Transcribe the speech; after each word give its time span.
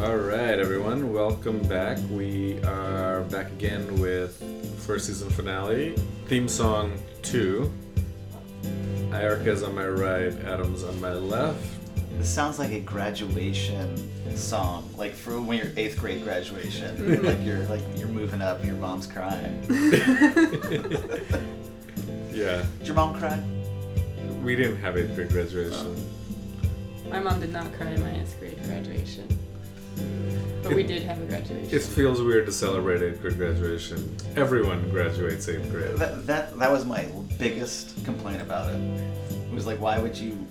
All 0.00 0.16
right, 0.16 0.58
everyone, 0.58 1.12
welcome 1.12 1.58
back. 1.68 1.98
We 2.10 2.62
are 2.64 3.22
back 3.22 3.46
again 3.52 3.98
with 3.98 4.36
first 4.86 5.06
season 5.06 5.30
finale, 5.30 5.94
theme 6.26 6.48
song 6.48 6.92
two. 7.22 7.72
Erica's 9.12 9.62
on 9.62 9.74
my 9.74 9.86
right, 9.86 10.32
Adam's 10.44 10.84
on 10.84 11.00
my 11.00 11.12
left. 11.14 11.64
This 12.18 12.28
sounds 12.28 12.58
like 12.58 12.72
a 12.72 12.80
graduation 12.80 13.96
song, 14.36 14.88
like 14.96 15.14
for 15.14 15.40
when 15.40 15.58
you're 15.58 15.72
eighth 15.76 15.98
grade 15.98 16.22
graduation. 16.24 17.22
like 17.24 17.42
you're 17.42 17.64
like 17.64 17.80
you're 17.96 18.08
moving 18.08 18.42
up, 18.42 18.58
and 18.58 18.68
your 18.68 18.76
mom's 18.76 19.06
crying. 19.06 19.62
Yeah, 22.32 22.66
Did 22.80 22.88
your 22.88 22.96
mom 22.96 23.18
cry? 23.18 23.42
we 24.44 24.54
didn't 24.56 24.76
have 24.76 24.98
eighth 24.98 25.14
grade 25.14 25.30
graduation. 25.30 25.96
My 27.08 27.18
mom 27.18 27.40
did 27.40 27.50
not 27.50 27.72
cry 27.72 27.86
in 27.92 28.02
my 28.02 28.10
eighth 28.20 28.38
grade 28.38 28.62
graduation. 28.64 29.26
But 30.62 30.74
we 30.74 30.82
did 30.82 31.02
have 31.02 31.20
a 31.20 31.24
graduation. 31.26 31.74
It 31.74 31.82
feels 31.82 32.20
weird 32.20 32.46
to 32.46 32.52
celebrate 32.52 33.00
eighth 33.02 33.20
grade 33.20 33.36
graduation. 33.36 34.16
Everyone 34.34 34.88
graduates 34.90 35.48
eighth 35.48 35.70
grade. 35.70 35.96
That 35.96 36.26
that 36.26 36.58
that 36.58 36.70
was 36.70 36.84
my 36.84 37.08
biggest 37.38 38.04
complaint 38.04 38.42
about 38.42 38.74
it. 38.74 38.80
It 39.30 39.54
was 39.54 39.66
like, 39.66 39.80
why 39.80 39.98
would 39.98 40.16
you? 40.16 40.46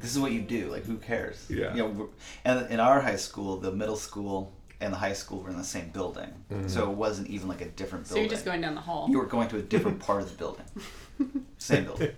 This 0.00 0.12
is 0.12 0.18
what 0.18 0.32
you 0.32 0.40
do. 0.40 0.70
Like, 0.70 0.84
who 0.84 0.96
cares? 0.96 1.46
Yeah. 1.48 1.74
You 1.74 1.82
know, 1.82 2.08
and 2.44 2.70
in 2.70 2.80
our 2.80 3.00
high 3.00 3.16
school, 3.16 3.56
the 3.56 3.72
middle 3.72 3.96
school 3.96 4.52
and 4.80 4.92
the 4.92 4.98
high 4.98 5.12
school 5.12 5.40
were 5.40 5.50
in 5.50 5.56
the 5.56 5.64
same 5.64 5.88
building, 5.90 6.30
mm-hmm. 6.52 6.68
so 6.68 6.90
it 6.90 6.96
wasn't 6.96 7.28
even 7.28 7.48
like 7.48 7.60
a 7.60 7.66
different 7.68 8.06
building. 8.06 8.16
so 8.16 8.20
you're 8.20 8.30
just 8.30 8.44
going 8.44 8.60
down 8.60 8.74
the 8.74 8.80
hall. 8.80 9.08
You 9.08 9.18
were 9.18 9.26
going 9.26 9.48
to 9.48 9.56
a 9.58 9.62
different 9.62 10.00
part 10.00 10.22
of 10.22 10.30
the 10.30 10.36
building. 10.36 10.66
Same 11.58 11.84
building. 11.84 12.10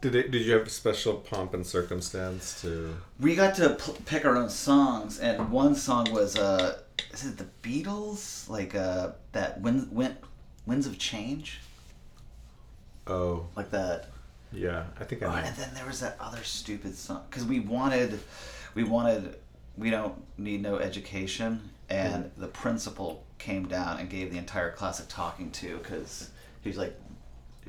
Did 0.00 0.14
it, 0.14 0.30
Did 0.30 0.42
you 0.44 0.52
have 0.52 0.70
special 0.70 1.14
pomp 1.14 1.54
and 1.54 1.66
circumstance 1.66 2.60
to? 2.62 2.96
We 3.18 3.34
got 3.34 3.54
to 3.56 3.70
pl- 3.70 3.96
pick 4.04 4.24
our 4.24 4.36
own 4.36 4.50
songs, 4.50 5.18
and 5.18 5.50
one 5.50 5.74
song 5.74 6.12
was 6.12 6.36
uh, 6.36 6.80
is 7.12 7.24
it 7.24 7.38
the 7.38 7.46
Beatles? 7.62 8.48
Like 8.48 8.74
uh, 8.74 9.12
that 9.32 9.60
Wind, 9.62 9.88
Wind, 9.90 10.16
Winds 10.66 10.86
of 10.86 10.98
Change, 10.98 11.60
Oh, 13.06 13.46
like 13.56 13.70
that. 13.70 14.10
yeah. 14.52 14.84
I 15.00 15.04
think 15.04 15.22
Oh, 15.22 15.28
I 15.28 15.40
know. 15.40 15.46
and 15.48 15.56
then 15.56 15.70
there 15.74 15.86
was 15.86 16.00
that 16.00 16.16
other 16.20 16.42
stupid 16.44 16.94
song 16.94 17.22
because 17.30 17.44
we 17.44 17.60
wanted, 17.60 18.20
we 18.74 18.84
wanted, 18.84 19.36
we 19.78 19.90
don't 19.90 20.14
need 20.38 20.60
no 20.62 20.76
education, 20.76 21.70
and 21.88 22.30
the 22.36 22.48
principal 22.48 23.24
came 23.38 23.66
down 23.66 23.98
and 23.98 24.10
gave 24.10 24.30
the 24.30 24.38
entire 24.38 24.72
class 24.72 25.00
a 25.00 25.06
talking 25.06 25.50
to 25.52 25.78
because 25.78 26.30
he 26.62 26.68
was 26.68 26.76
like, 26.76 26.94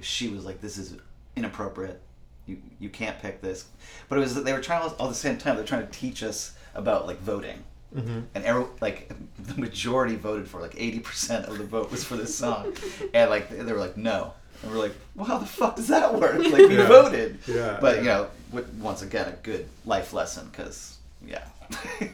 she 0.02 0.28
was 0.28 0.44
like, 0.46 0.60
this 0.62 0.78
is 0.78 0.96
inappropriate. 1.36 2.02
You 2.48 2.58
you 2.80 2.90
can't 2.90 3.20
pick 3.20 3.42
this, 3.42 3.66
but 4.10 4.18
it 4.18 4.22
was 4.22 4.42
they 4.44 4.54
were 4.54 4.62
trying 4.62 4.82
all 4.82 4.90
at 5.08 5.10
the 5.10 5.14
same 5.14 5.38
time. 5.38 5.56
They're 5.56 5.66
trying 5.66 5.86
to 5.86 5.92
teach 5.92 6.24
us 6.24 6.54
about 6.74 7.06
like 7.06 7.20
voting. 7.22 7.64
Mm-hmm. 7.96 8.20
And 8.36 8.44
every, 8.46 8.66
like 8.82 9.12
the 9.40 9.60
majority 9.60 10.16
voted 10.16 10.48
for 10.48 10.60
like 10.62 10.76
eighty 10.78 11.00
percent 11.00 11.46
of 11.46 11.58
the 11.58 11.64
vote 11.66 11.92
was 11.92 12.04
for 12.04 12.16
this 12.16 12.36
song, 12.36 12.74
and 13.14 13.30
like 13.30 13.50
they 13.50 13.72
were 13.72 13.80
like 13.80 13.98
no, 13.98 14.34
and 14.64 14.72
we're 14.72 14.78
like, 14.80 14.94
well, 15.16 15.26
how 15.26 15.38
the 15.38 15.46
fuck 15.46 15.76
does 15.76 15.88
that 15.90 16.14
work? 16.14 16.36
Like 16.44 16.54
we 16.70 16.78
Yeah. 16.78 16.88
voted, 16.88 17.40
Yeah, 17.48 17.78
but 17.82 17.96
yeah. 17.98 18.02
you 18.02 18.08
know, 18.08 18.28
with, 18.52 18.70
once 18.76 19.02
again, 19.02 19.28
a 19.28 19.36
good 19.44 19.68
life 19.86 20.14
lesson 20.14 20.48
because 20.52 20.98
yeah, 21.26 21.44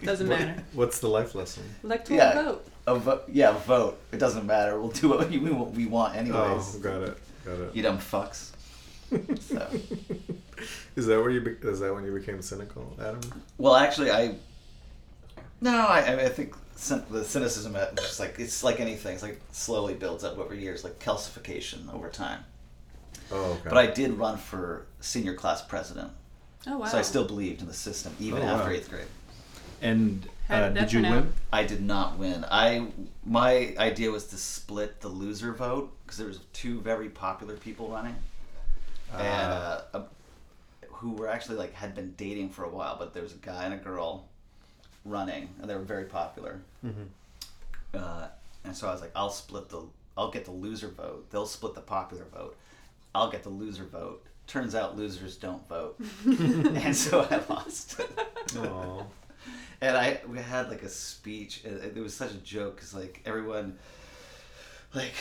Doesn't 0.04 0.30
What- 0.30 0.40
matter. 0.40 0.64
What's 0.74 1.00
the 1.00 1.10
life 1.10 1.36
lesson? 1.36 1.64
Electoral 1.84 2.18
Yeah. 2.18 2.34
vote. 2.44 2.68
A 2.86 2.96
vo- 2.96 3.22
yeah, 3.32 3.52
vote. 3.60 4.00
It 4.12 4.18
doesn't 4.20 4.46
matter. 4.46 4.80
We'll 4.80 4.90
do 4.92 5.10
what 5.10 5.30
we, 5.30 5.38
we, 5.38 5.52
we 5.52 5.86
want 5.86 6.16
anyways. 6.16 6.76
Oh, 6.76 6.80
got 6.82 7.02
it. 7.04 7.18
Got 7.46 7.60
it. 7.60 7.76
You 7.76 7.82
dumb 7.84 7.98
fucks. 7.98 8.52
So. 9.40 9.68
Is 10.96 11.06
that 11.08 11.20
where 11.20 11.30
you? 11.30 11.42
Be- 11.42 11.68
is 11.68 11.80
that 11.80 11.94
when 11.94 12.06
you 12.06 12.12
became 12.14 12.42
cynical, 12.42 12.96
Adam? 13.00 13.20
Well, 13.58 13.76
actually, 13.76 14.12
I. 14.12 14.36
No, 15.62 15.72
I, 15.88 16.02
I, 16.06 16.16
mean, 16.16 16.26
I 16.26 16.30
think 16.30 16.56
cyn- 16.76 17.08
the 17.10 17.24
cynicism 17.24 17.76
is 17.76 17.88
just 17.98 18.20
like 18.20 18.36
it's 18.38 18.64
like 18.64 18.80
anything. 18.80 19.14
It's 19.14 19.24
like 19.24 19.40
slowly 19.52 19.94
builds 19.94 20.24
up 20.24 20.38
over 20.38 20.54
years, 20.54 20.84
like 20.84 21.00
calcification 21.00 21.92
over 21.94 22.10
time. 22.10 22.44
Oh, 23.32 23.54
okay. 23.54 23.70
But 23.70 23.78
I 23.78 23.88
did 23.88 24.12
run 24.14 24.38
for 24.38 24.86
senior 25.00 25.34
class 25.34 25.62
president, 25.64 26.12
Oh 26.68 26.78
wow. 26.80 26.86
so 26.86 26.98
I 26.98 27.02
still 27.02 27.26
believed 27.26 27.62
in 27.62 27.68
the 27.68 27.74
system 27.74 28.14
even 28.20 28.42
Oh, 28.44 28.46
after 28.46 28.70
wow. 28.70 28.76
eighth 28.76 28.90
grade. 28.90 29.08
And 29.82 30.28
uh, 30.50 30.70
did 30.70 30.74
did 30.76 30.94
you 30.94 31.02
turn 31.02 31.12
out? 31.12 31.24
win? 31.24 31.34
I 31.52 31.64
did 31.64 31.82
not 31.82 32.18
win. 32.18 32.46
I 32.52 32.88
my 33.26 33.74
idea 33.80 34.12
was 34.12 34.26
to 34.28 34.38
split 34.38 35.00
the 35.02 35.08
loser 35.08 35.54
vote 35.54 35.92
because 36.04 36.18
there 36.18 36.28
was 36.28 36.40
two 36.52 36.82
very 36.82 37.10
popular 37.10 37.56
people 37.56 37.88
running, 37.90 38.16
and 39.14 39.22
uh, 39.54 39.82
Ah. 39.94 39.98
uh, 39.98 40.02
who 41.04 41.12
were 41.12 41.28
actually 41.28 41.58
like 41.58 41.74
had 41.74 41.94
been 41.94 42.14
dating 42.16 42.50
for 42.50 42.64
a 42.64 42.70
while. 42.70 42.96
But 42.98 43.14
there 43.14 43.22
was 43.22 43.34
a 43.34 43.38
guy 43.38 43.66
and 43.66 43.74
a 43.74 43.78
girl 43.78 44.26
running, 45.04 45.50
and 45.60 45.70
they 45.70 45.76
were 45.76 45.82
very 45.82 46.06
popular. 46.06 46.62
Mm-hmm. 46.84 47.04
Uh, 47.94 48.28
and 48.64 48.76
so 48.76 48.88
I 48.88 48.94
was 48.94 49.02
like, 49.02 49.12
I'll 49.14 49.30
split 49.30 49.68
the, 49.68 49.82
I'll 50.18 50.32
get 50.32 50.46
the 50.46 50.52
loser 50.52 50.88
vote. 50.88 51.30
They'll 51.30 51.46
split 51.46 51.76
the 51.76 51.82
popular 51.82 52.24
vote. 52.34 52.56
I'll 53.14 53.30
get 53.30 53.44
the 53.44 53.50
loser 53.50 53.84
vote. 53.84 54.24
Turns 54.48 54.76
out 54.76 54.98
losers 54.98 55.36
don't 55.36 55.68
vote, 55.68 55.98
and 56.26 56.96
so 56.96 57.28
I 57.30 57.42
lost. 57.50 58.02
And 59.82 59.98
I 59.98 60.22
we 60.30 60.38
had 60.38 60.70
like 60.70 60.84
a 60.84 60.90
speech. 60.90 61.62
It, 61.66 61.98
it 61.98 62.02
was 62.02 62.14
such 62.14 62.32
a 62.32 62.38
joke 62.38 62.76
because 62.76 62.94
like 62.94 63.22
everyone, 63.26 63.78
like 64.96 65.14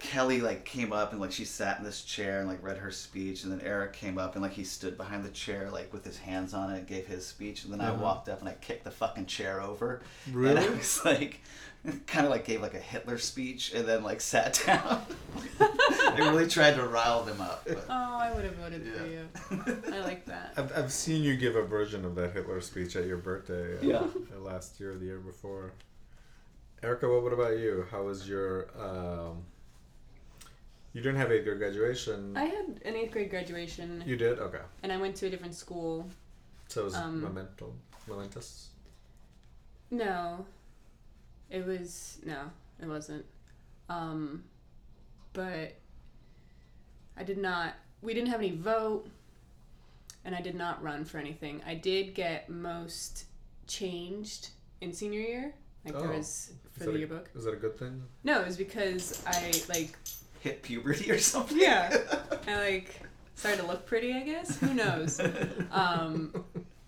Kelly 0.00 0.40
like 0.40 0.64
came 0.64 0.92
up 0.92 1.12
and 1.12 1.20
like 1.20 1.32
she 1.32 1.44
sat 1.44 1.78
in 1.78 1.84
this 1.84 2.02
chair 2.02 2.40
and 2.40 2.48
like 2.48 2.62
read 2.62 2.78
her 2.78 2.90
speech, 2.90 3.44
and 3.44 3.52
then 3.52 3.60
Eric 3.62 3.92
came 3.92 4.18
up 4.18 4.34
and 4.34 4.42
like 4.42 4.52
he 4.52 4.64
stood 4.64 4.96
behind 4.96 5.24
the 5.24 5.30
chair 5.30 5.70
like 5.70 5.92
with 5.92 6.04
his 6.04 6.18
hands 6.18 6.52
on 6.54 6.70
it 6.72 6.78
and 6.78 6.86
gave 6.86 7.06
his 7.06 7.26
speech, 7.26 7.64
and 7.64 7.72
then 7.72 7.80
I 7.80 7.88
Uh-huh. 7.90 8.02
walked 8.02 8.28
up 8.28 8.40
and 8.40 8.48
I 8.48 8.54
kicked 8.54 8.84
the 8.84 8.90
fucking 8.90 9.26
chair 9.26 9.60
over. 9.62 10.02
And 10.26 10.58
I 10.58 10.68
was 10.70 11.04
like, 11.04 11.40
kind 12.06 12.26
of 12.26 12.30
like 12.32 12.44
gave 12.44 12.60
like 12.60 12.74
a 12.74 12.78
Hitler 12.80 13.18
speech 13.18 13.72
and 13.72 13.86
then 13.86 14.02
like 14.02 14.20
sat 14.20 14.60
down. 14.66 15.02
I 15.60 16.16
really 16.18 16.48
tried 16.48 16.74
to 16.74 16.86
rile 16.86 17.22
them 17.22 17.40
up. 17.40 17.64
But, 17.66 17.84
Oh, 17.88 17.92
I 18.18 18.32
would 18.34 18.44
have 18.44 18.56
voted 18.56 18.84
for 18.86 19.06
you. 19.06 19.28
I 19.92 20.00
like 20.00 20.24
that. 20.26 20.54
I've, 20.56 20.76
I've 20.76 20.92
seen 20.92 21.22
you 21.22 21.36
give 21.36 21.54
a 21.56 21.62
version 21.62 22.04
of 22.04 22.14
that 22.16 22.32
Hitler 22.32 22.60
speech 22.60 22.96
at 22.96 23.06
your 23.06 23.16
birthday. 23.18 23.76
uh, 23.78 23.80
Yeah. 23.82 23.96
uh, 24.36 24.40
Last 24.40 24.80
year, 24.80 24.92
or 24.92 24.96
the 24.96 25.04
year 25.06 25.18
before. 25.20 25.72
Erica, 26.82 27.08
what, 27.08 27.22
what 27.22 27.32
about 27.32 27.58
you? 27.58 27.86
How 27.90 28.02
was 28.02 28.28
your? 28.28 28.68
Um, 28.78 29.44
you 30.92 31.00
didn't 31.02 31.18
have 31.18 31.30
eighth 31.30 31.44
grade 31.44 31.58
graduation. 31.58 32.36
I 32.36 32.44
had 32.44 32.80
an 32.84 32.96
eighth 32.96 33.12
grade 33.12 33.30
graduation, 33.30 34.02
You 34.06 34.16
did. 34.16 34.38
Okay. 34.38 34.60
and 34.82 34.90
I 34.90 34.96
went 34.96 35.14
to 35.16 35.26
a 35.26 35.30
different 35.30 35.54
school. 35.54 36.08
So 36.68 36.82
it 36.82 36.84
was 36.84 36.94
Um, 36.94 37.22
memento, 37.22 37.72
momentous. 38.08 38.68
No, 39.90 40.46
it 41.50 41.66
was 41.66 42.18
no, 42.24 42.50
it 42.80 42.86
wasn't. 42.86 43.24
Um, 43.88 44.44
but 45.32 45.74
I 47.16 47.24
did 47.24 47.38
not. 47.38 47.74
We 48.02 48.14
didn't 48.14 48.30
have 48.30 48.40
any 48.40 48.56
vote, 48.56 49.06
and 50.24 50.34
I 50.34 50.40
did 50.40 50.54
not 50.54 50.82
run 50.82 51.04
for 51.04 51.18
anything. 51.18 51.60
I 51.66 51.74
did 51.74 52.14
get 52.14 52.48
most 52.48 53.24
changed 53.66 54.48
in 54.80 54.92
senior 54.92 55.20
year. 55.20 55.54
Like 55.84 55.94
there 55.98 56.12
Oh. 56.12 56.16
was 56.16 56.52
for 56.72 56.80
Is 56.80 56.86
the 56.86 56.90
that 56.92 56.94
a- 56.94 56.98
yearbook. 56.98 57.30
Is 57.34 57.44
that 57.44 57.54
a 57.54 57.56
good 57.56 57.78
thing? 57.78 58.02
No, 58.24 58.40
it 58.40 58.46
was 58.46 58.56
because 58.56 59.22
I 59.26 59.52
like 59.68 59.96
hit 60.40 60.62
puberty 60.62 61.10
or 61.10 61.18
something. 61.18 61.58
Yeah. 61.58 61.96
I 62.46 62.56
like 62.56 62.94
started 63.34 63.60
to 63.62 63.66
look 63.66 63.86
pretty. 63.86 64.12
I 64.12 64.20
guess 64.20 64.58
who 64.58 64.74
knows. 64.74 65.20
Um, 65.70 66.44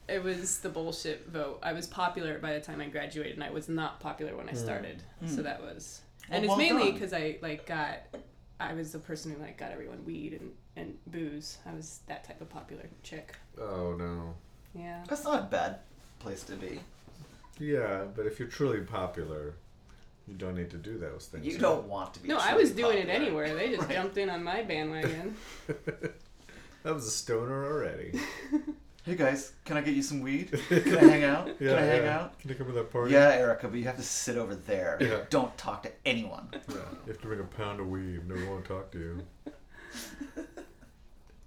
it 0.08 0.22
was 0.22 0.58
the 0.58 0.68
bullshit 0.68 1.28
vote. 1.28 1.60
I 1.62 1.72
was 1.72 1.86
popular 1.86 2.38
by 2.38 2.52
the 2.54 2.60
time 2.60 2.80
I 2.80 2.86
graduated, 2.88 3.34
and 3.34 3.44
I 3.44 3.50
was 3.50 3.68
not 3.68 4.00
popular 4.00 4.36
when 4.36 4.48
I 4.48 4.52
started. 4.52 5.02
So 5.26 5.42
that 5.42 5.62
was, 5.62 6.02
and 6.30 6.44
it's 6.44 6.48
well 6.50 6.58
mainly 6.58 6.92
because 6.92 7.12
I 7.12 7.38
like 7.40 7.64
got, 7.66 8.00
I 8.60 8.74
was 8.74 8.92
the 8.92 8.98
person 8.98 9.32
who 9.32 9.38
like 9.40 9.56
got 9.58 9.70
everyone 9.72 10.04
weed 10.04 10.34
and 10.34 10.50
and 10.76 10.98
booze. 11.06 11.58
I 11.66 11.72
was 11.74 12.00
that 12.08 12.24
type 12.24 12.40
of 12.40 12.48
popular 12.50 12.84
chick. 13.02 13.36
Oh 13.58 13.94
no. 13.98 14.34
Yeah. 14.74 15.04
That's 15.08 15.24
not 15.24 15.38
a 15.40 15.44
bad 15.44 15.78
place 16.18 16.42
to 16.44 16.56
be. 16.56 16.80
Yeah, 17.62 18.04
but 18.16 18.26
if 18.26 18.40
you're 18.40 18.48
truly 18.48 18.80
popular, 18.80 19.54
you 20.26 20.34
don't 20.34 20.56
need 20.56 20.70
to 20.70 20.76
do 20.78 20.98
those 20.98 21.28
things. 21.30 21.46
You 21.46 21.58
don't 21.58 21.86
want 21.86 22.12
to 22.14 22.20
be. 22.20 22.28
No, 22.28 22.38
I 22.38 22.54
was 22.54 22.72
doing 22.72 22.98
it 22.98 23.06
popular. 23.06 23.24
anywhere. 23.24 23.54
They 23.54 23.68
just 23.68 23.82
Right. 23.88 23.94
jumped 23.94 24.18
in 24.18 24.28
on 24.28 24.42
my 24.42 24.62
bandwagon. 24.62 25.36
that 25.66 26.94
was 26.94 27.06
a 27.06 27.10
stoner 27.10 27.64
already. 27.64 28.18
Hey 29.04 29.16
guys, 29.16 29.50
can 29.64 29.76
I 29.76 29.80
get 29.80 29.94
you 29.96 30.02
some 30.02 30.20
weed? 30.20 30.52
Can 30.68 30.96
I 30.96 31.02
hang 31.02 31.24
out? 31.24 31.48
Yeah, 31.58 31.70
can 31.70 31.78
I 31.78 31.80
hang 31.86 32.02
yeah. 32.04 32.18
out? 32.20 32.38
Can 32.38 32.50
you 32.50 32.54
come 32.54 32.68
to 32.68 32.72
that 32.74 32.92
party? 32.92 33.12
Yeah, 33.12 33.30
Erica, 33.32 33.66
but 33.66 33.76
you 33.76 33.84
have 33.86 33.96
to 33.96 34.02
sit 34.04 34.36
over 34.38 34.54
there. 34.54 34.96
Yeah. 35.00 35.24
Don't 35.28 35.58
talk 35.58 35.82
to 35.82 35.90
anyone. 36.06 36.46
Yeah, 36.52 36.76
you 37.04 37.08
have 37.08 37.20
to 37.20 37.26
bring 37.26 37.40
a 37.40 37.42
pound 37.42 37.80
of 37.80 37.88
weed. 37.88 38.28
Never 38.28 38.48
want 38.48 38.62
to 38.64 38.68
talk 38.68 38.92
to 38.92 38.98
you. 39.00 39.26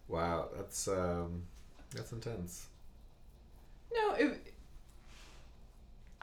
wow, 0.10 0.50
that's 0.54 0.90
um, 0.90 1.44
that's 1.94 2.12
intense. 2.12 2.66
No, 3.94 4.16
it. 4.16 4.54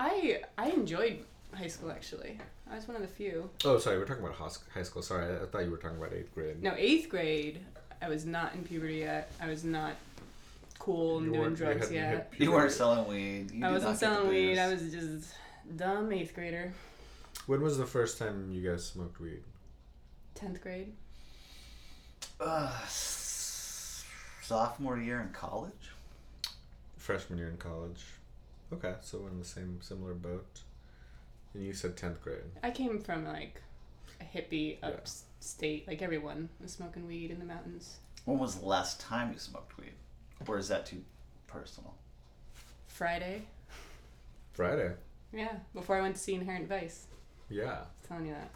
I 0.03 0.43
I 0.59 0.71
enjoyed 0.71 1.19
high 1.55 1.69
school 1.69 1.91
actually. 1.93 2.39
I 2.71 2.75
was 2.77 2.89
one 2.89 2.97
of 2.97 3.03
the 3.03 3.09
few. 3.09 3.49
Oh, 3.65 3.79
sorry, 3.79 3.99
we're 3.99 4.05
talking 4.07 4.25
about 4.25 4.37
high 4.75 4.83
school. 4.83 5.03
Sorry, 5.03 5.27
I, 5.37 5.43
I 5.43 5.47
thought 5.47 5.65
you 5.65 5.71
were 5.71 5.77
talking 5.77 5.99
about 5.99 6.13
eighth 6.13 6.35
grade. 6.35 6.63
No, 6.63 6.75
eighth 6.77 7.09
grade. 7.09 7.61
I 8.01 8.09
was 8.09 8.25
not 8.27 8.55
in 8.55 8.65
puberty 8.65 8.97
yet. 8.97 9.31
I 9.41 9.47
was 9.49 9.63
not 9.63 9.93
cool 10.79 11.19
and 11.19 11.27
You 11.27 11.33
doing 11.33 11.43
weren't- 11.43 11.59
you 11.59 11.65
drugs 11.67 11.93
yet. 11.93 12.33
You 12.39 12.51
weren't 12.51 12.73
selling 12.73 13.07
weed. 13.07 13.51
You 13.53 13.65
I 13.65 13.69
did 13.69 13.75
wasn't 13.75 13.93
not 13.93 13.99
selling 13.99 14.29
weed. 14.29 14.59
I 14.59 14.73
was 14.73 14.91
just 14.91 15.35
Dumb 15.77 16.11
eighth 16.13 16.35
grader. 16.35 16.73
When 17.47 17.61
was 17.63 17.79
the 17.79 17.87
first 17.87 18.19
time 18.19 18.51
you 18.53 18.69
guys 18.69 18.85
smoked 18.85 19.21
weed? 19.21 19.43
Tenth 20.35 20.61
grade. 20.61 20.93
Uh, 22.41 22.77
sophomore 24.43 24.99
year 24.99 25.21
in 25.21 25.29
college. 25.29 25.73
Freshman 26.97 27.39
year 27.39 27.49
in 27.51 27.57
college. 27.59 28.03
Okay, 28.73 28.95
so 29.01 29.19
we're 29.19 29.29
in 29.31 29.39
the 29.39 29.45
same 29.45 29.79
similar 29.83 30.15
boat. 30.15 30.61
And 31.55 31.63
you 31.65 31.73
said 31.75 31.97
tenth 31.97 32.23
grade. 32.23 32.39
I 32.63 32.71
came 32.71 32.99
from 32.99 33.27
like 33.27 33.61
a 34.21 34.25
hippie 34.25 34.79
Yeah. 34.83 34.89
upstate. 34.89 35.87
Like 35.87 36.01
everyone 36.03 36.49
was 36.61 36.73
smoking 36.73 37.07
weed 37.07 37.31
in 37.31 37.39
the 37.39 37.45
mountains. 37.45 37.99
When 38.25 38.39
was 38.39 38.57
the 38.57 38.67
last 38.67 39.01
time 39.01 39.33
you 39.33 39.39
smoked 39.39 39.77
weed? 39.79 39.93
Or 40.47 40.59
is 40.59 40.69
that 40.69 40.87
too 40.87 41.03
personal? 41.47 41.95
Friday. 42.87 43.43
Friday. 44.53 44.93
Yeah, 45.33 45.57
before 45.75 45.97
I 45.97 46.03
went 46.03 46.17
to 46.17 46.21
see 46.21 46.35
Inherent 46.35 46.69
Vice. 46.69 47.07
Yeah. 47.49 47.79
telling 48.07 48.27
you 48.27 48.33
that. 48.33 48.51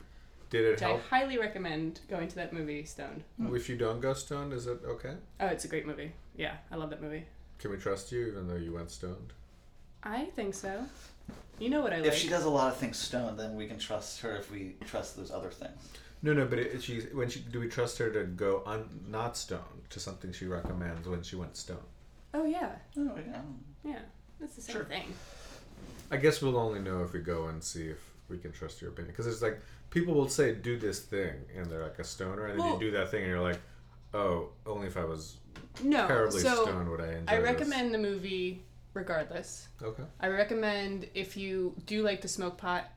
Did 0.49 0.65
it 0.65 0.71
Which 0.73 0.83
I 0.83 0.97
highly 0.99 1.39
recommend 1.39 2.01
going 2.09 2.29
to 2.29 2.37
that 2.37 2.53
movie, 2.53 2.85
Stoned. 2.85 3.25
Hmm. 3.37 3.55
If 3.55 3.69
you 3.69 3.77
don't 3.77 4.01
go 4.01 4.13
stoned, 4.15 4.53
is 4.53 4.67
it 4.69 4.81
okay? 4.87 5.15
Oh, 5.41 5.47
it's 5.47 5.65
a 5.65 5.69
great 5.69 5.87
movie. 5.87 6.13
Yeah, 6.37 6.55
I 6.71 6.77
love 6.77 6.91
that 6.91 7.03
movie. 7.03 7.25
Can 7.59 7.71
we 7.73 7.79
trust 7.79 8.13
you 8.13 8.27
even 8.29 8.47
though 8.47 8.55
you 8.55 8.73
went 8.73 8.91
stoned? 8.91 9.33
I 10.07 10.27
think 10.37 10.55
so. 10.55 10.85
You 11.59 11.71
know 11.71 11.81
what 11.81 11.93
I 11.93 11.97
like. 11.99 12.07
If 12.07 12.15
she 12.17 12.29
does 12.29 12.45
a 12.45 12.51
lot 12.51 12.69
of 12.73 12.77
things 12.79 12.97
stoned, 12.99 13.39
then 13.39 13.57
we 13.57 13.67
can 13.67 13.79
trust 13.79 14.21
her 14.21 14.37
if 14.37 14.51
we 14.51 14.77
trust 14.85 15.17
those 15.17 15.31
other 15.31 15.51
things. 15.51 15.89
No, 16.23 16.33
no, 16.33 16.47
but 16.47 16.59
it, 16.59 16.83
she 16.83 17.01
when 17.13 17.29
she 17.29 17.41
do 17.41 17.61
we 17.61 17.69
trust 17.69 17.99
her 17.99 18.11
to 18.11 18.25
go 18.25 18.63
un, 18.67 18.89
not 19.09 19.37
stoned 19.37 19.63
to 19.91 20.01
something 20.01 20.33
she 20.33 20.47
recommends 20.47 21.09
when 21.09 21.23
she 21.23 21.37
went 21.37 21.57
stoned? 21.57 21.81
Oh 22.35 22.45
yeah, 22.45 22.73
Oh, 22.99 23.11
yeah. 23.27 23.41
yeah. 23.85 23.99
That's 24.41 24.55
the 24.55 24.63
same 24.63 24.77
Sure. 24.77 24.85
thing. 24.85 25.07
I 26.11 26.17
guess 26.19 26.41
we'll 26.43 26.57
only 26.59 26.81
know 26.81 27.03
if 27.03 27.13
we 27.13 27.21
go 27.21 27.47
and 27.49 27.63
see 27.63 27.89
if 27.89 27.99
we 28.29 28.39
can 28.39 28.53
trust 28.53 28.81
your 28.81 28.91
opinion. 28.91 29.13
Because 29.13 29.27
it's 29.27 29.43
like 29.43 29.61
people 29.91 30.15
will 30.15 30.29
say 30.29 30.55
do 30.55 30.79
this 30.79 31.01
thing, 31.01 31.35
and 31.57 31.67
they're 31.67 31.83
like 31.83 31.99
a 31.99 32.05
stoner, 32.05 32.47
and 32.47 32.59
then 32.59 32.67
Well- 32.67 32.75
you 32.75 32.81
do 32.81 32.91
that 32.93 33.11
thing, 33.11 33.23
and 33.23 33.31
you're 33.31 33.41
like, 33.43 33.61
oh, 34.15 34.51
only 34.67 34.87
if 34.89 34.97
I 34.97 35.05
was 35.05 35.37
No, 35.83 36.07
terribly 36.07 36.41
so 36.41 36.65
stoned 36.65 36.89
would 36.91 37.01
I 37.01 37.13
enjoy. 37.13 37.19
It." 37.19 37.29
I 37.29 37.37
this." 37.41 37.45
recommend 37.45 37.95
the 37.95 37.99
movie 37.99 38.63
regardless. 38.97 39.69
Okay. 39.83 40.03
I 40.21 40.29
recommend 40.29 41.07
if 41.15 41.37
you 41.37 41.75
do 41.87 42.03
like 42.03 42.23
to 42.23 42.29
smoke 42.29 42.57
pot 42.59 42.91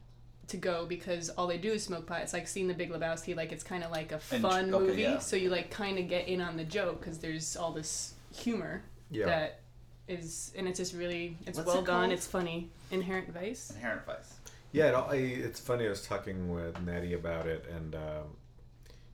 to 0.48 0.58
go 0.58 0.86
because 0.88 1.30
all 1.32 1.46
they 1.46 1.58
do 1.58 1.72
is 1.74 1.84
smoke 1.84 2.08
pot. 2.08 2.22
It's 2.22 2.34
like 2.34 2.48
seeing 2.48 2.68
The 2.68 2.74
Big 2.74 2.90
Lebowski. 2.92 3.36
Like 3.36 3.52
it's 3.52 3.64
kind 3.64 3.84
of 3.84 3.92
like 3.92 4.12
a 4.12 4.20
And- 4.32 4.42
fun 4.42 4.74
okay, 4.74 4.86
movie, 4.86 5.02
yeah. 5.04 5.20
so 5.20 5.36
you 5.36 5.50
like 5.50 5.70
kind 5.70 6.00
of 6.00 6.08
get 6.08 6.28
in 6.28 6.42
on 6.42 6.58
the 6.58 6.64
joke 6.64 7.00
because 7.02 7.20
there's 7.20 7.56
all 7.56 7.72
this 7.72 8.14
humor 8.36 8.82
Yeah. 9.12 9.26
that 9.28 9.60
is, 10.08 10.52
and 10.58 10.68
it's 10.68 10.80
just 10.80 10.96
really 10.96 11.38
it's 11.46 11.58
What's 11.58 11.68
well 11.68 11.80
it 11.84 11.86
done. 11.86 12.02
called? 12.02 12.12
It's 12.14 12.26
funny. 12.28 12.70
Inherent 12.90 13.32
Vice. 13.32 13.70
Inherent 13.76 14.06
vice. 14.08 14.34
Yeah, 14.72 14.88
it, 14.90 14.94
al- 14.96 15.10
I, 15.12 15.16
it's 15.16 15.60
funny. 15.60 15.86
I 15.86 15.90
was 15.90 16.04
talking 16.06 16.50
with 16.54 16.80
Natty 16.82 17.14
about 17.14 17.46
it, 17.48 17.66
and 17.76 17.94
um, 17.96 18.36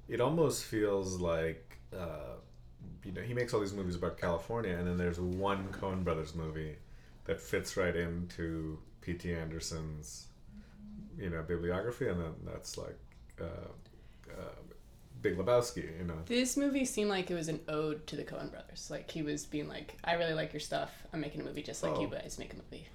it 0.07 0.21
almost 0.21 0.63
feels 0.65 1.19
like 1.19 1.77
uh, 1.97 2.35
you 3.05 3.11
know 3.11 3.21
he 3.21 3.33
makes 3.33 3.53
all 3.53 3.59
these 3.59 3.73
movies 3.73 3.95
about 3.95 4.17
California, 4.17 4.75
and 4.75 4.87
then 4.87 4.97
there's 4.97 5.19
one 5.19 5.67
Coen 5.69 6.03
Brothers 6.03 6.35
movie 6.35 6.75
that 7.25 7.39
fits 7.39 7.77
right 7.77 7.95
into 7.95 8.77
P.T. 9.01 9.33
Anderson's 9.33 10.27
you 11.17 11.29
know 11.29 11.41
bibliography, 11.43 12.07
and 12.07 12.19
then 12.19 12.33
that's 12.45 12.77
like 12.77 12.97
uh, 13.39 13.43
uh, 14.31 14.55
Big 15.21 15.37
Lebowski. 15.37 15.97
You 15.99 16.05
know, 16.05 16.15
This 16.25 16.57
movie 16.57 16.85
seemed 16.85 17.09
like 17.09 17.31
it 17.31 17.35
was 17.35 17.47
an 17.47 17.59
ode 17.67 18.05
to 18.07 18.15
the 18.15 18.23
Coen 18.23 18.51
brothers. 18.51 18.89
Like 18.91 19.09
he 19.09 19.21
was 19.21 19.45
being 19.45 19.67
like, 19.67 19.97
"I 20.03 20.13
really 20.13 20.33
like 20.33 20.51
your 20.53 20.59
stuff. 20.59 20.91
I'm 21.13 21.21
making 21.21 21.41
a 21.41 21.43
movie 21.43 21.63
just 21.63 21.83
like 21.83 21.99
you 21.99 22.07
Oh. 22.07 22.11
guys 22.11 22.37
make 22.39 22.53
a 22.53 22.57
movie." 22.57 22.87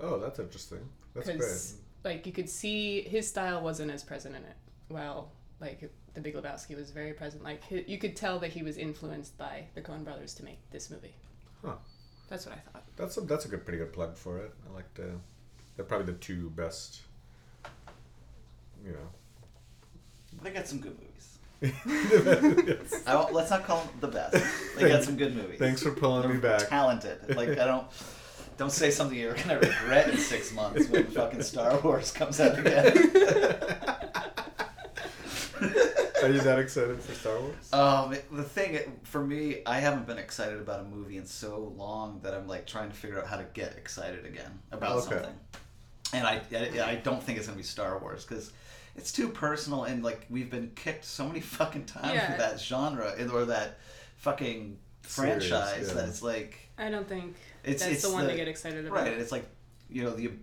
oh, 0.00 0.18
that's 0.18 0.38
interesting. 0.38 0.80
That's 1.14 1.26
great. 1.28 1.80
Like 2.04 2.26
you 2.26 2.32
could 2.32 2.48
see 2.48 3.02
his 3.02 3.28
style 3.28 3.60
wasn't 3.62 3.90
as 3.90 4.02
present 4.02 4.34
in 4.34 4.42
it. 4.42 4.56
While 4.88 5.30
like 5.60 5.90
the 6.14 6.20
Big 6.20 6.34
Lebowski 6.34 6.76
was 6.76 6.90
very 6.90 7.12
present. 7.12 7.44
Like 7.44 7.62
you 7.70 7.98
could 7.98 8.16
tell 8.16 8.38
that 8.38 8.50
he 8.50 8.62
was 8.62 8.76
influenced 8.76 9.36
by 9.38 9.64
the 9.74 9.80
Coen 9.80 10.04
brothers 10.04 10.34
to 10.34 10.44
make 10.44 10.58
this 10.70 10.90
movie. 10.90 11.14
Huh. 11.64 11.74
That's 12.28 12.46
what 12.46 12.54
I 12.54 12.58
thought. 12.70 12.84
That's 12.96 13.16
a 13.16 13.20
that's 13.22 13.44
a 13.44 13.48
good, 13.48 13.64
pretty 13.64 13.78
good 13.78 13.92
plug 13.92 14.16
for 14.16 14.38
it. 14.38 14.52
I 14.68 14.74
like 14.74 14.92
to. 14.94 15.20
They're 15.76 15.84
probably 15.84 16.06
the 16.06 16.18
two 16.18 16.50
best. 16.50 17.02
You 18.84 18.92
know. 18.92 20.42
They 20.42 20.50
got 20.50 20.66
some 20.66 20.78
good 20.78 20.96
movies. 20.98 21.38
Yes. 21.60 23.02
I 23.06 23.16
won't, 23.16 23.34
let's 23.34 23.50
not 23.50 23.64
call 23.64 23.80
them 23.80 23.88
the 24.00 24.08
best. 24.08 24.42
They 24.76 24.88
got 24.88 25.04
some 25.04 25.16
good 25.16 25.36
movies. 25.36 25.58
Thanks 25.58 25.82
for 25.82 25.90
pulling 25.90 26.28
me 26.30 26.36
They're 26.36 26.58
back. 26.58 26.68
Talented. 26.68 27.36
Like 27.36 27.50
I 27.50 27.66
don't. 27.66 27.86
Don't 28.56 28.70
say 28.70 28.90
something 28.90 29.16
you're 29.16 29.34
gonna 29.34 29.58
regret 29.58 30.10
in 30.10 30.18
six 30.18 30.52
months 30.52 30.86
when 30.90 31.06
fucking 31.06 31.42
Star 31.42 31.80
Wars 31.80 32.12
comes 32.12 32.38
out 32.40 32.58
again. 32.58 33.96
Are 36.22 36.28
you 36.30 36.40
that 36.40 36.58
excited 36.58 37.00
for 37.00 37.12
Star 37.14 37.38
Wars? 37.40 37.72
Um, 37.72 38.14
the 38.32 38.42
thing 38.42 38.78
for 39.04 39.24
me, 39.24 39.62
I 39.66 39.80
haven't 39.80 40.06
been 40.06 40.18
excited 40.18 40.58
about 40.60 40.80
a 40.80 40.84
movie 40.84 41.16
in 41.16 41.26
so 41.26 41.72
long 41.76 42.20
that 42.22 42.34
I'm 42.34 42.46
like 42.46 42.66
trying 42.66 42.90
to 42.90 42.96
figure 42.96 43.18
out 43.20 43.26
how 43.26 43.36
to 43.36 43.46
get 43.54 43.76
excited 43.76 44.24
again 44.26 44.60
about 44.72 44.96
Okay. 44.98 45.14
something. 45.16 45.34
And 46.12 46.26
I, 46.26 46.40
I, 46.52 46.90
I 46.92 46.94
don't 46.96 47.22
think 47.22 47.38
it's 47.38 47.46
gonna 47.46 47.56
be 47.56 47.62
Star 47.62 47.98
Wars 47.98 48.24
because 48.24 48.52
it's 48.96 49.12
too 49.12 49.28
personal 49.28 49.84
and 49.84 50.02
like 50.02 50.26
we've 50.28 50.50
been 50.50 50.72
kicked 50.74 51.04
so 51.04 51.26
many 51.26 51.40
fucking 51.58 51.84
times 51.86 52.14
Yeah. 52.14 52.30
with 52.30 52.38
that 52.38 52.60
genre 52.60 53.14
or 53.32 53.44
that 53.46 53.78
fucking 54.16 54.78
Series, 55.06 55.48
franchise 55.48 55.88
yeah. 55.88 55.94
that 55.94 56.08
it's 56.08 56.22
like 56.22 56.58
I 56.78 56.90
don't 56.90 57.08
think 57.08 57.36
It's- 57.64 57.80
that's 57.80 57.92
it's 57.92 58.02
the 58.02 58.12
one 58.12 58.24
the- 58.24 58.30
to 58.32 58.36
get 58.36 58.48
excited 58.48 58.84
about. 58.86 58.98
right. 58.98 59.12
and 59.12 59.20
It's 59.20 59.32
like 59.32 59.46
you 59.88 60.02
know 60.04 60.10
the 60.10 60.26
ab- 60.26 60.38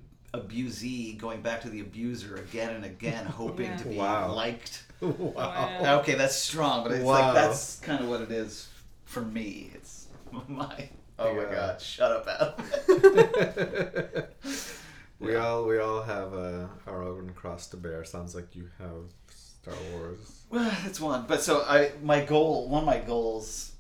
abusee 0.49 1.17
going 1.17 1.41
back 1.41 1.61
to 1.61 1.69
the 1.69 1.79
abuser 1.81 2.35
again 2.35 2.75
and 2.75 2.85
again, 2.85 3.25
hoping 3.41 3.67
Yeah. 3.67 3.77
to 3.77 3.87
be 3.87 3.95
Wow. 3.95 4.33
liked. 4.33 4.83
wow. 5.01 5.33
Wow. 5.35 5.99
Okay, 5.99 6.15
that's 6.15 6.35
strong, 6.35 6.83
but 6.83 6.91
it's 6.93 7.03
Wow. 7.03 7.13
like 7.13 7.33
that's 7.35 7.79
kind 7.79 8.01
of 8.03 8.09
what 8.09 8.21
it 8.21 8.31
is 8.31 8.67
for 9.05 9.21
me. 9.21 9.71
It's 9.75 10.07
my 10.47 10.89
oh 11.19 11.33
my 11.35 11.43
god, 11.45 11.81
shut 11.81 12.11
up, 12.11 12.27
Adam. 12.27 14.25
we 15.19 15.33
Yeah. 15.33 15.39
all 15.45 15.65
we 15.65 15.79
all 15.79 16.01
have 16.03 16.33
uh, 16.33 16.67
our 16.85 17.03
own 17.03 17.31
cross 17.35 17.67
to 17.67 17.77
bear. 17.77 18.03
Sounds 18.03 18.35
like 18.35 18.55
you 18.55 18.69
have 18.79 19.11
Star 19.29 19.73
Wars. 19.93 20.43
Well, 20.49 20.71
it's 20.85 20.99
one, 20.99 21.25
but 21.27 21.41
so 21.41 21.61
I 21.61 21.91
my 22.03 22.23
goal, 22.23 22.69
one 22.69 22.83
of 22.83 22.85
my 22.87 22.99
goals, 22.99 23.73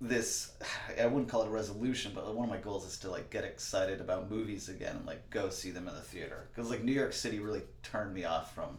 this 0.00 0.52
I 1.00 1.06
wouldn't 1.06 1.28
call 1.28 1.42
it 1.42 1.48
a 1.48 1.50
resolution, 1.50 2.12
but 2.14 2.34
one 2.34 2.44
of 2.48 2.50
my 2.50 2.60
goals 2.60 2.86
is 2.86 2.98
to 3.00 3.10
like 3.10 3.30
get 3.30 3.44
excited 3.44 4.00
about 4.00 4.30
movies 4.30 4.68
again 4.68 4.96
and 4.96 5.06
like 5.06 5.28
go 5.30 5.50
see 5.50 5.70
them 5.70 5.88
in 5.88 5.94
the 5.94 6.00
theater 6.00 6.48
because 6.54 6.70
like 6.70 6.82
New 6.84 6.92
York 6.92 7.12
City 7.12 7.38
really 7.40 7.62
turned 7.82 8.14
me 8.14 8.24
off 8.24 8.54
from 8.54 8.78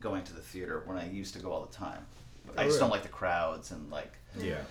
going 0.00 0.24
to 0.24 0.32
the 0.32 0.40
theater 0.40 0.82
when 0.86 0.96
I 0.98 1.08
used 1.10 1.34
to 1.34 1.40
go 1.40 1.52
all 1.52 1.64
the 1.64 1.74
time. 1.74 2.04
I 2.56 2.62
Oh, 2.64 2.66
just 2.66 2.78
don't 2.80 2.90
like 2.90 3.02
the 3.02 3.08
crowds 3.08 3.70
and 3.72 3.90
like 3.90 4.12
Yeah. 4.38 4.62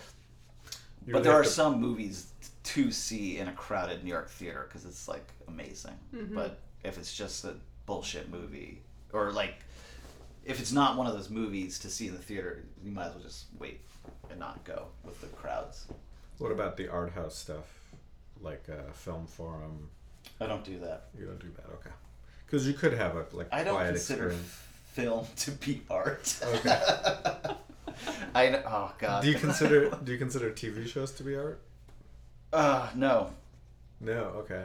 You 1.05 1.13
but 1.13 1.19
really 1.19 1.23
there 1.23 1.33
are 1.33 1.43
to- 1.43 1.49
some 1.49 1.79
movies 1.79 2.27
to 2.63 2.91
see 2.91 3.37
in 3.37 3.47
a 3.47 3.53
crowded 3.53 4.03
New 4.03 4.09
York 4.09 4.29
theater 4.29 4.65
because 4.67 4.85
it's 4.85 5.07
like 5.07 5.25
amazing. 5.47 5.97
Mhm. 6.13 6.33
But 6.35 6.59
if 6.83 6.97
it's 6.97 7.13
just 7.15 7.45
a 7.45 7.55
bullshit 7.85 8.29
movie, 8.29 8.81
or 9.13 9.31
like 9.31 9.55
if 10.43 10.59
it's 10.59 10.71
not 10.71 10.97
one 10.97 11.07
of 11.07 11.13
those 11.13 11.29
movies 11.29 11.79
to 11.79 11.89
see 11.89 12.07
in 12.07 12.13
the 12.13 12.21
theater, 12.21 12.63
you 12.83 12.91
might 12.91 13.07
as 13.07 13.13
well 13.13 13.23
just 13.23 13.45
wait 13.59 13.81
and 14.29 14.39
not 14.39 14.63
go 14.65 14.87
with 15.03 15.19
the 15.21 15.27
crowds. 15.27 15.87
What 16.39 16.51
about 16.51 16.77
the 16.77 16.87
art 16.89 17.11
house 17.13 17.35
stuff, 17.35 17.65
like 18.41 18.65
uh, 18.69 18.91
film 18.93 19.27
forum? 19.27 19.89
I 20.41 20.45
don't 20.45 20.63
do 20.63 20.79
that. 20.79 21.07
You 21.17 21.25
don't 21.25 21.39
do 21.39 21.49
that, 21.55 21.65
okay? 21.75 21.89
Because 22.45 22.67
you 22.67 22.73
could 22.73 22.93
have 22.93 23.15
a 23.15 23.25
like 23.31 23.47
I 23.51 23.63
don't 23.63 23.75
quiet 23.75 23.91
consider 23.95 24.27
experience. 24.27 24.63
Film 25.01 25.27
to 25.37 25.51
be 25.51 25.81
art. 25.89 26.35
Okay. 26.43 26.81
I 28.35 28.49
know, 28.49 28.63
oh 28.65 28.91
god. 28.99 29.23
Do 29.23 29.29
you 29.29 29.35
consider 29.35 29.89
Do 30.03 30.11
you 30.11 30.17
consider 30.17 30.51
TV 30.51 30.87
shows 30.87 31.11
to 31.13 31.23
be 31.23 31.35
art? 31.35 31.61
Uh, 32.53 32.89
no. 32.95 33.31
No. 33.99 34.33
Okay. 34.41 34.63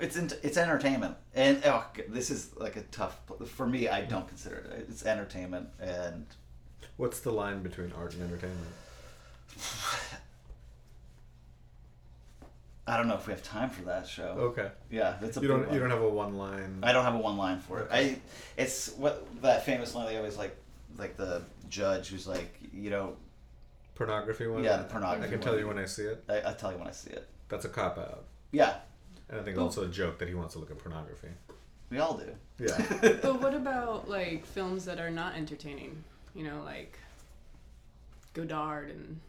It's 0.00 0.16
in, 0.16 0.30
it's 0.42 0.56
entertainment, 0.56 1.16
and 1.34 1.62
oh, 1.64 1.84
this 2.08 2.30
is 2.30 2.54
like 2.56 2.76
a 2.76 2.82
tough. 2.82 3.18
For 3.46 3.66
me, 3.66 3.88
I 3.88 4.02
don't 4.02 4.28
consider 4.28 4.56
it. 4.56 4.86
It's 4.88 5.04
entertainment, 5.04 5.68
and 5.80 6.26
What's 7.00 7.20
the 7.20 7.32
line 7.32 7.62
between 7.62 7.92
art 7.96 8.12
and 8.12 8.24
entertainment? 8.24 8.74
I 12.90 12.96
don't 12.96 13.06
know 13.08 13.14
if 13.14 13.26
we 13.26 13.32
have 13.32 13.42
time 13.42 13.70
for 13.70 13.82
that 13.82 14.06
show. 14.08 14.34
Okay. 14.50 14.68
Yeah, 14.90 15.16
that's 15.20 15.36
a 15.36 15.40
You 15.40 15.48
don't 15.48 15.66
one. 15.66 15.74
you 15.74 15.80
don't 15.80 15.90
have 15.90 16.02
a 16.02 16.08
one 16.08 16.36
line. 16.36 16.78
I 16.82 16.92
don't 16.92 17.04
have 17.04 17.14
a 17.14 17.18
one 17.18 17.36
line 17.36 17.60
for 17.60 17.78
it. 17.80 17.88
I 17.90 18.18
it's 18.56 18.92
what 18.96 19.24
that 19.42 19.64
famous 19.64 19.94
line 19.94 20.06
they 20.08 20.16
always 20.16 20.36
like 20.36 20.56
like 20.98 21.16
the 21.16 21.42
judge 21.68 22.08
who's 22.08 22.26
like 22.26 22.58
you 22.72 22.90
know 22.90 23.16
pornography 23.94 24.46
one. 24.48 24.64
Yeah, 24.64 24.78
the 24.78 24.84
pornography 24.84 25.26
I 25.26 25.28
can 25.30 25.38
one. 25.38 25.46
tell 25.46 25.58
you 25.58 25.68
when 25.68 25.78
I 25.78 25.84
see 25.86 26.02
it. 26.04 26.24
I, 26.28 26.50
I 26.50 26.52
tell 26.54 26.72
you 26.72 26.78
when 26.78 26.88
I 26.88 26.92
see 26.92 27.10
it. 27.10 27.28
That's 27.48 27.64
a 27.64 27.68
cop 27.68 27.96
out. 27.98 28.24
Yeah, 28.52 28.76
And 29.28 29.38
I 29.40 29.42
think 29.44 29.54
it's 29.56 29.60
also 29.62 29.84
a 29.84 29.88
joke 29.88 30.18
that 30.18 30.28
he 30.28 30.34
wants 30.34 30.54
to 30.54 30.58
look 30.60 30.70
at 30.72 30.78
pornography. 30.78 31.28
we 31.90 31.98
all 31.98 32.14
do. 32.16 32.32
Yeah. 32.58 32.76
But 33.22 33.40
what 33.40 33.54
about 33.54 34.08
like 34.08 34.44
films 34.46 34.84
that 34.86 34.98
are 34.98 35.10
not 35.10 35.36
entertaining? 35.36 36.02
You 36.34 36.44
know, 36.44 36.62
like 36.64 36.98
Godard 38.34 38.90
and 38.90 39.20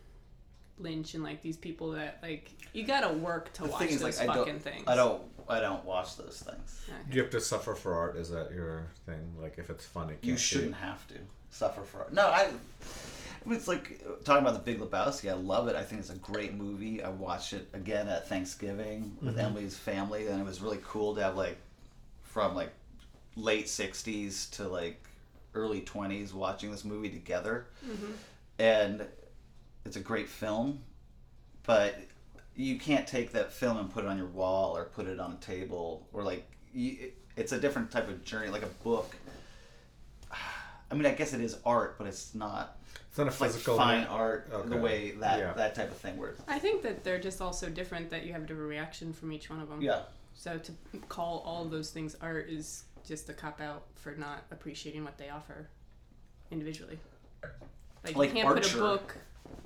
Lynch 0.81 1.13
and 1.13 1.23
like 1.23 1.41
these 1.41 1.57
people 1.57 1.91
that 1.91 2.19
like 2.21 2.51
you 2.73 2.83
gotta 2.83 3.13
work 3.13 3.53
to 3.53 3.63
the 3.63 3.69
watch 3.69 3.79
thing 3.79 3.89
is 3.89 3.99
those 4.01 4.19
like 4.19 4.27
fucking 4.27 4.45
don't 4.45 4.61
things. 4.61 4.83
I 4.87 4.95
don't 4.95 5.21
I 5.51 5.59
don't 5.59 5.83
watch 5.83 6.17
those 6.17 6.41
things. 6.45 6.81
Do 7.09 7.15
you 7.15 7.21
have 7.21 7.31
to 7.31 7.41
suffer 7.41 7.75
for 7.75 7.93
art? 7.93 8.15
Is 8.15 8.29
that 8.29 8.51
your 8.53 8.87
thing? 9.05 9.33
Like, 9.39 9.57
if 9.57 9.69
it's 9.69 9.85
funny, 9.85 10.15
You 10.21 10.37
shouldn't 10.37 10.75
have 10.75 11.05
to 11.09 11.15
suffer 11.49 11.81
for 11.81 12.03
it. 12.03 12.13
No, 12.13 12.27
I. 12.27 12.49
I 13.43 13.49
mean, 13.49 13.57
It's 13.57 13.67
like 13.67 14.01
talking 14.23 14.45
about 14.45 14.53
the 14.53 14.71
Big 14.71 14.79
Lebowski. 14.79 15.29
I 15.29 15.33
love 15.33 15.67
it. 15.67 15.75
I 15.75 15.83
think 15.83 15.99
it's 15.99 16.11
a 16.11 16.15
great 16.15 16.53
movie. 16.53 17.03
I 17.03 17.09
watched 17.09 17.53
it 17.53 17.67
again 17.73 18.07
at 18.07 18.29
Thanksgiving 18.29 19.17
with 19.21 19.35
mm-hmm. 19.35 19.45
Emily's 19.45 19.75
family, 19.75 20.27
and 20.27 20.39
it 20.39 20.45
was 20.45 20.61
really 20.61 20.79
cool 20.83 21.15
to 21.15 21.23
have 21.23 21.35
like 21.35 21.57
from 22.21 22.55
like 22.55 22.71
late 23.35 23.65
'60s 23.65 24.49
to 24.51 24.67
like 24.67 25.03
early 25.55 25.81
'20s 25.81 26.33
watching 26.33 26.71
this 26.71 26.85
movie 26.85 27.09
together. 27.09 27.65
Mm-hmm. 27.85 28.11
And 28.59 29.07
it's 29.85 29.95
a 29.95 29.99
great 29.99 30.29
film, 30.29 30.79
but 31.63 31.95
you 32.55 32.77
can't 32.77 33.07
take 33.07 33.31
that 33.31 33.51
film 33.51 33.77
and 33.77 33.91
put 33.91 34.03
it 34.03 34.07
on 34.07 34.17
your 34.17 34.27
wall 34.27 34.75
or 34.75 34.85
put 34.85 35.07
it 35.07 35.19
on 35.19 35.31
a 35.33 35.45
table 35.45 36.07
or 36.13 36.23
like 36.23 36.49
you, 36.73 37.11
it's 37.35 37.51
a 37.51 37.59
different 37.59 37.91
type 37.91 38.07
of 38.09 38.23
journey, 38.23 38.49
like 38.49 38.63
a 38.63 38.83
book. 38.83 39.15
I 40.91 40.93
mean, 40.93 41.05
I 41.05 41.11
guess 41.13 41.33
it 41.33 41.41
is 41.41 41.57
art, 41.65 41.97
but 41.97 42.07
it's 42.07 42.35
not 42.35 42.77
It's 43.09 43.17
not 43.17 43.27
a 43.27 43.29
it's 43.29 43.39
like 43.41 43.51
fine 43.51 44.03
ma- 44.03 44.09
art 44.13 44.49
the 44.65 44.75
way 44.77 45.11
that 45.11 45.39
Yeah. 45.39 45.53
that 45.53 45.73
type 45.73 45.89
of 45.89 45.97
thing 45.97 46.17
works. 46.17 46.41
I 46.47 46.59
think 46.59 46.81
that 46.83 47.03
they're 47.03 47.19
just 47.19 47.41
also 47.41 47.69
different. 47.69 48.09
That 48.09 48.25
you 48.25 48.33
have 48.33 48.43
a 48.43 48.45
different 48.45 48.69
reaction 48.69 49.13
from 49.13 49.31
each 49.31 49.49
one 49.49 49.61
of 49.61 49.69
them. 49.69 49.81
Yeah, 49.81 50.01
So 50.33 50.57
to 50.57 50.71
call 51.07 51.41
all 51.45 51.63
those 51.65 51.91
things 51.91 52.15
art 52.21 52.49
is 52.49 52.83
just 53.07 53.29
a 53.29 53.33
cop 53.33 53.61
out 53.61 53.83
for 53.95 54.11
not 54.15 54.43
appreciating 54.51 55.03
what 55.05 55.17
they 55.17 55.29
offer 55.29 55.69
individually. 56.51 56.99
Like, 58.03 58.15
Like 58.15 58.29
you 58.29 58.35
can't 58.43 58.53
put 58.55 58.73
a 58.73 58.77
book. 58.77 59.15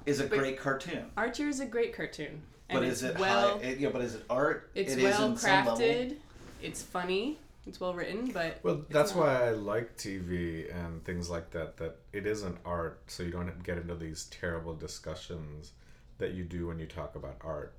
Is 0.06 0.20
a 0.20 0.26
But- 0.28 0.40
great 0.40 0.60
cartoon, 0.60 1.12
Archer 1.18 1.48
is 1.48 1.60
a 1.60 1.66
great 1.66 1.94
cartoon, 1.94 2.42
and 2.70 2.80
but 2.80 2.84
it's 2.84 3.02
is 3.02 3.12
it 3.12 3.20
well. 3.20 3.58
high? 3.60 3.64
It, 3.64 3.80
yeah, 3.80 3.90
but 3.90 4.02
is 4.02 4.16
it 4.16 4.24
art? 4.30 4.70
it's 4.76 4.94
It 4.94 5.00
is 5.00 5.04
well 5.04 5.32
in 5.32 5.38
some 5.38 5.66
level. 5.66 5.78
crafted. 5.78 6.18
It's 6.62 6.82
funny. 6.82 7.40
It's 7.68 7.80
well 7.80 7.96
written, 7.96 8.28
but 8.32 8.60
Well, 8.64 8.86
that's 8.90 9.16
not- 9.16 9.20
why 9.26 9.48
I 9.48 9.50
like 9.52 9.98
TV 9.98 10.70
and 10.70 11.04
things 11.04 11.30
like 11.32 11.50
that. 11.52 11.78
That 11.78 11.98
it 12.14 12.28
isn't 12.28 12.58
art, 12.64 13.02
so 13.08 13.24
you 13.24 13.32
don't 13.32 13.64
get 13.64 13.78
into 13.80 13.96
these 13.96 14.26
terrible 14.26 14.76
discussions 14.76 15.72
that 16.20 16.34
you 16.34 16.44
do 16.44 16.68
when 16.68 16.78
you 16.80 16.86
talk 16.86 17.16
about 17.16 17.38
art. 17.42 17.74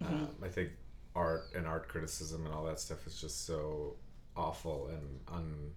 Mm-hmm. 0.00 0.14
Um, 0.14 0.28
I 0.42 0.48
think 0.48 0.70
art 1.16 1.48
and 1.56 1.66
art 1.66 1.88
criticism 1.88 2.46
and 2.46 2.54
all 2.54 2.64
that 2.66 2.78
stuff 2.78 3.04
is 3.08 3.20
just 3.20 3.44
so 3.44 3.96
awful 4.36 4.86
and 4.86 5.20
un 5.26 5.72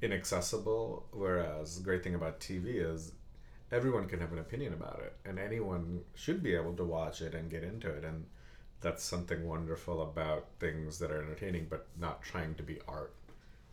inaccessible. 0.00 1.06
Whereas 1.12 1.76
the 1.76 1.82
great 1.82 2.02
thing 2.04 2.14
about 2.14 2.40
TV 2.40 2.76
is 2.76 3.12
everyone 3.72 4.08
can 4.08 4.20
have 4.20 4.32
an 4.32 4.38
opinion 4.38 4.72
about 4.72 5.00
it, 5.04 5.14
and 5.24 5.38
anyone 5.38 6.00
should 6.14 6.42
be 6.42 6.54
able 6.54 6.74
to 6.74 6.84
watch 6.84 7.20
it 7.20 7.34
and 7.34 7.50
get 7.50 7.62
into 7.62 7.88
it. 7.88 8.04
And 8.04 8.26
that's 8.80 9.04
something 9.04 9.46
wonderful 9.46 10.02
about 10.02 10.46
things 10.58 10.98
that 10.98 11.10
are 11.10 11.22
entertaining, 11.22 11.66
but 11.68 11.86
not 11.98 12.22
trying 12.22 12.54
to 12.56 12.62
be 12.62 12.78
art. 12.88 13.12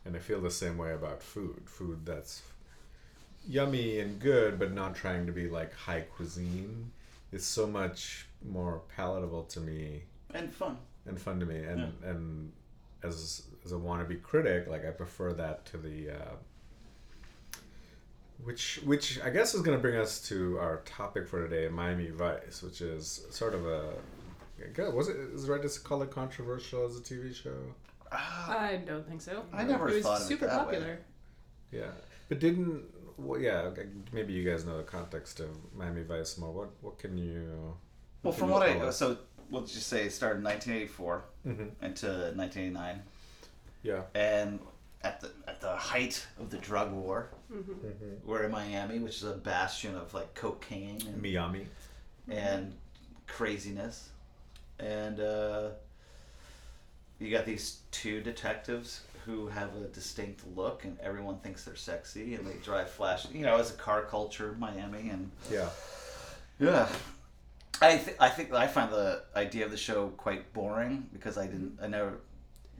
And 0.04 0.14
I 0.16 0.18
feel 0.20 0.40
the 0.40 0.50
same 0.50 0.78
way 0.78 0.92
about 0.92 1.22
food. 1.22 1.62
Food 1.66 2.04
that's 2.04 2.42
yummy 3.48 4.00
and 4.00 4.20
good, 4.20 4.58
but 4.58 4.72
not 4.72 4.94
trying 4.94 5.26
to 5.26 5.32
be 5.32 5.48
like 5.48 5.74
high 5.74 6.02
cuisine 6.02 6.90
is 7.32 7.44
so 7.44 7.66
much 7.66 8.26
more 8.46 8.82
palatable 8.94 9.44
to 9.44 9.60
me 9.60 10.02
and 10.34 10.52
fun. 10.52 10.76
and 11.06 11.20
fun 11.20 11.40
to 11.40 11.46
me. 11.46 11.58
And 11.58 11.92
and 12.04 12.52
as 13.02 13.42
as 13.64 13.72
a 13.72 13.76
wannabe 13.76 14.22
critic, 14.22 14.68
like 14.68 14.86
I 14.86 14.90
prefer 14.90 15.32
that 15.34 15.64
to 15.66 15.78
the 15.78 16.10
uh, 16.10 16.34
which 18.44 18.80
which 18.84 19.20
I 19.20 19.30
guess 19.30 19.54
is 19.54 19.62
going 19.62 19.76
to 19.76 19.82
bring 19.82 19.96
us 19.96 20.20
to 20.28 20.58
our 20.58 20.78
topic 20.84 21.26
for 21.28 21.46
today, 21.46 21.68
Miami 21.68 22.10
Vice, 22.10 22.62
which 22.62 22.80
is 22.80 23.26
sort 23.30 23.54
of 23.54 23.66
a 23.66 23.92
God, 24.74 24.94
was 24.94 25.08
it 25.08 25.16
is 25.16 25.48
it 25.48 25.52
right 25.52 25.62
to 25.62 25.80
call 25.80 26.02
it 26.02 26.10
controversial 26.10 26.84
as 26.86 26.96
a 26.96 27.00
TV 27.00 27.34
show? 27.34 27.56
I 28.10 28.80
don't 28.86 29.06
think 29.06 29.20
so. 29.20 29.44
I 29.52 29.64
never 29.64 29.88
it 29.88 29.96
was 29.96 30.02
thought 30.04 30.16
of 30.20 30.22
it 30.22 30.28
super 30.28 30.46
that 30.46 30.66
way. 30.66 30.74
popular. 30.74 30.98
Yeah, 31.70 31.90
but 32.28 32.38
didn't 32.38 32.84
well, 33.18 33.40
yeah. 33.40 33.70
Maybe 34.12 34.32
you 34.32 34.48
guys 34.48 34.64
know 34.64 34.76
the 34.76 34.82
context 34.84 35.40
of 35.40 35.48
Miami 35.74 36.02
Vice 36.02 36.38
more. 36.38 36.52
What 36.52 36.70
what 36.80 36.98
can 36.98 37.18
you? 37.18 37.74
Well, 38.22 38.32
from 38.32 38.48
you 38.48 38.54
what 38.54 38.62
I 38.68 38.78
us? 38.78 38.96
so 38.96 39.18
we'll 39.50 39.62
just 39.62 39.86
say 39.88 40.04
it 40.06 40.12
started 40.12 40.38
in 40.38 40.44
1984 40.44 41.24
Mhm. 41.46 41.70
into 41.82 42.06
1989, 42.36 43.02
Yeah. 43.82 44.02
and 44.14 44.58
at 45.02 45.20
the 45.20 45.30
at 45.46 45.60
the 45.60 45.74
height 45.76 46.26
of 46.40 46.50
the 46.50 46.58
drug 46.58 46.92
war, 46.92 47.30
Mm-hmm. 47.52 48.28
we're 48.28 48.44
in 48.44 48.52
Miami, 48.52 48.98
which 48.98 49.16
is 49.16 49.24
a 49.24 49.32
bastion 49.32 49.94
of 49.96 50.12
like 50.12 50.34
cocaine 50.34 51.00
and, 51.06 51.22
Miami. 51.22 51.66
and 52.30 52.74
craziness, 53.26 54.10
and 54.78 55.18
uh, 55.20 55.68
you 57.18 57.30
got 57.30 57.46
these 57.46 57.80
two 57.90 58.20
detectives 58.20 59.00
who 59.24 59.46
have 59.48 59.74
a 59.76 59.88
distinct 59.88 60.42
look, 60.56 60.84
and 60.84 60.98
everyone 61.00 61.38
thinks 61.38 61.64
they're 61.64 61.74
sexy, 61.76 62.34
and 62.34 62.46
they 62.46 62.54
drive 62.62 62.90
flash. 62.90 63.26
You 63.32 63.42
know, 63.46 63.56
as 63.56 63.70
a 63.70 63.74
car 63.78 64.02
culture, 64.02 64.54
Miami, 64.58 65.08
and 65.08 65.30
Yeah. 65.50 65.68
yeah. 66.58 66.88
I 67.80 67.96
th- 67.96 68.16
I 68.20 68.28
think 68.28 68.52
I 68.52 68.66
find 68.66 68.92
the 68.92 69.22
idea 69.36 69.64
of 69.64 69.70
the 69.70 69.76
show 69.76 70.08
quite 70.16 70.52
boring 70.52 71.08
because 71.12 71.38
I 71.38 71.46
didn't 71.46 71.78
I 71.80 71.86
never 71.86 72.18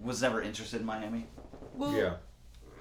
was 0.03 0.21
never 0.23 0.43
interested 0.43 0.81
in 0.81 0.87
Miami. 0.87 1.27
Well, 1.75 1.93
Yeah. 1.95 2.15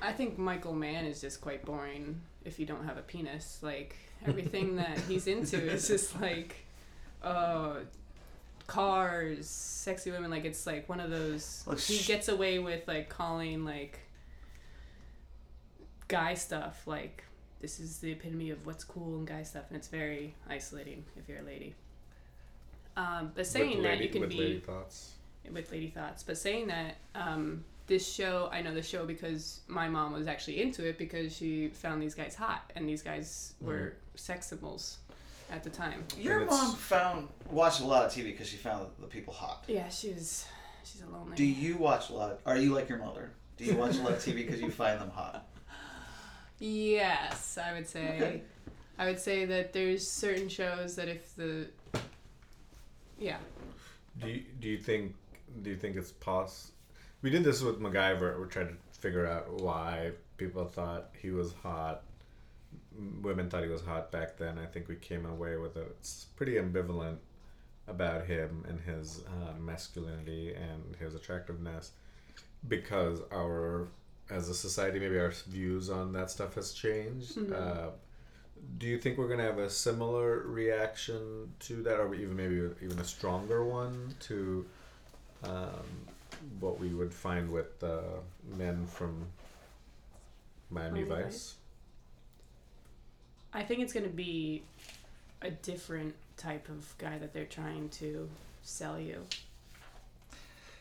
I 0.02 0.12
think 0.12 0.38
Michael 0.38 0.74
Mann 0.74 1.06
is 1.06 1.22
just 1.22 1.42
quite 1.42 1.66
boring 1.66 2.22
if 2.46 2.60
you 2.60 2.66
don't 2.66 2.86
have 2.86 2.98
a 2.98 3.02
penis. 3.02 3.60
Like 3.62 3.96
everything 4.26 4.76
that 4.78 4.98
he's 5.08 5.28
into 5.28 5.58
is 5.58 5.88
just 5.88 6.20
like, 6.22 6.56
uh, 7.24 7.76
cars, 8.68 9.48
sexy 9.50 10.12
women. 10.12 10.30
Like 10.30 10.46
it's 10.46 10.66
like 10.68 10.88
one 10.88 11.00
of 11.00 11.10
those. 11.10 11.64
Look, 11.66 11.80
he 11.80 12.04
gets 12.04 12.28
away 12.28 12.60
with 12.60 12.88
like 12.88 13.10
calling 13.10 13.66
like 13.66 14.00
guy 16.08 16.34
stuff 16.36 16.88
like 16.88 17.24
this 17.62 17.80
is 17.80 17.98
the 18.00 18.12
epitome 18.12 18.52
of 18.52 18.66
what's 18.66 18.84
cool 18.84 19.18
and 19.18 19.28
guy 19.28 19.44
stuff, 19.44 19.64
and 19.70 19.78
it's 19.78 19.88
very 19.88 20.36
isolating 20.50 21.04
if 21.18 21.28
you're 21.28 21.40
a 21.40 21.44
lady. 21.44 21.74
Um, 22.96 23.32
but 23.36 23.46
saying 23.46 23.78
with 23.78 23.84
that 23.84 24.00
lady, 24.00 24.06
you 24.06 24.10
can 24.10 24.22
be 24.22 24.28
with 24.28 24.30
be 24.30 24.40
lady 24.40 24.60
thoughts. 24.60 25.12
with 25.52 25.72
Lady 25.72 25.90
Thoughts. 25.90 26.24
But 26.24 26.38
saying 26.38 26.68
that, 26.68 26.98
um, 27.14 27.64
this 27.88 28.08
show, 28.08 28.50
I 28.52 28.62
know 28.62 28.74
the 28.74 28.82
show 28.82 29.06
because 29.06 29.62
my 29.68 29.88
mom 29.88 30.14
was 30.14 30.28
actually 30.28 30.62
into 30.62 30.88
it 30.88 30.98
because 30.98 31.36
she 31.36 31.70
found 31.70 32.02
these 32.02 32.14
guys 32.14 32.36
hot, 32.36 32.72
and 32.76 32.88
these 32.88 33.02
guys 33.02 33.54
were 33.62 33.74
mm-hmm. 33.74 34.16
sex 34.16 34.48
symbols 34.48 34.98
at 35.50 35.64
the 35.64 35.70
time. 35.70 36.04
Your 36.18 36.46
mom 36.46 36.76
found 36.76 37.30
watched 37.50 37.82
a 37.82 37.86
lot 37.86 38.06
of 38.06 38.12
TV 38.12 38.26
because 38.26 38.48
she 38.48 38.58
found 38.58 38.88
the 39.00 39.08
people 39.08 39.34
hot. 39.34 39.64
Yeah, 39.68 39.90
she 39.90 40.10
was. 40.10 40.46
She's 40.84 41.02
a 41.02 41.08
lonely. 41.08 41.36
Do 41.36 41.46
you 41.46 41.78
watch 41.78 42.10
a 42.10 42.14
lot? 42.14 42.32
Of, 42.32 42.40
are 42.46 42.58
you 42.58 42.74
like 42.74 42.90
your 42.90 43.00
mother? 43.00 43.32
Do 43.58 43.66
you 43.66 43.76
watch 43.76 43.98
a 43.98 44.02
lot 44.02 44.14
of 44.14 44.20
TV 44.20 44.36
because 44.36 44.62
you 44.62 44.70
find 44.70 45.02
them 45.02 45.10
hot? 45.10 45.48
Yes, 46.60 47.58
I 47.58 47.74
would 47.74 47.88
say. 47.88 48.16
Okay. 48.16 48.42
I 49.00 49.06
would 49.06 49.20
say 49.20 49.46
that 49.46 49.74
there's 49.74 50.08
certain 50.08 50.50
shows 50.50 50.96
that 50.96 51.08
if 51.08 51.36
the. 51.36 51.68
Yeah. 53.20 53.38
Do 54.20 54.28
you, 54.28 54.44
do 54.60 54.68
you 54.68 54.78
think 54.78 55.14
do 55.62 55.70
you 55.70 55.76
think 55.76 55.96
it's 55.96 56.12
poss? 56.12 56.72
We 57.22 57.30
did 57.30 57.44
this 57.44 57.62
with 57.62 57.80
MacGyver. 57.80 58.40
We 58.40 58.48
tried 58.48 58.70
to 58.70 58.76
figure 59.00 59.28
out 59.28 59.62
why 59.62 60.12
people 60.38 60.66
thought 60.66 61.10
he 61.20 61.32
was 61.32 61.54
hot. 61.64 62.04
Women 63.22 63.50
thought 63.50 63.64
he 63.64 63.70
was 63.70 63.82
hot 63.82 64.12
back 64.12 64.38
then. 64.38 64.58
I 64.58 64.66
think 64.66 64.88
we 64.88 64.96
came 64.96 65.26
away 65.26 65.58
with 65.58 65.76
a 65.76 65.82
it's 65.82 66.26
pretty 66.36 66.54
ambivalent 66.54 67.18
about 67.88 68.26
him 68.26 68.66
and 68.68 68.80
his 68.82 69.22
uh, 69.28 69.58
masculinity 69.60 70.54
and 70.54 70.96
his 71.00 71.16
attractiveness 71.16 71.92
because 72.68 73.20
our 73.32 73.88
as 74.30 74.50
a 74.50 74.54
society 74.54 75.00
maybe 75.00 75.18
our 75.18 75.32
views 75.48 75.90
on 75.90 76.12
that 76.14 76.30
stuff 76.30 76.56
has 76.56 76.74
changed. 76.74 77.38
Uh, 77.52 77.90
do 78.78 78.88
you 78.88 78.98
think 78.98 79.18
we're 79.18 79.30
gonna 79.30 79.44
have 79.44 79.60
a 79.60 79.70
similar 79.70 80.40
reaction 80.40 81.54
to 81.60 81.82
that, 81.84 82.00
or 82.00 82.14
even 82.16 82.36
maybe 82.36 82.56
even 82.84 83.00
a 83.00 83.04
stronger 83.04 83.64
one 83.64 84.14
to 84.20 84.66
um, 85.44 85.86
what 86.60 86.80
we 86.80 86.90
would 86.90 87.14
find 87.14 87.52
with 87.52 87.84
uh, 87.84 88.00
men 88.58 88.86
from 88.88 89.28
Miami 90.70 91.04
Miami 91.04 91.24
Vice? 91.24 91.56
I 93.54 93.64
think 93.64 93.82
it's 93.82 93.94
going 93.94 94.06
to 94.06 94.12
be 94.12 94.64
a 95.42 95.52
different 95.52 96.14
type 96.36 96.68
of 96.70 96.94
guy 96.98 97.18
that 97.18 97.34
they're 97.34 97.46
trying 97.46 97.90
to 97.90 98.30
sell 98.62 99.00
you. 99.00 99.24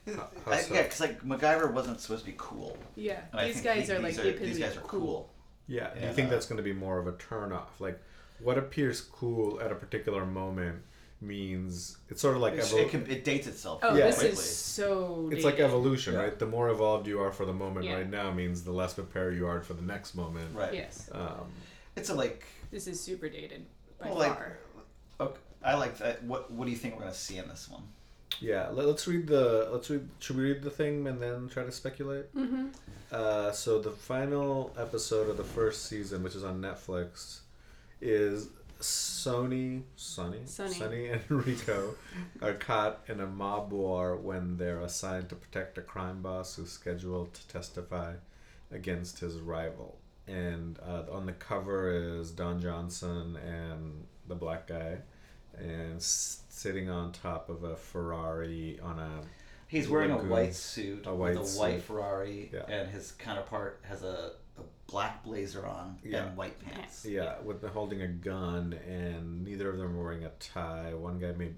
How- 0.07 0.29
how 0.45 0.53
I, 0.53 0.61
so? 0.61 0.75
yeah, 0.75 0.83
because 0.83 1.01
like 1.01 1.23
MacGyver 1.23 1.73
wasn't 1.73 2.01
supposed 2.01 2.25
to 2.25 2.31
be 2.31 2.37
cool. 2.39 2.77
Yeah. 2.95 3.21
And 3.33 3.41
I 3.41 3.47
these 3.47 3.55
think 3.61 3.65
guys 3.67 3.87
the- 3.89 3.97
are 3.97 3.99
like 4.01 4.15
these 4.15 4.17
the 4.17 4.29
epitome 4.29 4.49
these 4.49 4.59
guys 4.59 4.77
are 4.77 4.81
cool. 4.81 5.31
Yeah. 5.69 5.93
Do 5.95 6.07
you 6.07 6.13
think 6.13 6.29
uh, 6.29 6.31
that's 6.33 6.47
going 6.47 6.59
to 6.59 6.63
be 6.63 6.73
more 6.73 6.99
of 6.99 7.07
a 7.07 7.13
turn 7.13 7.53
off? 7.53 7.81
Like, 7.81 8.01
what 8.39 8.57
appears 8.59 9.01
cool 9.01 9.61
at 9.61 9.73
a 9.73 9.75
particular 9.75 10.25
moment 10.25 10.83
means 11.21 11.97
it's 12.11 12.21
sort 12.21 12.37
of 12.37 12.43
like 12.43 12.55
It's- 12.55 12.73
evol- 12.73 12.85
it, 12.85 12.91
can, 12.91 13.11
it 13.11 13.25
dates 13.25 13.47
itself. 13.47 13.81
Oh, 13.83 13.95
Yeah. 13.97 14.07
this 14.07 14.19
quickly. 14.19 14.33
is 14.39 14.45
so. 14.45 15.29
it's 15.33 15.45
like 15.45 15.59
evolution, 15.61 16.15
Yeah. 16.15 16.21
right? 16.21 16.39
The 16.39 16.47
more 16.47 16.69
evolved 16.69 17.07
you 17.07 17.21
are 17.21 17.33
for 17.33 17.47
the 17.47 17.53
moment 17.53 17.87
Yeah. 17.87 17.95
right 17.95 18.09
now 18.11 18.31
means 18.33 18.63
the 18.63 18.73
less 18.73 18.95
prepared 18.95 19.35
you 19.37 19.47
are 19.47 19.63
for 19.63 19.75
the 19.75 19.83
next 19.83 20.15
moment. 20.15 20.55
right. 20.55 20.75
Yes. 20.75 21.09
Um, 21.13 21.47
It's 21.97 22.11
a 22.11 22.15
like. 22.15 22.45
This 22.71 22.87
is 22.87 23.01
super 23.01 23.29
dated 23.29 23.65
by 23.99 24.09
Well, 24.09 24.19
like, 24.19 24.35
far. 24.37 24.59
okay, 25.21 25.41
I 25.63 25.75
like 25.77 25.97
that. 25.99 26.23
What 26.25 26.51
What 26.51 26.65
do 26.67 26.71
you 26.71 26.77
think 26.77 26.95
we're 26.95 27.01
gonna 27.03 27.15
see 27.15 27.39
in 27.39 27.49
this 27.49 27.69
one? 27.71 27.83
Yeah, 28.41 28.69
let, 28.69 28.87
us 28.87 29.07
read 29.07 29.27
the. 29.29 29.69
Let's 29.73 29.89
read. 29.89 30.07
Should 30.19 30.37
we 30.37 30.43
read 30.45 30.63
the 30.63 30.71
thing 30.71 31.07
and 31.07 31.23
then 31.23 31.49
try 31.49 31.63
to 31.65 31.73
speculate? 31.73 32.35
Mm-hmm. 32.35 32.67
Uh, 33.11 33.51
so 33.53 33.81
the 33.81 33.93
final 33.93 34.75
episode 34.77 35.31
of 35.31 35.39
the 35.39 35.45
first 35.45 35.87
season, 35.87 36.23
which 36.23 36.35
is 36.35 36.45
on 36.45 36.61
Netflix, 36.61 37.41
is 38.03 38.49
Sony, 38.81 39.83
Sonny, 39.97 40.41
Sonny. 40.45 40.73
Sonny 40.75 41.07
and 41.09 41.23
Rico 41.31 41.95
are 42.43 42.55
caught 42.55 43.01
in 43.09 43.21
a 43.21 43.27
mob 43.27 43.73
war 43.73 44.17
when 44.17 44.57
they're 44.57 44.81
assigned 44.81 45.29
to 45.31 45.35
protect 45.35 45.79
a 45.79 45.83
crime 45.83 46.23
boss 46.23 46.57
who's 46.57 46.71
scheduled 46.71 47.33
to 47.35 47.49
testify 47.49 48.15
against 48.71 49.21
his 49.21 49.37
rival. 49.37 49.99
And 50.29 50.79
uh, 50.87 51.05
on 51.11 51.27
the 51.27 51.33
cover 51.33 51.91
is 52.19 52.31
Don 52.33 52.61
Johnson 52.61 53.37
and 53.37 54.05
the 54.29 54.35
black 54.35 54.67
guy, 54.67 54.99
and 55.57 55.97
s- 55.97 56.41
sitting 56.49 56.91
on 56.91 57.13
top 57.13 57.49
of 57.49 57.63
a 57.65 57.77
Ferrari 57.77 58.79
on 58.83 58.99
a 58.99 59.21
He's 59.69 59.89
wearing 59.89 60.11
a 60.13 60.17
white 60.19 60.55
suit 60.55 61.07
A 61.07 61.11
with 61.15 61.37
white 61.37 61.37
a 61.37 61.59
white 61.59 61.75
suit. 61.75 61.83
Ferrari, 61.83 62.51
Yeah. 62.53 62.67
and 62.69 62.89
his 62.91 63.13
counterpart 63.13 63.81
has 63.83 64.03
a, 64.05 64.07
a 64.07 64.31
black 64.87 65.25
blazer 65.25 65.67
on 65.67 65.99
Yeah. 66.05 66.27
and 66.27 66.37
white 66.37 66.59
pants. 66.61 67.05
Yeah, 67.05 67.41
with 67.45 67.61
the 67.61 67.69
holding 67.69 68.03
a 68.03 68.09
gun, 68.09 68.73
and 68.89 69.45
neither 69.45 69.69
of 69.71 69.79
them 69.79 69.97
are 69.99 70.03
wearing 70.03 70.25
a 70.25 70.31
tie. 70.41 70.95
One 70.95 71.19
guy 71.19 71.33
may, 71.33 71.51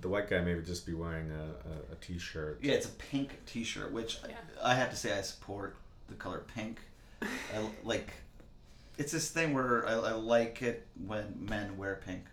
the 0.00 0.08
white 0.08 0.28
guy 0.28 0.40
may 0.40 0.60
just 0.60 0.84
be 0.86 0.92
wearing 0.94 1.30
a, 1.30 1.44
a, 1.44 1.92
a 1.92 1.96
t-shirt. 2.00 2.58
Yeah, 2.62 2.72
it's 2.74 2.86
a 2.86 2.90
pink 2.90 3.40
T-shirt, 3.46 3.92
which 3.92 4.18
Yeah. 4.28 4.36
I 4.62 4.74
have 4.74 4.90
to 4.90 4.96
say 4.96 5.16
I 5.16 5.22
support 5.22 5.76
the 6.08 6.14
color 6.14 6.44
pink. 6.54 6.80
I 7.22 7.26
like. 7.84 8.12
It's 8.98 9.10
this 9.12 9.30
thing 9.30 9.54
where 9.54 9.88
I, 9.88 9.92
I 9.92 10.12
like 10.12 10.60
it 10.60 10.86
when 11.06 11.46
men 11.48 11.78
wear 11.78 12.00
pink. 12.04 12.24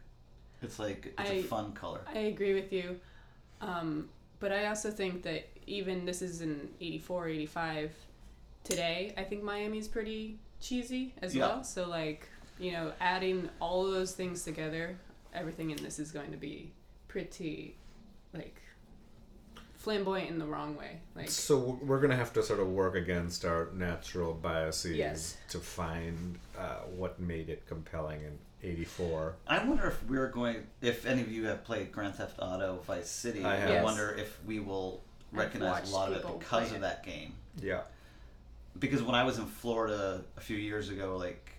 It's 0.61 0.77
like 0.77 1.13
it's 1.17 1.29
a 1.29 1.37
I- 1.39 1.43
fun 1.43 1.71
color. 1.71 2.01
I 2.13 2.19
agree 2.19 2.53
with 2.53 2.73
you. 2.73 2.99
Um, 3.61 4.09
but 4.41 4.51
I 4.51 4.65
also 4.67 4.91
think 4.91 5.23
that 5.23 5.47
even 5.67 6.05
this 6.05 6.21
is 6.21 6.41
in 6.41 6.69
84, 6.81 7.27
85, 7.29 7.91
today, 8.73 9.13
I 9.17 9.23
think 9.23 9.43
Miami's 9.43 9.87
pretty 9.87 10.37
cheesy 10.61 11.13
as 11.21 11.35
Yeah. 11.35 11.47
well. 11.47 11.63
So, 11.63 11.87
like, 11.87 12.27
you 12.59 12.71
know, 12.71 12.93
adding 12.99 13.49
all 13.59 13.85
of 13.87 13.93
those 13.93 14.13
things 14.13 14.43
together, 14.43 14.97
everything 15.33 15.71
in 15.71 15.77
this 15.83 15.99
is 15.99 16.11
going 16.11 16.31
to 16.31 16.37
be 16.37 16.71
pretty, 17.07 17.75
like, 18.33 18.61
flamboyant 19.77 20.29
in 20.29 20.37
the 20.39 20.45
wrong 20.45 20.75
way. 20.75 20.99
Like, 21.15 21.29
So 21.29 21.79
we're 21.81 22.01
gonna 22.01 22.15
have 22.17 22.33
to 22.33 22.43
sort 22.43 22.59
of 22.59 22.67
work 22.67 22.95
against 22.95 23.45
our 23.45 23.69
natural 23.73 24.33
biases 24.33 24.97
Yes. 24.97 25.37
to 25.49 25.59
find 25.59 26.37
uh, 26.57 26.79
what 26.95 27.19
made 27.19 27.49
it 27.49 27.65
compelling 27.65 28.21
in 28.21 28.37
'84. 28.61 29.35
I 29.47 29.63
wonder 29.63 29.87
if 29.87 30.03
we're 30.03 30.27
going. 30.27 30.67
If 30.81 31.05
any 31.05 31.21
of 31.21 31.31
you 31.31 31.45
have 31.47 31.63
played 31.63 31.93
Grand 31.93 32.15
Theft 32.15 32.35
Auto 32.39 32.79
Vice 32.85 33.09
City, 33.09 33.45
I 33.45 33.55
have. 33.55 33.69
Yes. 33.69 33.83
wonder 33.85 34.13
if 34.15 34.43
we 34.43 34.59
will 34.59 35.01
recognize 35.31 35.89
a 35.89 35.95
lot 35.95 36.11
of 36.11 36.17
it 36.25 36.39
because 36.39 36.73
of 36.73 36.81
that 36.81 37.03
game. 37.05 37.33
Yeah, 37.61 37.83
Because 38.77 39.01
when 39.03 39.15
I 39.15 39.23
was 39.23 39.39
in 39.39 39.45
Florida 39.45 40.23
a 40.37 40.41
few 40.41 40.57
years 40.57 40.89
ago, 40.89 41.17
like 41.17 41.51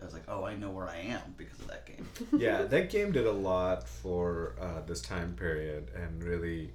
I 0.00 0.04
was 0.04 0.12
like, 0.12 0.24
oh, 0.28 0.44
I 0.44 0.54
know 0.56 0.70
where 0.70 0.88
I 0.88 0.98
am 0.98 1.34
because 1.38 1.58
of 1.60 1.68
that 1.68 1.86
game. 1.86 2.06
yeah, 2.38 2.62
that 2.62 2.90
game 2.90 3.12
did 3.12 3.26
a 3.26 3.32
lot 3.32 3.88
for 3.88 4.54
uh, 4.60 4.80
this 4.86 5.00
time 5.00 5.34
period, 5.38 5.90
and 5.94 6.22
really, 6.22 6.70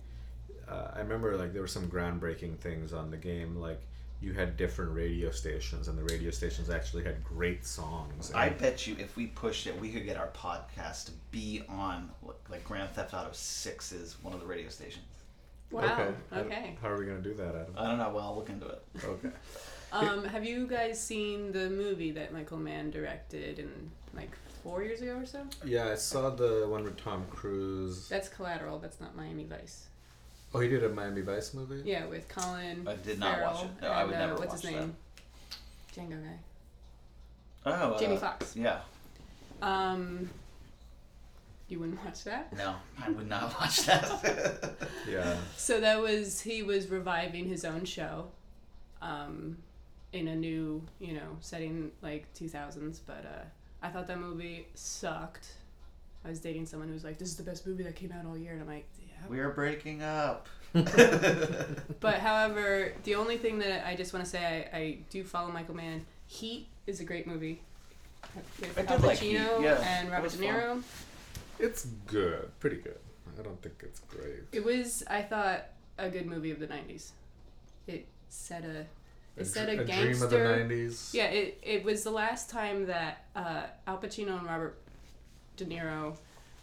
uh, 0.68 0.88
I 0.96 1.00
remember 1.00 1.38
like 1.38 1.54
there 1.54 1.62
were 1.62 1.68
some 1.68 1.88
groundbreaking 1.88 2.58
things 2.60 2.94
on 2.94 3.12
the 3.12 3.18
game, 3.18 3.56
like. 3.58 3.82
You 4.24 4.34
had 4.34 4.56
different 4.56 4.94
radio 4.94 5.32
stations, 5.32 5.88
and 5.88 5.98
the 5.98 6.04
radio 6.04 6.30
stations 6.30 6.70
actually 6.70 7.04
had 7.04 7.24
great 7.24 7.66
songs. 7.66 8.32
I 8.36 8.50
bet 8.50 8.86
you 8.86 8.96
if 9.00 9.18
we 9.18 9.26
pushed 9.26 9.66
it, 9.66 9.76
we 9.82 9.90
could 9.90 10.06
get 10.06 10.16
our 10.16 10.28
podcast 10.28 11.06
to 11.06 11.12
be 11.32 11.64
on 11.68 12.12
like 12.48 12.64
Grand 12.64 12.92
Theft 12.92 13.16
Auto 13.16 13.32
Six 13.32 13.92
is 13.92 14.18
one 14.22 14.36
of 14.36 14.40
the 14.40 14.46
radio 14.46 14.70
stations. 14.70 15.06
wow. 15.72 16.14
How- 16.30 16.38
Okay. 16.42 16.76
How, 16.84 16.90
are 16.90 17.00
we 17.00 17.08
gonna 17.08 17.18
do 17.20 17.34
that, 17.34 17.56
Adam? 17.56 17.74
I 17.76 17.88
don't 17.88 17.98
know. 17.98 18.12
Well, 18.14 18.24
I'll 18.26 18.36
look 18.36 18.50
into 18.50 18.68
it. 18.68 18.84
Okay. 19.04 19.30
Um, 19.92 20.24
have 20.26 20.46
you 20.46 20.68
guys 20.68 21.02
seen 21.02 21.52
the 21.52 21.70
movie 21.70 22.12
that 22.12 22.32
Michael 22.34 22.58
Mann 22.58 22.92
directed 22.92 23.60
in 23.60 23.70
like 24.16 24.32
four 24.64 24.84
years 24.84 25.02
ago 25.02 25.18
or 25.18 25.26
so? 25.26 25.46
Yeah, 25.66 25.90
I 25.90 25.96
saw 25.96 26.30
the 26.30 26.66
one 26.70 26.84
with 26.84 26.98
Tom 26.98 27.26
Cruise. 27.30 28.08
That's 28.08 28.30
Collateral. 28.30 28.80
That's 28.80 29.02
not 29.02 29.16
Miami 29.16 29.44
Vice. 29.44 29.88
Oh, 30.54 30.60
he 30.60 30.70
did 30.70 30.84
a 30.84 30.90
Miami 30.90 31.22
Vice 31.22 31.54
movie. 31.54 31.82
Yeah, 31.86 32.06
with 32.08 32.28
Colin. 32.28 32.88
I 32.88 32.96
did 32.96 33.20
not 33.20 33.42
watch 33.42 33.58
Farrell 33.58 33.64
it. 33.64 33.82
No, 33.82 33.88
I 33.90 34.04
would 34.04 34.14
and, 34.14 34.24
uh, 34.24 34.26
never 34.28 34.40
What's 34.40 34.54
watch 34.54 34.62
his 34.64 34.72
name? 34.72 34.96
Django 35.96 36.24
guy. 36.24 36.40
Oh, 37.66 38.00
Jamie 38.00 38.16
uh, 38.16 38.20
Foxx. 38.20 38.56
Yeah. 38.56 38.80
Um, 39.62 40.30
you 41.70 41.80
wouldn't 41.80 42.04
watch 42.04 42.24
that. 42.26 42.56
No, 42.58 42.76
I 43.02 43.10
would 43.10 43.30
not 43.30 43.54
watch 43.60 43.86
that. 43.86 44.74
Yeah. 45.10 45.38
So 45.56 45.80
that 45.80 46.02
was 46.02 46.42
he 46.42 46.64
was 46.64 46.88
reviving 46.90 47.48
his 47.48 47.64
own 47.64 47.86
show, 47.86 48.28
um, 49.02 49.58
in 50.14 50.28
a 50.28 50.36
new 50.36 50.82
you 51.00 51.14
know 51.14 51.38
setting 51.40 51.92
like 52.02 52.32
two 52.34 52.50
thousands. 52.50 53.00
But 53.00 53.26
uh, 53.26 53.86
I 53.86 53.90
thought 53.90 54.08
that 54.08 54.20
movie 54.20 54.68
sucked. 54.76 55.54
I 56.24 56.30
was 56.30 56.40
dating 56.40 56.68
someone 56.68 56.88
who 56.88 56.94
was 56.94 57.04
like, 57.04 57.18
"This 57.18 57.30
is 57.30 57.36
the 57.36 57.44
best 57.44 57.66
movie 57.66 57.84
that 57.84 57.96
came 57.96 58.12
out 58.12 58.26
all 58.26 58.38
year," 58.38 58.54
and 58.54 58.62
I'm 58.62 58.68
like, 58.68 58.86
"Yeah." 59.00 59.28
we 59.30 59.40
are 59.40 59.50
breaking 59.50 60.02
up. 60.04 60.48
But 62.00 62.16
however, 62.16 62.94
the 63.04 63.16
only 63.16 63.38
thing 63.38 63.60
that 63.60 63.86
I 63.86 63.96
just 63.96 64.12
want 64.14 64.26
to 64.26 64.32
say, 64.32 64.68
I, 64.74 64.78
I 64.78 64.98
do 65.10 65.24
follow 65.24 65.52
Michael 65.52 65.76
Mann. 65.76 66.06
Heat 66.26 66.68
is 66.88 67.00
a 67.00 67.04
great 67.04 67.28
movie. 67.28 67.62
With 68.60 68.78
I 68.78 68.82
did 68.82 68.92
Al 68.92 69.00
like 69.00 69.20
Heat, 69.20 69.38
Pacino 69.38 69.62
yeah, 69.62 70.00
and 70.00 70.12
Robert 70.12 70.32
De 70.32 70.38
Niro. 70.38 70.82
It's 71.60 71.86
good, 72.08 72.50
pretty 72.60 72.78
good. 72.78 72.98
I 73.38 73.44
don't 73.44 73.62
think 73.62 73.76
it's 73.82 74.00
great. 74.00 74.44
It 74.52 74.64
was, 74.64 75.04
I 75.08 75.22
thought, 75.22 75.66
a 75.98 76.10
good 76.10 76.26
movie 76.26 76.52
of 76.52 76.60
the 76.60 76.68
'90s. 76.68 77.12
It 77.86 78.08
set 78.30 78.64
a, 78.64 78.86
it 79.38 79.46
set 79.46 79.70
a, 79.70 79.76
dr- 79.76 79.88
gangster. 79.88 80.12
dream 80.12 80.24
of 80.24 80.30
the 80.68 80.74
'90s. 80.76 81.14
Yeah, 81.14 81.26
it, 81.26 81.58
it 81.64 81.84
was 81.84 82.04
the 82.04 82.12
last 82.12 82.50
time 82.50 82.86
that 82.88 83.26
uh, 83.36 83.64
Al 83.88 83.98
Pacino 83.98 84.38
and 84.38 84.46
Robert 84.46 84.78
De 85.58 85.66
Niro 85.66 86.16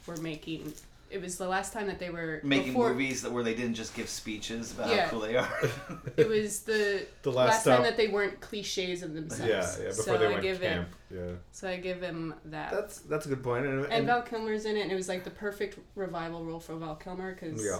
were 0.07 0.17
making. 0.19 0.73
It 1.11 1.23
was 1.23 1.39
the 1.39 1.49
last 1.49 1.73
time 1.73 1.87
that 1.87 1.99
they 1.99 2.11
were 2.11 2.43
Making 2.45 2.73
before, 2.75 2.91
movies 2.91 3.23
that 3.23 3.33
where 3.33 3.43
they 3.43 3.55
didn't 3.55 3.77
just 3.77 3.95
give 3.95 4.11
speeches 4.11 4.73
about 4.73 4.91
Yeah. 4.91 5.05
how 5.05 5.11
cool 5.11 5.21
they 5.21 5.37
are. 5.39 5.49
It 6.19 6.29
was 6.29 6.61
the, 6.65 7.07
The 7.23 7.33
last, 7.33 7.49
last 7.49 7.65
time 7.65 7.75
stop- 7.77 7.85
that 7.85 7.97
they 7.97 8.09
weren't 8.09 8.39
cliches 8.41 9.03
of 9.03 9.15
themselves. 9.15 9.49
Yeah, 9.51 9.85
yeah. 9.85 9.89
Before 9.89 10.05
so 10.05 10.19
they 10.19 10.27
I 10.27 10.29
went 10.29 10.43
give 10.43 10.61
camp. 10.61 10.89
it. 11.11 11.15
Yeah. 11.17 11.31
So 11.51 11.67
I 11.71 11.77
give 11.79 12.03
him 12.03 12.35
that. 12.47 12.73
That's 12.73 12.99
that's 13.01 13.25
a 13.25 13.31
good 13.31 13.43
point. 13.43 13.65
And, 13.65 13.85
and 13.85 13.93
and- 13.93 14.07
Val 14.07 14.21
Kilmer's 14.21 14.67
in 14.67 14.77
it, 14.77 14.83
and 14.83 14.93
it 14.93 14.97
was 14.97 15.09
like 15.09 15.25
the 15.25 15.31
perfect 15.31 15.79
revival 15.95 16.45
role 16.45 16.61
for 16.61 16.75
Val 16.77 16.97
Kilmer 16.97 17.33
because 17.33 17.65
yeah. 17.65 17.79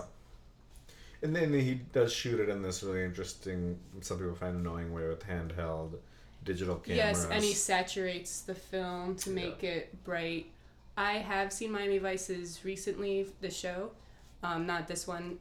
And 1.23 1.35
then 1.35 1.53
he 1.53 1.75
does 1.93 2.13
shoot 2.13 2.39
it 2.41 2.49
in 2.49 2.63
this 2.63 2.83
really 2.83 3.05
interesting, 3.05 3.79
some 4.01 4.19
people 4.19 4.35
find 4.35 4.57
annoying 4.57 4.93
way 4.93 5.09
with 5.09 5.27
handheld 5.27 5.95
digital 6.45 6.77
cameras. 6.77 6.97
Yes, 6.97 7.29
and 7.31 7.43
he 7.43 7.53
saturates 7.53 8.43
the 8.43 8.55
film 8.55 9.17
to 9.17 9.31
make 9.31 9.65
it 9.65 10.05
bright. 10.05 10.47
I 10.97 11.15
have 11.15 11.53
seen 11.53 11.73
Miami 11.73 11.99
Vices 11.99 12.65
recently, 12.65 13.27
the 13.41 13.51
show, 13.51 13.91
um, 14.43 14.67
not 14.67 14.89
this 14.89 15.07
one, 15.07 15.39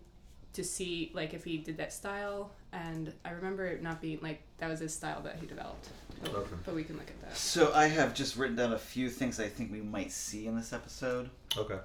to 0.53 0.63
see 0.63 1.11
like 1.13 1.33
if 1.33 1.43
he 1.43 1.57
did 1.57 1.77
that 1.77 1.93
style, 1.93 2.51
and 2.73 3.13
I 3.23 3.31
remember 3.31 3.65
it 3.65 3.83
not 3.83 4.01
being 4.01 4.19
like 4.21 4.41
that 4.57 4.69
was 4.69 4.79
his 4.79 4.93
style 4.93 5.21
that 5.21 5.37
he 5.39 5.45
developed. 5.45 5.89
Okay. 6.25 6.55
But 6.65 6.73
we 6.73 6.83
can 6.83 6.95
look 6.97 7.07
at 7.07 7.21
that. 7.21 7.37
so 7.37 7.71
I 7.73 7.87
have 7.87 8.15
just 8.15 8.37
written 8.37 8.55
down 8.55 8.73
a 8.73 8.79
few 8.79 9.09
things 9.09 9.39
I 9.39 9.47
think 9.47 9.71
we 9.71 9.81
might 9.81 10.11
see 10.11 10.47
in 10.47 10.55
this 10.55 10.73
episode. 10.73 11.29
Okay. 11.55 11.77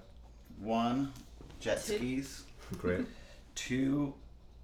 One, 0.59 1.13
jet 1.61 1.81
skis. 1.81 2.45
Great. 2.79 3.07
Two, 3.55 4.15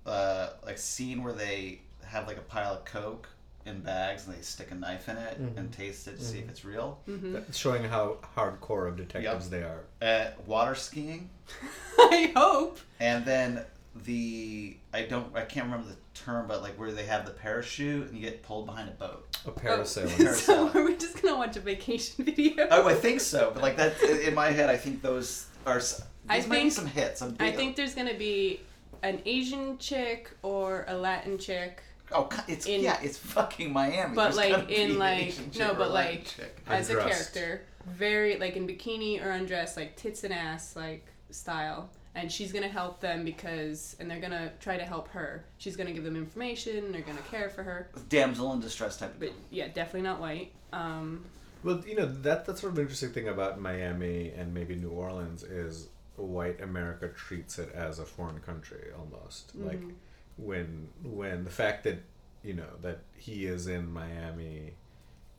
uh, 0.06 0.50
like 0.64 0.78
scene 0.78 1.22
where 1.22 1.32
they 1.32 1.80
have 2.04 2.26
like 2.26 2.38
a 2.38 2.42
pile 2.42 2.72
of 2.74 2.84
coke 2.84 3.28
in 3.66 3.80
bags 3.80 4.26
and 4.26 4.34
they 4.34 4.40
stick 4.40 4.70
a 4.70 4.74
knife 4.74 5.08
in 5.10 5.16
it 5.18 5.36
and 5.56 5.70
taste 5.72 6.08
it 6.08 6.18
to 6.18 6.24
see 6.24 6.38
if 6.38 6.48
it's 6.48 6.64
real. 6.64 6.98
hmm 7.04 7.34
That's 7.34 7.58
showing 7.58 7.84
how 7.84 8.16
hardcore 8.36 8.88
of 8.88 8.96
detectives 8.96 9.50
they 9.50 9.62
are. 9.62 9.80
Uh, 10.00 10.30
water 10.46 10.74
skiing, 10.74 11.28
I 11.98 12.32
hope. 12.34 12.78
and 13.00 13.24
then 13.26 13.62
the 14.04 14.76
I 14.94 15.02
don't 15.02 15.34
I 15.36 15.42
can't 15.42 15.66
remember 15.66 15.88
the 15.88 15.96
term, 16.18 16.46
but 16.48 16.62
like 16.62 16.78
where 16.78 16.92
they 16.92 17.04
have 17.04 17.26
the 17.26 17.32
parachute 17.32 18.08
and 18.08 18.16
you 18.16 18.22
get 18.24 18.42
pulled 18.42 18.64
behind 18.66 18.88
a 18.88 18.92
boat. 18.92 19.36
A 19.46 19.50
parasailing. 19.50 20.08
Parasailing. 20.16 20.34
so 20.34 20.68
are 20.70 20.84
we 20.84 20.96
just 20.96 21.20
gonna 21.20 21.36
watch 21.36 21.56
a 21.56 21.60
vacation 21.60 22.24
video? 22.24 22.68
Oh, 22.70 22.88
I 22.88 22.94
think 22.94 23.20
so, 23.20 23.50
but 23.52 23.62
like 23.62 23.76
that 23.76 24.00
in 24.02 24.34
my 24.34 24.50
head, 24.50 24.70
I 24.70 24.76
think 24.78 25.02
those 25.02 25.46
are. 25.66 25.76
s- 25.78 26.02
I 26.28 26.38
These 26.38 26.46
might 26.48 26.54
be 26.56 26.60
think- 26.62 26.72
some 26.72 26.86
hits. 26.86 27.20
I'm 27.22 27.36
I 27.40 27.50
think 27.52 27.76
there's 27.76 27.94
gonna 27.94 28.14
be 28.14 28.60
an 29.02 29.20
Asian 29.24 29.78
chick 29.78 30.30
or 30.42 30.84
a 30.88 30.94
Latin 30.96 31.38
chick 31.38 31.82
Oh, 32.10 32.26
it's 32.48 32.64
in- 32.66 32.80
yeah, 32.82 32.98
it's 33.02 33.18
fucking 33.18 33.70
Miami. 33.70 34.14
But, 34.14 34.32
There's 34.34 34.36
like, 34.36 34.70
in, 34.70 34.98
like- 34.98 35.26
Asian 35.26 35.50
no, 35.58 35.74
but, 35.74 35.90
like- 35.90 36.24
chick. 36.24 36.56
as 36.66 36.88
a 36.88 36.96
character, 36.96 37.62
very 37.86 38.38
like 38.38 38.56
in 38.56 38.66
bikini 38.66 39.22
or 39.24 39.30
undressed, 39.30 39.76
like 39.76 39.94
tits 39.96 40.24
and 40.24 40.32
ass 40.32 40.74
like 40.74 41.06
style. 41.30 41.90
And 42.14 42.32
she's 42.32 42.50
gonna 42.50 42.66
help 42.68 43.00
them 43.00 43.24
because, 43.24 43.94
and 44.00 44.10
they're 44.10 44.20
gonna 44.20 44.50
try 44.58 44.76
to 44.78 44.84
help 44.84 45.08
her. 45.08 45.44
She's 45.58 45.76
gonna 45.76 45.92
give 45.92 46.02
them 46.02 46.16
information. 46.16 46.90
They're 46.92 47.02
gonna 47.02 47.20
care 47.30 47.50
for 47.50 47.62
her. 47.62 47.90
damsel 48.08 48.52
in 48.54 48.60
distress 48.60 48.96
type 48.96 49.12
of 49.12 49.20
But 49.20 49.28
thing. 49.28 49.38
yeah, 49.50 49.68
definitely 49.68 50.02
not 50.08 50.18
white. 50.18 50.50
Um, 50.72 51.24
Well, 51.62 51.82
you 51.86 51.94
know 51.94 52.06
that 52.06 52.46
that's 52.46 52.60
sort 52.62 52.72
of 52.72 52.78
an 52.78 52.82
interesting 52.84 53.10
thing 53.10 53.28
about 53.28 53.60
Miami 53.60 54.30
and 54.30 54.54
maybe 54.54 54.74
New 54.76 54.90
Orleans 54.90 55.42
is 55.42 55.88
white 56.22 56.60
America 56.60 57.08
treats 57.08 57.58
it 57.58 57.72
as 57.74 57.98
a 57.98 58.04
foreign 58.04 58.40
country 58.40 58.88
almost. 58.98 59.54
Like 59.56 59.78
Mm-hmm. 59.80 59.90
when 60.36 60.88
when 61.02 61.44
the 61.44 61.50
fact 61.50 61.84
that 61.84 61.98
you 62.42 62.54
know 62.54 62.70
that 62.82 63.00
he 63.16 63.46
is 63.46 63.66
in 63.66 63.92
Miami, 63.92 64.74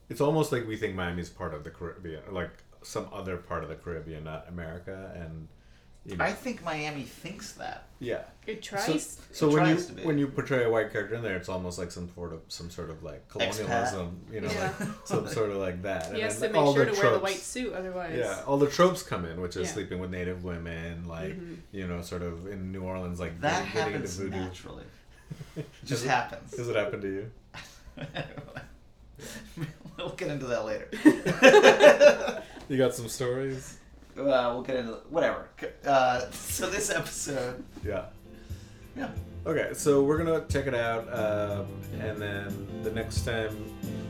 it's 0.10 0.22
almost 0.22 0.52
like 0.52 0.68
we 0.68 0.78
think 0.78 0.96
Miami's 0.96 1.30
part 1.30 1.54
of 1.54 1.64
the 1.64 1.70
Caribbean, 1.72 2.22
like 2.32 2.52
some 2.84 3.08
other 3.14 3.38
part 3.38 3.64
of 3.64 3.70
the 3.70 3.76
Caribbean, 3.76 4.24
not 4.24 4.46
America, 4.50 5.12
and 5.16 5.48
you 6.10 6.18
know, 6.18 6.26
I 6.26 6.32
think 6.34 6.64
Miami 6.64 7.04
thinks 7.04 7.52
that. 7.54 7.84
yeah. 8.00 8.22
It 8.48 8.64
tries. 8.64 9.20
so 9.32 9.48
It 9.48 9.54
when 9.54 9.68
you 9.68 9.74
tries 9.76 9.86
to 9.86 9.94
be. 9.94 10.02
when 10.04 10.18
you 10.18 10.28
portray 10.28 10.64
a 10.64 10.70
white 10.72 10.92
character 10.92 11.14
in 11.14 11.22
there, 11.22 11.36
it's 11.36 11.50
almost 11.50 11.78
like 11.78 11.92
some 11.92 12.10
sort 12.16 12.34
of 12.34 12.40
some 12.48 12.72
sort 12.72 12.90
of 12.90 13.04
like 13.04 13.28
colonialism, 13.30 14.20
you 14.32 14.42
know, 14.42 14.50
Yeah. 14.50 14.74
like 14.80 14.90
some 15.06 15.28
sort 15.28 15.52
of 15.52 15.58
like 15.58 15.84
that. 15.84 16.16
he 16.16 16.22
has 16.22 16.40
to 16.40 16.50
make 16.50 16.54
sure 16.56 16.86
the 16.86 16.92
to 16.94 17.00
wear 17.00 17.12
the 17.12 17.20
white 17.20 17.36
suit, 17.38 17.74
otherwise. 17.74 18.16
Yeah, 18.18 18.42
all 18.48 18.58
the 18.58 18.66
tropes 18.68 19.04
come 19.04 19.26
in, 19.26 19.40
which 19.40 19.56
is 19.56 19.68
Yeah. 19.68 19.74
sleeping 19.74 20.00
with 20.00 20.10
Native 20.10 20.44
women, 20.44 21.08
like 21.08 21.34
Mhm. 21.40 21.58
you 21.72 21.88
know, 21.88 22.02
sort 22.02 22.24
of 22.24 22.48
in 22.48 22.72
New 22.72 22.82
Orleans, 22.82 23.20
like 23.20 23.40
That 23.42 23.52
getting, 23.66 23.74
getting 23.74 23.94
into 23.96 24.08
happens 24.08 24.16
voodoo. 24.18 24.40
naturally. 24.40 24.84
It 25.56 25.70
just 25.86 25.90
Does 25.90 26.04
it- 26.06 26.10
happens. 26.10 26.52
Does 26.52 26.70
it 26.70 26.76
happen 26.76 27.02
to 27.02 27.08
you? 27.08 27.32
we'll 29.98 30.10
get 30.12 30.30
into 30.30 30.46
that 30.48 30.66
later. 30.66 30.88
You 32.70 32.78
got 32.78 32.94
some 32.94 33.08
stories? 33.10 33.79
Uh, 34.20 34.52
we'll 34.54 34.62
get 34.64 34.76
into 34.78 34.94
whatever. 35.10 35.50
Uh, 35.86 36.22
so 36.32 36.70
this 36.70 36.90
episode, 36.90 37.64
Yeah. 37.86 38.06
yeah, 38.98 39.10
Okay, 39.46 39.70
so 39.74 40.04
we're 40.04 40.18
gonna 40.18 40.46
check 40.50 40.68
it 40.68 40.74
out, 40.76 41.08
um, 41.14 41.66
and 42.02 42.18
then 42.22 42.68
the 42.84 42.92
next 42.92 43.26
time 43.26 43.56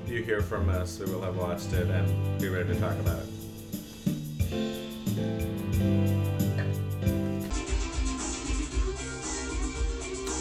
you 0.08 0.24
hear 0.24 0.41
from 0.41 0.69
us, 0.69 1.00
we 1.00 1.06
will 1.12 1.22
have 1.22 1.38
watched 1.38 1.72
it 1.74 1.88
and 1.89 2.41
be 2.41 2.50
ready 2.50 2.74
to 2.74 2.80
talk 2.80 2.98
about 3.00 3.19
it. 3.19 3.30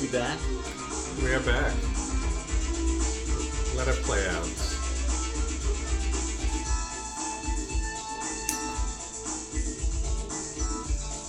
we 0.01 0.09
back. 0.09 0.39
We 1.23 1.35
are 1.35 1.41
back. 1.41 1.75
Let 3.77 3.89
it 3.89 3.97
play 4.05 4.27
out. 4.29 4.68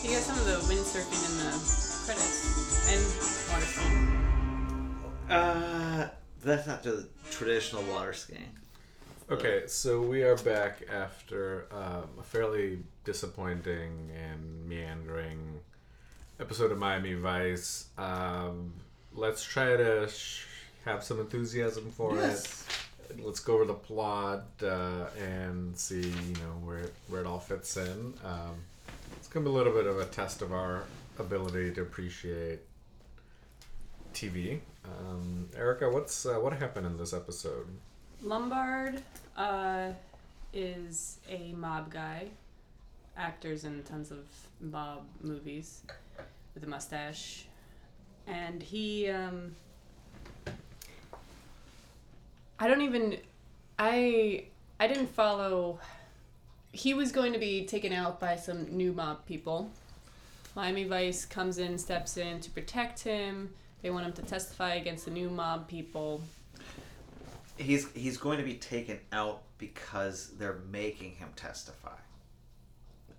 You 0.09 0.15
got 0.15 0.23
some 0.23 0.39
of 0.39 0.45
the 0.45 0.73
windsurfing 0.73 1.23
in 1.29 1.37
the 1.37 1.51
credits 2.03 2.89
and 2.89 3.03
water 3.51 3.65
skiing. 3.67 5.29
Uh, 5.29 6.09
that's 6.43 6.65
not 6.65 6.81
the 6.81 7.07
traditional 7.29 7.83
water 7.83 8.13
skiing. 8.13 8.49
Okay, 9.29 9.65
so 9.67 10.01
we 10.01 10.23
are 10.23 10.35
back 10.37 10.81
after 10.91 11.67
um, 11.71 12.09
a 12.19 12.23
fairly 12.23 12.79
disappointing 13.03 14.09
and 14.15 14.67
meandering 14.67 15.59
episode 16.39 16.71
of 16.71 16.79
Miami 16.79 17.13
Vice. 17.13 17.89
Um, 17.99 18.73
let's 19.13 19.43
try 19.43 19.77
to 19.77 20.09
sh- 20.09 20.45
have 20.85 21.03
some 21.03 21.19
enthusiasm 21.19 21.91
for 21.91 22.15
Yes. 22.15 22.65
it. 23.11 23.23
Let's 23.23 23.41
go 23.41 23.53
over 23.55 23.65
the 23.65 23.73
plot 23.75 24.45
uh, 24.63 25.05
and 25.21 25.77
see, 25.77 26.01
you 26.01 26.33
know, 26.41 26.55
where 26.63 26.89
where 27.09 27.21
it 27.21 27.27
all 27.27 27.39
fits 27.39 27.77
in. 27.77 28.15
Um, 28.25 28.55
it's 29.29 29.35
gonna 29.35 29.43
be 29.45 29.51
a 29.51 29.53
little 29.53 29.73
bit 29.73 29.85
of 29.85 29.99
a 29.99 30.05
test 30.05 30.41
of 30.41 30.51
our 30.51 30.85
ability 31.19 31.71
to 31.71 31.83
appreciate 31.83 32.61
TV. 34.11 34.59
Um, 34.83 35.47
Erica, 35.55 35.87
what's 35.87 36.25
uh, 36.25 36.39
what 36.39 36.51
happened 36.53 36.87
in 36.87 36.97
this 36.97 37.13
episode? 37.13 37.67
Lombard 38.23 39.03
uh, 39.37 39.89
is 40.51 41.19
a 41.29 41.51
mob 41.51 41.91
guy, 41.91 42.29
actors 43.15 43.65
in 43.65 43.83
tons 43.83 44.09
of 44.09 44.25
mob 44.59 45.03
movies 45.21 45.83
with 46.55 46.63
a 46.63 46.67
mustache, 46.67 47.45
and 48.25 48.63
he. 48.63 49.09
Um, 49.09 49.55
I 52.57 52.67
don't 52.67 52.81
even. 52.81 53.17
I 53.77 54.45
I 54.79 54.87
didn't 54.87 55.13
follow. 55.13 55.77
He 56.71 56.93
was 56.93 57.11
going 57.11 57.33
to 57.33 57.39
be 57.39 57.65
taken 57.65 57.93
out 57.93 58.19
by 58.19 58.35
some 58.35 58.65
new 58.75 58.93
mob 58.93 59.25
people. 59.25 59.71
Miami 60.55 60.83
Vice 60.85 61.25
comes 61.25 61.57
in, 61.57 61.77
steps 61.77 62.17
in 62.17 62.39
to 62.41 62.49
protect 62.51 63.03
him. 63.03 63.49
They 63.81 63.89
want 63.89 64.05
him 64.05 64.13
to 64.13 64.21
testify 64.23 64.75
against 64.75 65.05
the 65.05 65.11
new 65.11 65.29
mob 65.29 65.67
people. 65.67 66.21
He's 67.57 67.91
he's 67.93 68.17
going 68.17 68.37
to 68.37 68.43
be 68.43 68.55
taken 68.55 68.99
out 69.11 69.41
because 69.57 70.29
they're 70.37 70.59
making 70.71 71.11
him 71.13 71.29
testify. 71.35 71.91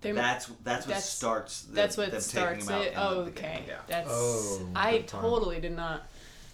They're- 0.01 0.13
that's 0.15 0.47
that's 0.63 0.85
what 0.85 0.87
that's- 0.87 1.09
starts. 1.09 1.61
The, 1.63 1.73
That's 1.75 1.97
what 1.97 2.11
them 2.11 2.21
starts 2.21 2.65
taking 2.65 2.73
him 2.75 2.81
out 2.81 2.85
it. 2.87 2.93
Oh, 2.97 3.19
okay. 3.29 3.63
Yeah. 3.67 3.75
That's. 3.87 4.09
Oh, 4.11 4.67
I 4.75 4.99
totally 4.99 5.59
did 5.59 5.75
not 5.75 6.07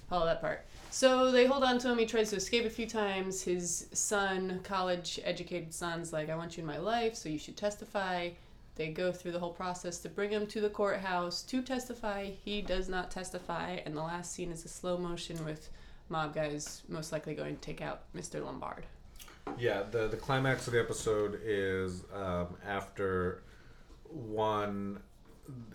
follow 0.09 0.25
that 0.25 0.41
part. 0.41 0.65
So 0.89 1.31
they 1.31 1.45
hold 1.45 1.63
on 1.63 1.77
to 1.79 1.91
him. 1.91 1.97
He 1.97 2.05
tries 2.05 2.29
to 2.31 2.37
escape 2.37 2.65
a 2.65 2.69
few 2.69 2.87
times. 2.87 3.41
His 3.41 3.87
son, 3.93 4.61
college 4.63 5.19
educated 5.23 5.73
son's 5.73 6.11
like, 6.13 6.29
I 6.29 6.35
want 6.35 6.57
you 6.57 6.61
in 6.61 6.67
my 6.67 6.77
life, 6.77 7.15
so 7.15 7.29
you 7.29 7.37
should 7.37 7.57
testify. 7.57 8.29
They 8.75 8.89
go 8.89 9.11
through 9.11 9.31
the 9.31 9.39
whole 9.39 9.53
process 9.53 9.97
to 9.99 10.09
bring 10.09 10.29
him 10.29 10.45
to 10.47 10.61
the 10.61 10.69
courthouse 10.69 11.41
to 11.43 11.61
testify. 11.61 12.29
He 12.45 12.61
does 12.61 12.87
not 12.87 13.09
testify, 13.09 13.79
and 13.85 13.95
the 13.95 14.03
last 14.03 14.33
scene 14.33 14.51
is 14.51 14.65
a 14.65 14.69
slow 14.69 14.97
motion 14.97 15.43
with 15.43 15.69
mob 16.09 16.33
guys 16.33 16.83
most 16.87 17.11
likely 17.11 17.33
going 17.33 17.55
to 17.55 17.61
take 17.61 17.81
out 17.81 18.03
Mr. 18.15 18.43
Lombard. 18.43 18.85
Yeah, 19.57 19.83
the 19.89 20.07
the 20.07 20.17
climax 20.17 20.67
of 20.67 20.73
the 20.73 20.79
episode 20.79 21.39
is 21.43 22.03
um, 22.13 22.55
after 22.65 23.43
one. 24.09 24.99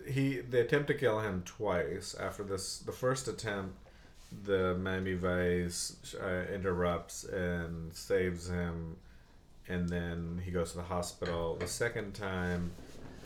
He 0.07 0.37
they 0.37 0.61
attempt 0.61 0.87
to 0.87 0.93
kill 0.93 1.19
him 1.19 1.41
twice. 1.45 2.15
After 2.19 2.43
this, 2.43 2.77
the 2.79 2.91
first 2.91 3.27
attempt, 3.27 3.75
the 4.43 4.75
Miami 4.75 5.13
Vice 5.13 6.15
uh, 6.21 6.45
interrupts 6.53 7.23
and 7.25 7.93
saves 7.93 8.49
him, 8.49 8.97
and 9.67 9.87
then 9.89 10.41
he 10.43 10.51
goes 10.51 10.71
to 10.71 10.77
the 10.77 10.83
hospital. 10.83 11.55
The 11.59 11.67
second 11.67 12.13
time, 12.13 12.71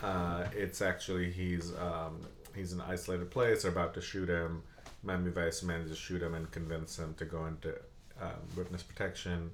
uh, 0.03 0.45
it's 0.55 0.81
actually 0.81 1.31
he's 1.31 1.73
um, 1.77 2.21
he's 2.55 2.73
in 2.73 2.81
an 2.81 2.85
isolated 2.89 3.31
place. 3.31 3.63
They're 3.63 3.71
about 3.71 3.93
to 3.95 4.01
shoot 4.01 4.29
him. 4.29 4.63
Miami 5.03 5.31
Vice 5.31 5.63
manages 5.63 5.91
to 5.91 5.95
shoot 5.97 6.21
him 6.21 6.33
and 6.33 6.49
convince 6.51 6.97
him 6.97 7.13
to 7.17 7.25
go 7.25 7.45
into 7.45 7.69
um, 8.21 8.31
witness 8.55 8.83
protection. 8.83 9.51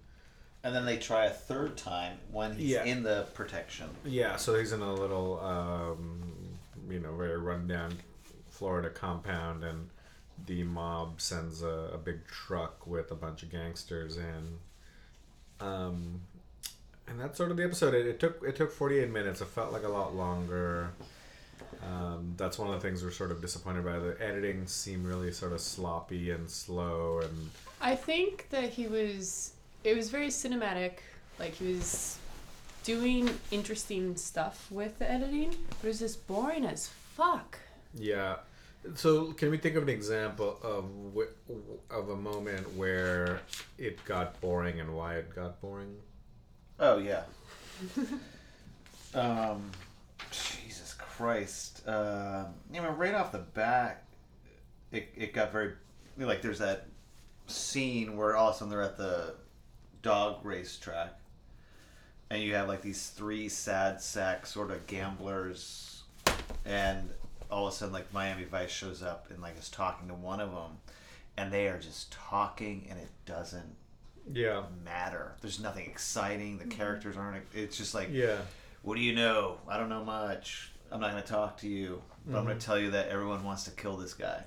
And 0.63 0.73
then 0.73 0.85
they 0.85 0.95
try 0.97 1.25
a 1.25 1.29
third 1.29 1.75
time 1.75 2.17
when 2.31 2.55
he's 2.55 2.69
Yeah. 2.71 2.85
in 2.85 3.03
the 3.03 3.27
protection. 3.33 3.89
Yeah, 4.05 4.37
so 4.37 4.57
he's 4.57 4.71
in 4.71 4.81
a 4.81 4.93
little, 4.93 5.37
um, 5.41 6.21
you 6.89 6.99
know, 6.99 7.13
very 7.17 7.37
rundown 7.37 7.93
Florida 8.49 8.89
compound, 8.89 9.65
and 9.65 9.89
the 10.45 10.63
mob 10.63 11.21
sends 11.21 11.61
a, 11.61 11.91
a 11.93 11.97
big 11.97 12.27
truck 12.27 12.85
with 12.85 13.11
a 13.11 13.15
bunch 13.15 13.43
of 13.43 13.51
gangsters 13.51 14.17
in. 14.17 14.59
Um, 15.59 16.21
and 17.07 17.19
that's 17.19 17.37
sort 17.37 17.51
of 17.51 17.57
the 17.57 17.63
episode. 17.63 17.93
It, 17.93 18.07
it 18.07 18.19
took 18.19 18.43
it 18.43 18.55
took 18.55 18.71
forty 18.71 18.99
eight 18.99 19.09
minutes. 19.11 19.41
It 19.41 19.47
felt 19.47 19.71
like 19.71 19.83
a 19.83 19.89
lot 19.89 20.15
longer. 20.15 20.91
Um, 21.83 22.33
that's 22.37 22.57
one 22.57 22.69
of 22.69 22.73
the 22.75 22.79
things 22.79 23.03
we're 23.03 23.11
sort 23.11 23.31
of 23.31 23.41
disappointed 23.41 23.83
by. 23.83 23.99
The 23.99 24.15
editing 24.21 24.67
seemed 24.67 25.05
really 25.05 25.31
sort 25.31 25.51
of 25.53 25.61
sloppy 25.61 26.31
and 26.31 26.49
slow, 26.49 27.19
and 27.19 27.49
I 27.81 27.95
think 27.95 28.47
that 28.49 28.69
he 28.69 28.87
was. 28.87 29.53
It 29.83 29.97
was 29.97 30.09
very 30.09 30.27
cinematic. 30.27 30.99
Like 31.39 31.55
he 31.55 31.73
was 31.73 32.17
doing 32.83 33.29
interesting 33.51 34.15
stuff 34.15 34.71
with 34.71 34.97
the 34.99 35.09
editing, 35.09 35.49
but 35.49 35.83
it 35.83 35.87
was 35.87 35.99
just 35.99 36.25
boring 36.27 36.65
as 36.65 36.87
fuck. 36.87 37.59
Yeah. 37.93 38.37
So, 38.95 39.31
can 39.33 39.49
we 39.49 39.57
think 39.57 39.75
of 39.75 39.83
an 39.83 39.89
example 39.89 40.59
of 40.61 40.89
of 41.89 42.09
a 42.09 42.15
moment 42.15 42.75
where 42.75 43.39
it 43.77 44.03
got 44.05 44.39
boring 44.41 44.79
and 44.79 44.93
why 44.93 45.15
it 45.15 45.33
got 45.33 45.61
boring? 45.61 45.95
Oh 46.79 46.97
yeah. 46.97 47.23
um, 49.15 49.71
Jesus 50.31 50.93
Christ. 50.97 51.87
Um, 51.87 52.47
you 52.73 52.81
know, 52.81 52.89
right 52.91 53.13
off 53.13 53.31
the 53.31 53.39
bat, 53.39 54.03
it, 54.91 55.09
it 55.15 55.33
got 55.33 55.51
very 55.51 55.73
like 56.17 56.41
there's 56.41 56.59
that 56.59 56.87
scene 57.47 58.17
where 58.17 58.35
all 58.35 58.49
of 58.49 58.55
a 58.55 58.57
sudden 58.57 58.69
they're 58.69 58.81
at 58.81 58.97
the 58.97 59.35
dog 60.01 60.45
racetrack, 60.45 61.17
and 62.29 62.43
you 62.43 62.53
have 62.55 62.67
like 62.67 62.81
these 62.81 63.07
three 63.09 63.47
sad 63.47 64.01
sack 64.01 64.45
sort 64.45 64.71
of 64.71 64.85
gamblers, 64.87 66.03
and 66.65 67.09
all 67.53 67.67
of 67.67 67.73
a 67.73 67.75
sudden 67.75 67.93
like 67.93 68.11
Miami 68.13 68.43
Vice 68.45 68.71
shows 68.71 69.01
up 69.03 69.27
and 69.29 69.41
like 69.41 69.57
is 69.57 69.69
talking 69.69 70.07
to 70.07 70.13
one 70.13 70.39
of 70.39 70.51
them, 70.51 70.77
and 71.37 71.51
they 71.51 71.67
are 71.67 71.77
just 71.79 72.11
talking, 72.11 72.87
and 72.89 72.99
it 72.99 73.09
doesn't 73.25 73.75
Yeah. 74.31 74.63
matter. 74.83 75.35
There's 75.41 75.59
nothing 75.59 75.85
exciting. 75.85 76.57
The 76.57 76.65
characters 76.65 77.15
aren't. 77.17 77.45
It's 77.53 77.77
just 77.77 77.93
like, 77.93 78.09
Yeah. 78.11 78.37
what 78.81 78.95
do 78.95 79.01
you 79.01 79.13
know? 79.15 79.59
I 79.67 79.77
don't 79.77 79.89
know 79.89 80.03
much. 80.03 80.71
I'm 80.91 80.99
not 80.99 81.11
going 81.11 81.23
to 81.23 81.29
talk 81.29 81.57
to 81.59 81.67
you, 81.67 82.01
but 82.25 82.37
I'm 82.37 82.45
going 82.45 82.57
to 82.57 82.65
tell 82.65 82.77
you 82.79 82.91
that 82.91 83.09
everyone 83.09 83.43
wants 83.43 83.63
to 83.65 83.71
kill 83.71 83.97
this 83.97 84.13
guy. 84.13 84.43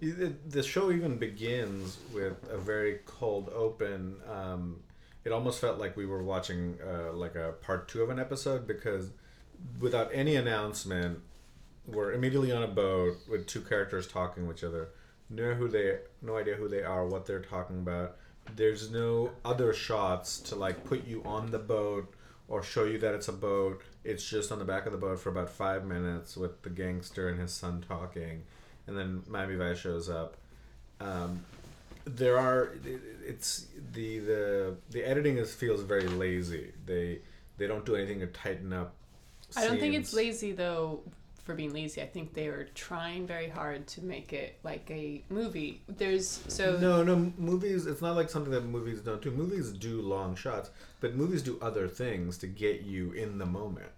The 0.00 0.32
the 0.48 0.62
show 0.62 0.90
even 0.90 1.18
begins 1.18 1.98
with 2.14 2.48
a 2.50 2.56
very 2.56 3.00
cold 3.06 3.50
open. 3.54 4.16
Um, 4.28 4.82
it 5.24 5.32
almost 5.32 5.60
felt 5.60 5.78
like 5.78 5.96
we 5.96 6.06
were 6.06 6.22
watching 6.22 6.78
uh, 6.82 7.12
like 7.12 7.34
a 7.34 7.52
part 7.60 7.88
two 7.88 8.02
of 8.02 8.08
an 8.08 8.18
episode 8.18 8.66
because 8.66 9.10
without 9.78 10.08
any 10.14 10.36
announcement, 10.36 11.20
we're 11.92 12.12
immediately 12.12 12.52
on 12.52 12.62
a 12.62 12.68
boat 12.68 13.16
with 13.28 13.46
two 13.46 13.60
characters 13.60 14.06
talking 14.06 14.44
to 14.44 14.52
each 14.52 14.64
other. 14.64 14.90
Know 15.28 15.54
who 15.54 15.68
they, 15.68 15.98
no 16.22 16.36
idea 16.36 16.54
who 16.54 16.68
they 16.68 16.82
are, 16.82 17.06
what 17.06 17.26
they're 17.26 17.40
talking 17.40 17.78
about. 17.78 18.16
There's 18.56 18.90
no 18.90 19.30
other 19.44 19.72
shots 19.72 20.40
to 20.40 20.56
like 20.56 20.84
put 20.84 21.06
you 21.06 21.22
on 21.24 21.50
the 21.50 21.58
boat 21.58 22.12
or 22.48 22.62
show 22.62 22.84
you 22.84 22.98
that 22.98 23.14
it's 23.14 23.28
a 23.28 23.32
boat. 23.32 23.82
It's 24.02 24.28
just 24.28 24.50
on 24.50 24.58
the 24.58 24.64
back 24.64 24.86
of 24.86 24.92
the 24.92 24.98
boat 24.98 25.20
for 25.20 25.28
about 25.28 25.50
five 25.50 25.84
minutes 25.84 26.36
with 26.36 26.62
the 26.62 26.70
gangster 26.70 27.28
and 27.28 27.38
his 27.38 27.52
son 27.52 27.84
talking, 27.86 28.42
and 28.86 28.98
then 28.98 29.22
Miami 29.28 29.54
Vice 29.54 29.78
shows 29.78 30.08
up. 30.08 30.36
Um, 31.00 31.44
there 32.04 32.38
are 32.38 32.72
it's 33.24 33.66
the 33.92 34.18
the 34.18 34.76
the 34.90 35.04
editing 35.04 35.36
is 35.36 35.54
feels 35.54 35.82
very 35.82 36.08
lazy. 36.08 36.72
They 36.86 37.20
they 37.56 37.68
don't 37.68 37.86
do 37.86 37.94
anything 37.94 38.18
to 38.20 38.26
tighten 38.26 38.72
up. 38.72 38.94
I 39.56 39.66
don't 39.66 39.78
think 39.78 39.94
it's 39.94 40.12
lazy 40.12 40.52
though 40.52 41.02
for 41.50 41.56
being 41.56 41.72
lazy. 41.72 42.00
I 42.00 42.06
think 42.06 42.32
they 42.32 42.48
were 42.48 42.68
trying 42.74 43.26
very 43.26 43.48
hard 43.48 43.86
to 43.88 44.04
make 44.04 44.32
it 44.32 44.58
like 44.62 44.88
a 44.90 45.24
movie. 45.28 45.82
There's 45.88 46.40
so 46.46 46.78
No, 46.78 47.02
no, 47.02 47.32
movies. 47.36 47.86
It's 47.86 48.00
not 48.00 48.14
like 48.14 48.30
something 48.30 48.52
that 48.52 48.64
movies 48.64 49.00
don't 49.00 49.20
do. 49.20 49.32
Movies 49.32 49.72
do 49.72 50.00
long 50.00 50.36
shots, 50.36 50.70
but 51.00 51.16
movies 51.16 51.42
do 51.42 51.58
other 51.60 51.88
things 51.88 52.38
to 52.38 52.46
get 52.46 52.82
you 52.82 53.10
in 53.12 53.38
the 53.38 53.46
moment. 53.46 53.90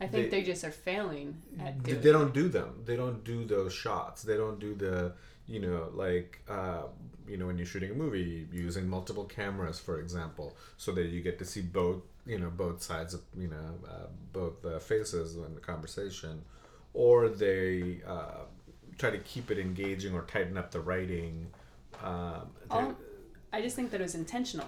I 0.00 0.06
think 0.06 0.30
they- 0.30 0.40
they, 0.40 0.46
just 0.46 0.62
are 0.64 0.70
failing 0.70 1.42
at 1.58 1.82
They, 1.82 1.90
doing. 1.92 2.02
they 2.04 2.12
don't 2.12 2.32
do 2.32 2.48
them. 2.48 2.82
They 2.86 2.96
don't 2.96 3.22
do 3.24 3.44
those 3.44 3.72
shots. 3.72 4.22
They 4.22 4.36
don't 4.36 4.60
do 4.60 4.74
the, 4.74 5.12
you 5.46 5.60
know, 5.60 5.90
like, 5.92 6.40
uh, 6.48 6.84
you 7.28 7.36
know, 7.36 7.46
when 7.48 7.58
you're 7.58 7.66
shooting 7.66 7.90
a 7.90 7.94
movie, 7.94 8.46
using 8.52 8.88
multiple 8.88 9.24
cameras, 9.24 9.78
for 9.80 9.98
example, 10.00 10.56
so 10.78 10.92
that 10.92 11.06
you 11.08 11.20
get 11.22 11.38
to 11.40 11.44
see 11.44 11.60
both, 11.60 12.02
you 12.24 12.38
know, 12.38 12.50
both 12.50 12.82
sides 12.82 13.14
of, 13.14 13.22
you 13.36 13.48
know, 13.48 13.68
uh, 13.86 14.06
both 14.32 14.64
uh, 14.64 14.78
faces 14.78 15.36
in 15.36 15.54
the 15.56 15.60
conversation, 15.60 16.44
or 16.94 17.28
they 17.28 18.00
uh, 18.06 18.42
try 18.98 19.10
to 19.10 19.18
keep 19.18 19.50
it 19.50 19.58
engaging 19.58 20.14
or 20.14 20.22
tighten 20.22 20.56
up 20.56 20.70
the 20.70 20.80
writing. 20.80 21.46
Um, 22.02 22.50
All- 22.70 22.94
I 23.52 23.60
just 23.62 23.76
think 23.76 23.90
that 23.90 24.00
it 24.00 24.04
was 24.04 24.14
intentional. 24.14 24.66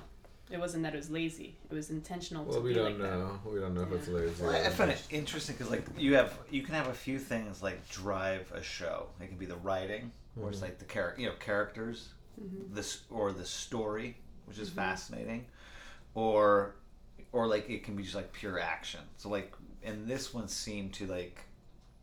It 0.50 0.60
wasn't 0.60 0.82
that 0.82 0.92
it 0.92 0.98
was 0.98 1.10
lazy. 1.10 1.56
It 1.70 1.74
was 1.74 1.90
intentional 1.90 2.44
well, 2.44 2.56
to 2.56 2.60
we 2.60 2.70
be 2.70 2.74
don't 2.74 2.84
like 2.84 2.98
that. 2.98 3.18
know. 3.18 3.40
We 3.46 3.60
don't 3.60 3.74
know 3.74 3.82
if 3.82 3.92
it's 3.92 4.08
lazy. 4.08 4.42
Well, 4.42 4.54
I 4.54 4.58
or 4.58 4.70
find 4.70 4.90
it 4.90 5.02
interesting 5.10 5.56
because 5.56 5.70
like 5.70 5.84
you 5.96 6.14
have 6.14 6.36
you 6.50 6.62
can 6.62 6.74
have 6.74 6.88
a 6.88 6.94
few 6.94 7.18
things 7.18 7.62
like 7.62 7.88
drive 7.88 8.52
a 8.54 8.62
show. 8.62 9.06
It 9.20 9.28
can 9.28 9.38
be 9.38 9.46
the 9.46 9.56
writing, 9.56 10.12
or 10.38 10.50
it's 10.50 10.60
like 10.60 10.78
the 10.78 10.84
character, 10.84 11.22
you 11.22 11.28
know, 11.28 11.34
characters, 11.36 12.10
this 12.70 13.02
or 13.08 13.32
the 13.32 13.46
story, 13.46 14.18
which 14.44 14.58
is 14.58 14.68
fascinating, 14.68 15.46
or 16.14 16.74
or 17.32 17.46
like 17.46 17.70
it 17.70 17.82
can 17.82 17.96
be 17.96 18.02
just 18.02 18.14
like 18.14 18.30
pure 18.32 18.60
action. 18.60 19.00
So 19.16 19.30
like, 19.30 19.54
and 19.82 20.06
this 20.06 20.34
one 20.34 20.48
seemed 20.48 20.92
to 20.94 21.06
like 21.06 21.40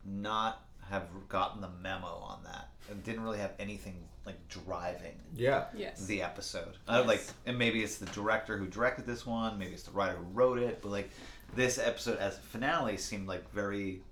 not 0.04 0.64
have 0.88 1.04
gotten 1.28 1.60
the 1.60 1.68
memo 1.82 2.06
on 2.08 2.40
that. 2.44 2.70
It 2.90 3.04
didn't 3.04 3.22
really 3.22 3.38
have 3.38 3.52
anything 3.58 3.96
like 4.26 4.36
driving 4.48 5.14
Yeah. 5.34 5.66
Yes. 5.74 6.06
the 6.06 6.22
episode. 6.22 6.76
I 6.88 7.00
like, 7.00 7.22
and 7.46 7.56
maybe 7.58 7.82
it's 7.82 7.96
the 7.98 8.06
director 8.06 8.56
who 8.58 8.66
directed 8.66 9.06
this 9.06 9.24
one, 9.24 9.58
maybe 9.58 9.72
it's 9.72 9.84
the 9.84 9.92
writer 9.92 10.16
who 10.16 10.24
wrote 10.32 10.58
it, 10.58 10.80
but 10.82 10.90
like 10.90 11.10
this 11.54 11.78
episode 11.78 12.18
as 12.18 12.36
a 12.36 12.40
finale 12.40 12.96
seemed 12.96 13.28
like 13.28 13.50
very 13.52 14.02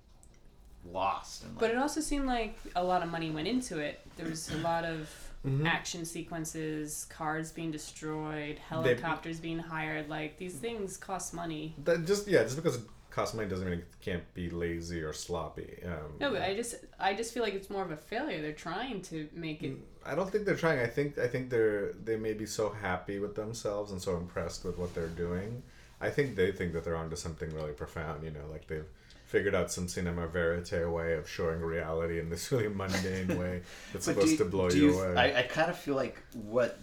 lost. 0.90 1.42
And 1.44 1.52
like, 1.52 1.60
But 1.60 1.70
it 1.70 1.76
also 1.78 2.00
seemed 2.00 2.26
like 2.26 2.56
a 2.76 2.82
lot 2.82 3.02
of 3.02 3.10
money 3.10 3.30
went 3.30 3.48
into 3.48 3.78
it. 3.78 4.00
There 4.16 4.26
was 4.28 4.50
a 4.52 4.56
lot 4.58 4.84
of 4.84 5.10
Mhm. 5.44 5.66
action 5.66 6.04
sequences, 6.04 7.06
cars 7.10 7.52
being 7.52 7.70
destroyed, 7.70 8.58
helicopters 8.58 9.38
being 9.40 9.58
hired. 9.58 10.08
Like 10.08 10.36
these 10.38 10.54
things 10.56 10.96
cost 10.96 11.32
money. 11.34 11.74
That 11.84 12.04
just 12.06 12.26
yeah, 12.26 12.42
just 12.42 12.56
because 12.56 12.78
it 13.18 13.20
costs 13.20 13.34
money 13.34 13.48
doesn't 13.48 13.68
mean 13.68 13.80
it 13.80 13.86
can't 14.00 14.22
be 14.34 14.48
lazy 14.50 15.00
or 15.02 15.12
sloppy. 15.12 15.78
Um, 15.84 16.12
No, 16.20 16.30
but 16.30 16.42
I 16.42 16.54
just 16.54 16.76
I 16.98 17.14
just 17.14 17.34
feel 17.34 17.42
like 17.42 17.54
it's 17.54 17.70
more 17.70 17.82
of 17.82 17.90
a 17.90 17.96
failure. 17.96 18.40
They're 18.40 18.52
trying 18.52 19.02
to 19.02 19.28
make 19.32 19.62
it. 19.62 19.76
I 20.06 20.14
don't 20.14 20.30
think 20.30 20.44
they're 20.46 20.56
trying. 20.56 20.78
I 20.80 20.86
think 20.86 21.18
I 21.18 21.26
think 21.28 21.50
they're 21.50 21.92
they 22.04 22.16
may 22.16 22.32
be 22.34 22.46
so 22.46 22.70
happy 22.70 23.18
with 23.18 23.34
themselves 23.34 23.92
and 23.92 24.00
so 24.00 24.16
impressed 24.16 24.64
with 24.64 24.78
what 24.78 24.94
they're 24.94 25.08
doing. 25.08 25.62
I 26.00 26.10
think 26.10 26.36
they 26.36 26.52
think 26.52 26.72
that 26.74 26.84
they're 26.84 26.96
onto 26.96 27.16
something 27.16 27.52
really 27.54 27.72
profound. 27.72 28.22
You 28.22 28.30
know, 28.30 28.46
like 28.50 28.66
they've 28.68 28.86
figured 29.26 29.54
out 29.54 29.70
some 29.70 29.86
cinema 29.88 30.26
verite 30.26 30.90
way 30.90 31.12
of 31.12 31.28
showing 31.28 31.60
reality 31.60 32.18
in 32.18 32.30
this 32.30 32.50
really 32.50 32.68
mundane 32.68 33.38
way 33.42 33.60
that's 33.92 34.06
supposed 34.06 34.38
do- 34.38 34.44
to 34.44 34.44
blow 34.46 34.70
you, 34.70 34.92
you- 34.92 35.00
away. 35.00 35.16
I, 35.16 35.40
I 35.40 35.42
kind 35.42 35.70
of 35.70 35.76
feel 35.78 35.96
like 35.96 36.16
what 36.32 36.78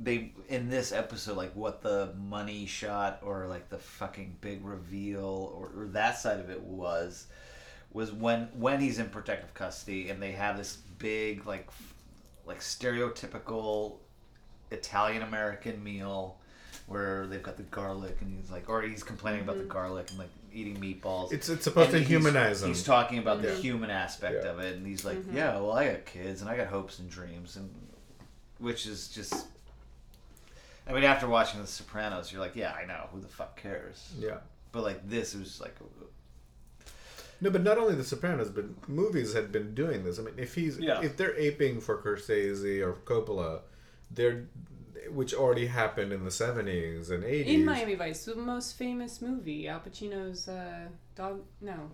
they 0.00 0.32
in 0.48 0.68
this 0.70 0.92
episode, 0.92 1.36
like 1.36 1.54
what 1.56 1.82
the 1.82 2.12
money 2.16 2.66
shot 2.66 3.18
or 3.22 3.46
like 3.48 3.68
the 3.68 3.78
fucking 3.78 4.36
big 4.40 4.64
reveal 4.64 5.52
or, 5.54 5.70
or 5.76 5.86
that 5.88 6.18
side 6.18 6.38
of 6.40 6.50
it 6.50 6.60
was, 6.62 7.26
was 7.92 8.12
when 8.12 8.48
when 8.54 8.80
he's 8.80 8.98
in 8.98 9.08
protective 9.08 9.52
custody 9.54 10.10
and 10.10 10.22
they 10.22 10.32
have 10.32 10.56
this 10.56 10.76
big 10.98 11.46
like 11.46 11.68
like 12.46 12.60
stereotypical 12.60 13.96
Italian 14.70 15.22
American 15.22 15.82
meal 15.82 16.38
where 16.86 17.26
they've 17.26 17.42
got 17.42 17.56
the 17.56 17.62
garlic 17.64 18.16
and 18.20 18.38
he's 18.38 18.50
like 18.50 18.68
or 18.68 18.82
he's 18.82 19.02
complaining 19.02 19.42
about 19.42 19.58
the 19.58 19.64
garlic 19.64 20.08
and 20.10 20.18
like 20.18 20.28
eating 20.52 20.76
meatballs. 20.76 21.32
it's 21.32 21.48
it's 21.48 21.64
supposed 21.64 21.90
And 21.92 22.04
to 22.04 22.08
he's- 22.08 22.08
humanize 22.08 22.62
him. 22.62 22.68
He's 22.68 22.82
talking 22.84 23.18
about 23.18 23.42
the 23.42 23.52
human 23.54 23.90
aspect 23.90 24.44
Yeah. 24.44 24.50
of 24.52 24.60
it, 24.60 24.76
and 24.76 24.86
he's 24.86 25.04
like, 25.04 25.18
Mm-hmm. 25.18 25.36
"Yeah, 25.36 25.54
well, 25.58 25.72
I 25.72 25.88
got 25.90 26.06
kids, 26.06 26.40
and 26.40 26.48
I 26.48 26.56
got 26.56 26.68
hopes 26.68 26.98
and 27.00 27.10
dreams, 27.10 27.56
and 27.56 27.68
which 28.58 28.86
is 28.86 29.08
just." 29.08 29.46
I 30.88 30.92
mean, 30.92 31.04
after 31.04 31.28
watching 31.28 31.60
The 31.60 31.66
Sopranos, 31.66 32.32
you're 32.32 32.40
like, 32.40 32.56
"Yeah, 32.56 32.72
I 32.72 32.86
know. 32.86 33.08
Who 33.12 33.20
the 33.20 33.28
fuck 33.28 33.60
cares?" 33.60 34.12
yeah. 34.18 34.38
But 34.72 34.82
like 34.82 35.08
this, 35.08 35.34
it 35.34 35.38
was 35.40 35.60
like, 35.60 35.76
No, 37.40 37.50
but 37.50 37.62
not 37.62 37.78
only 37.78 37.94
The 37.94 38.04
Sopranos, 38.04 38.50
but 38.50 38.88
movies 38.88 39.34
had 39.34 39.50
been 39.52 39.74
doing 39.74 40.04
this. 40.04 40.18
I 40.18 40.22
mean, 40.22 40.34
if 40.36 40.54
he's 40.54 40.78
Yeah. 40.78 41.00
if 41.02 41.16
they're 41.16 41.36
aping 41.36 41.80
for 41.80 41.98
Scorsese 41.98 42.80
or 42.80 42.94
Coppola, 43.04 43.60
they're 44.10 44.46
which 45.10 45.32
already 45.32 45.66
happened 45.66 46.12
in 46.12 46.24
the 46.24 46.30
seventies 46.30 47.10
and 47.10 47.24
eighties. 47.24 47.54
In 47.60 47.64
Miami 47.64 47.94
Vice, 47.94 48.24
the 48.24 48.34
most 48.34 48.76
famous 48.76 49.22
movie, 49.22 49.68
Al 49.68 49.80
Pacino's 49.80 50.48
uh, 50.48 50.88
dog. 51.14 51.42
No, 51.60 51.90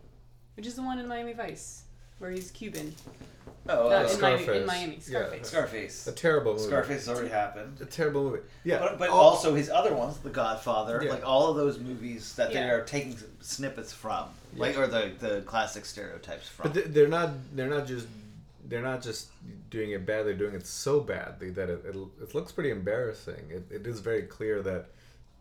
which 0.57 0.67
is 0.67 0.75
the 0.75 0.83
one 0.83 0.99
in 0.99 1.07
Miami 1.07 1.33
Vice 1.33 1.85
where 2.25 2.33
he's 2.33 2.51
Cuban. 2.53 2.95
"Oh, 3.69 3.91
uh, 3.91 4.09
in 4.11 4.21
Miami, 4.21 4.43
Scarface. 4.43 4.49
in 4.61 4.67
Miami, 4.67 4.95
Yeah. 4.95 5.01
Scarface. 5.03 5.47
Scarface." 5.49 6.07
a 6.07 6.13
terrible 6.13 6.53
movie. 6.55 6.65
Scarface 6.65 7.07
has 7.07 7.09
already 7.11 7.29
happened. 7.29 7.79
A 7.83 7.85
terrible 7.85 8.25
movie. 8.25 8.41
Yeah, 8.65 8.79
But, 8.79 8.99
but 8.99 9.11
all- 9.11 9.21
also 9.21 9.55
his 9.55 9.69
other 9.69 9.95
ones, 9.95 10.17
The 10.19 10.31
Godfather, 10.31 11.03
Yeah. 11.05 11.11
like 11.11 11.27
all 11.27 11.49
of 11.51 11.57
those 11.57 11.79
movies 11.79 12.35
that 12.37 12.53
they 12.55 12.63
are 12.71 12.83
taking 12.83 13.17
snippets 13.41 13.93
from, 13.93 14.31
like 14.57 14.79
or 14.79 14.87
the 14.87 15.13
the 15.21 15.43
classic 15.43 15.85
stereotypes 15.85 16.49
from. 16.49 16.63
But 16.65 16.75
they- 16.75 16.91
they're 16.91 17.09
not. 17.09 17.31
They're 17.55 17.69
not 17.69 17.87
just. 17.87 18.07
They're 18.67 18.81
not 18.81 19.03
just 19.03 19.29
doing 19.69 19.91
it 19.91 20.07
bad. 20.07 20.25
They're 20.25 20.33
doing 20.33 20.55
it 20.55 20.67
so 20.67 20.99
badly 20.99 21.51
that 21.51 21.69
it, 21.69 21.85
it, 21.85 21.95
it 22.23 22.35
looks 22.35 22.51
pretty 22.51 22.71
embarrassing. 22.71 23.45
It, 23.51 23.65
it 23.71 23.87
is 23.87 24.01
very 24.01 24.23
clear 24.23 24.63
that, 24.63 24.87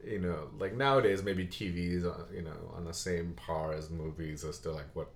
you 0.05 0.19
know, 0.19 0.49
like 0.59 0.73
nowadays 0.75 1.23
maybe 1.23 1.47
TVs, 1.47 2.03
are, 2.03 2.25
you 2.35 2.41
know, 2.41 2.73
on 2.75 2.83
the 2.83 2.93
same 2.93 3.31
par 3.37 3.71
as 3.71 3.89
movies 3.89 4.43
as 4.43 4.59
to 4.59 4.71
like 4.73 4.87
what 4.93 5.07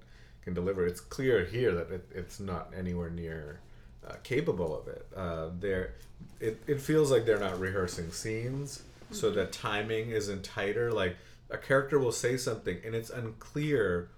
can 0.47 0.53
deliver. 0.53 0.85
It's 0.87 1.01
clear 1.01 1.43
here 1.45 1.73
that 1.75 1.91
it, 1.91 2.05
it's 2.15 2.39
not 2.39 2.71
anywhere 2.75 3.09
near 3.09 3.59
uh, 4.07 4.13
capable 4.23 4.79
of 4.79 4.87
it. 4.87 5.05
Uh, 5.15 5.49
they're, 5.59 5.95
it, 6.39 6.61
it 6.67 6.79
feels 6.79 7.11
like 7.11 7.25
they're 7.25 7.37
not 7.39 7.59
rehearsing 7.59 8.11
scenes, 8.13 8.83
so 9.11 9.29
that 9.31 9.51
timing 9.51 10.11
isn't 10.11 10.43
tighter. 10.45 10.89
Like 10.93 11.17
a 11.51 11.57
character 11.57 11.99
will 11.99 12.13
say 12.13 12.37
something 12.37 12.77
and 12.85 12.95
it's 12.95 13.09
unclear 13.09 14.09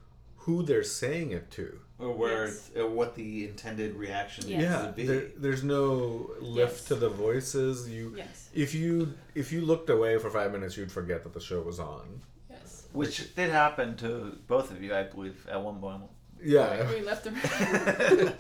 who 0.43 0.61
they're 0.63 0.83
saying 0.83 1.31
it 1.31 1.49
to. 1.51 1.79
or 1.97 2.13
where 2.13 2.45
Yes. 2.45 2.69
uh, 2.79 2.87
what 2.87 3.15
the 3.15 3.45
intended 3.49 3.95
reaction 3.95 4.47
Yes. 4.47 4.61
Yeah, 4.61 4.85
would 4.85 4.95
be. 4.95 5.05
there, 5.07 5.25
there's 5.35 5.63
no 5.63 6.29
lift 6.39 6.77
Yes. 6.77 6.85
to 6.85 6.95
the 6.95 7.09
voices. 7.09 7.89
You, 7.89 8.13
Yes. 8.15 8.49
if 8.53 8.73
you 8.75 9.13
if 9.35 9.51
you 9.51 9.61
looked 9.61 9.89
away 9.89 10.17
for 10.19 10.29
five 10.29 10.51
minutes, 10.51 10.77
you'd 10.77 10.91
forget 10.91 11.23
that 11.23 11.33
the 11.33 11.41
show 11.41 11.61
was 11.61 11.79
on. 11.79 12.21
Yes. 12.49 12.85
Which 12.93 13.35
did 13.35 13.49
happen 13.49 13.97
to 13.97 14.37
both 14.47 14.69
of 14.71 14.81
you, 14.83 14.93
I 14.95 15.03
believe, 15.03 15.45
at 15.51 15.61
one 15.61 15.79
point. 15.81 16.03
Yeah, 16.43 16.89
We 16.89 17.01
left 17.01 17.25
him. 17.25 17.35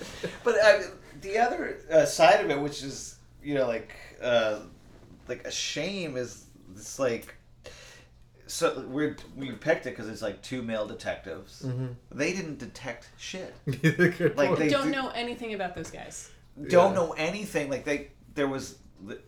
but 0.43 0.55
uh, 0.63 0.79
the 1.21 1.37
other 1.37 1.77
uh, 1.91 2.05
side 2.05 2.43
of 2.43 2.49
it, 2.49 2.59
which 2.59 2.83
is 2.83 3.17
you 3.43 3.55
know 3.55 3.67
like 3.67 3.93
uh, 4.21 4.59
like 5.27 5.45
a 5.45 5.51
shame, 5.51 6.15
is 6.17 6.45
it's 6.75 6.97
like 6.99 7.35
so 8.47 8.85
we 8.89 9.13
we 9.35 9.51
picked 9.51 9.85
it 9.85 9.91
because 9.91 10.07
it's 10.09 10.21
like 10.21 10.41
two 10.41 10.61
male 10.61 10.87
detectives. 10.87 11.65
They 12.11 12.31
didn't 12.33 12.57
detect 12.59 13.09
shit. 13.17 13.53
Like 14.35 14.57
they 14.57 14.69
Don't 14.69 14.85
do- 14.85 14.91
know 14.91 15.09
anything 15.09 15.53
about 15.53 15.75
those 15.75 15.91
guys. 15.91 16.29
Don't 16.69 16.91
Yeah. 16.91 16.95
know 16.99 17.11
anything. 17.17 17.69
Like 17.69 17.85
they 17.85 18.11
there 18.33 18.47
was 18.47 18.77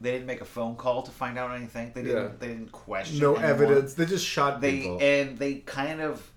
they 0.02 0.12
didn't 0.14 0.26
make 0.28 0.42
a 0.42 0.46
phone 0.46 0.76
call 0.76 1.04
to 1.04 1.12
find 1.12 1.38
out 1.38 1.52
anything. 1.56 1.92
They 1.94 2.04
didn't 2.04 2.24
Yeah. 2.24 2.32
they 2.40 2.48
didn't 2.48 2.72
question. 2.72 3.20
no 3.20 3.36
anyone. 3.36 3.52
evidence. 3.52 3.94
They 3.96 4.06
just 4.06 4.26
shot 4.26 4.60
they 4.62 4.80
people. 4.80 4.98
and 5.02 5.38
they 5.38 5.56
kind 5.56 6.02
of 6.02 6.31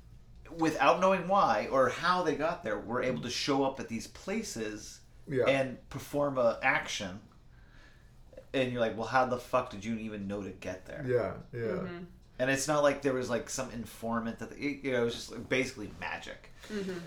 without 0.59 1.01
knowing 1.01 1.27
why 1.29 1.69
or 1.71 1.89
how 1.89 2.23
they 2.23 2.35
got 2.35 2.63
there 2.65 2.79
were 2.79 3.03
able 3.03 3.23
to 3.23 3.31
show 3.31 3.65
up 3.65 3.81
at 3.81 3.89
these 3.89 4.07
places 4.07 5.01
Yeah. 5.29 5.45
and 5.47 5.77
perform 5.91 6.39
a 6.39 6.59
action 6.63 7.21
and 8.53 8.73
you're 8.73 8.81
like 8.81 8.97
well 8.97 9.07
how 9.07 9.27
the 9.27 9.39
fuck 9.39 9.71
did 9.71 9.85
you 9.85 9.97
even 9.97 10.27
know 10.29 10.43
to 10.43 10.51
get 10.51 10.87
there 10.87 11.05
yeah, 11.07 11.33
yeah. 11.59 11.67
Mm-hmm. 11.73 12.05
And 12.37 12.51
it's 12.51 12.67
not 12.67 12.83
like 12.83 13.01
there 13.01 13.13
was 13.13 13.31
like 13.31 13.49
some 13.49 13.71
informant 13.71 14.41
that 14.41 14.59
you 14.59 14.91
know 14.91 15.03
it 15.03 15.05
was 15.05 15.15
just 15.15 15.31
like 15.31 15.49
basically 15.49 15.89
magic. 16.01 16.51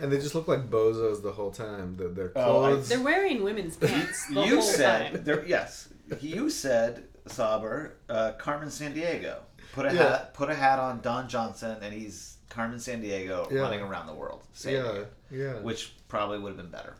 And 0.01 0.09
they 0.09 0.19
just 0.19 0.33
look 0.35 0.47
like 0.47 0.69
bozos 0.69 1.21
the 1.21 1.33
whole 1.33 1.51
time. 1.51 1.97
Their, 1.97 2.07
their 2.07 2.31
Oh, 2.37 2.63
I- 2.63 2.69
clothes. 2.69 2.87
They're 2.87 3.01
wearing 3.01 3.43
women's 3.43 3.75
pants 3.75 4.25
the 4.27 4.45
you 4.45 4.53
whole 4.53 4.61
said 4.61 5.11
time. 5.11 5.23
there 5.25 5.45
yes. 5.45 5.89
You 6.21 6.49
said 6.49 7.03
Saber, 7.25 7.97
uh, 8.07 8.31
Carmen 8.37 8.69
Sandiego. 8.69 9.39
Put 9.73 9.87
a 9.87 9.93
Yeah. 9.93 10.01
hat 10.03 10.33
put 10.33 10.49
a 10.49 10.55
hat 10.55 10.79
on 10.79 11.01
Don 11.01 11.27
Johnson 11.27 11.75
and 11.81 11.93
he's 11.93 12.36
Carmen 12.49 12.77
Sandiego 12.77 13.51
Yeah. 13.51 13.61
running 13.61 13.81
around 13.81 14.07
the 14.07 14.13
world. 14.13 14.43
saving 14.53 14.83
yeah, 14.83 15.03
you, 15.31 15.43
yeah, 15.43 15.53
Which 15.59 15.93
probably 16.07 16.39
would 16.39 16.49
have 16.49 16.57
been 16.57 16.71
better. 16.71 16.95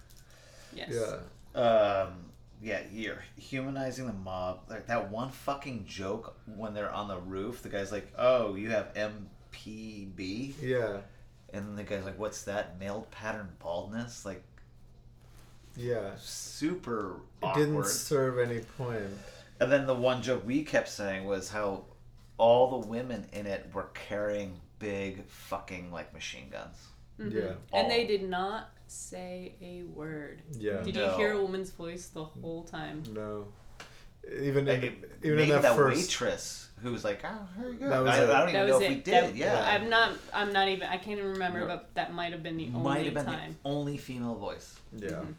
Yes. 0.74 0.94
yeah. 0.94 1.60
Um, 1.60 2.26
yeah, 2.62 2.82
you're 2.92 3.24
humanizing 3.36 4.08
the 4.08 4.14
mob. 4.14 4.62
Like 4.70 4.88
that 4.88 5.12
one 5.12 5.30
fucking 5.30 5.86
joke 5.86 6.36
when 6.46 6.74
they're 6.74 6.92
on 6.92 7.08
the 7.08 7.18
roof. 7.20 7.62
The 7.62 7.70
guy's 7.70 7.92
like, 7.92 8.12
"Oh, 8.18 8.56
you 8.56 8.72
have 8.72 8.94
MPB," 8.96 10.54
Yeah, 10.62 10.98
and 11.54 11.66
then 11.68 11.76
the 11.76 11.84
guy's 11.84 12.04
like, 12.04 12.18
"What's 12.18 12.44
that? 12.44 12.80
Male 12.80 13.08
pattern 13.12 13.50
baldness?" 13.60 14.26
Like 14.26 14.44
yeah. 15.76 16.12
super 16.20 17.18
It 17.44 17.54
didn't 17.56 17.86
serve 17.86 18.40
any 18.40 18.60
point. 18.62 19.04
And 19.60 19.72
then 19.72 19.86
the 19.88 19.94
one 19.96 20.22
joke 20.22 20.46
we 20.46 20.64
kept 20.64 20.90
saying 20.90 21.26
was 21.26 21.50
how 21.50 21.86
all 22.38 22.80
the 22.82 22.88
women 22.88 23.28
in 23.32 23.46
it 23.48 23.70
were 23.74 23.90
carrying 23.94 24.60
big 24.80 25.26
fucking 25.28 25.92
like 25.92 26.14
machine 26.14 26.50
guns. 26.50 26.76
Mm-hmm. 27.20 27.38
Yeah, 27.38 27.54
And 27.74 27.90
they 27.90 28.06
did 28.06 28.28
not 28.30 28.70
say 28.88 29.56
a 29.62 29.84
word. 29.84 30.42
yeah. 30.58 30.82
Did 30.84 30.96
No. 30.96 31.12
you 31.12 31.18
hear 31.18 31.32
a 31.34 31.42
woman's 31.42 31.72
voice 31.72 32.08
the 32.08 32.24
whole 32.24 32.64
time? 32.64 33.04
No, 33.14 33.48
even 34.32 34.68
in 34.68 34.82
Like, 34.82 34.84
it- 34.92 35.12
even 35.24 35.38
maybe 35.38 35.44
in 35.44 35.50
that, 35.50 35.62
that 35.64 35.76
first. 35.76 35.98
waitress 35.98 36.70
who 36.84 36.92
was 36.92 37.04
like, 37.04 37.22
ah, 37.24 37.40
"Oh, 37.42 37.60
here 37.62 37.72
you 37.72 37.80
go." 37.80 37.90
That 37.90 38.04
was 38.04 38.12
I, 38.14 38.24
it. 38.24 38.30
I 38.30 38.40
don't 38.40 38.50
even 38.50 38.54
That 38.62 38.68
know 38.68 38.74
was 38.76 38.84
if 38.84 38.92
it. 38.92 38.96
we 38.96 39.02
did. 39.02 39.14
That- 39.24 39.36
yeah, 39.36 39.68
I'm 39.68 39.90
not. 39.90 40.12
I'm 40.34 40.54
not 40.54 40.68
even. 40.68 40.88
I 40.88 40.98
can't 40.98 41.18
even 41.20 41.32
remember, 41.32 41.62
No. 41.62 41.68
but 41.68 41.90
that 41.96 42.14
might 42.14 42.32
have 42.34 42.44
been 42.44 42.58
the 42.58 42.68
might 42.68 42.90
only 43.00 43.06
have 43.06 43.14
been 43.16 43.26
time. 43.26 43.58
the 43.64 43.70
only 43.70 43.98
female 43.98 44.36
voice. 44.36 44.80
Yeah, 44.96 45.10
mm-hmm. 45.10 45.32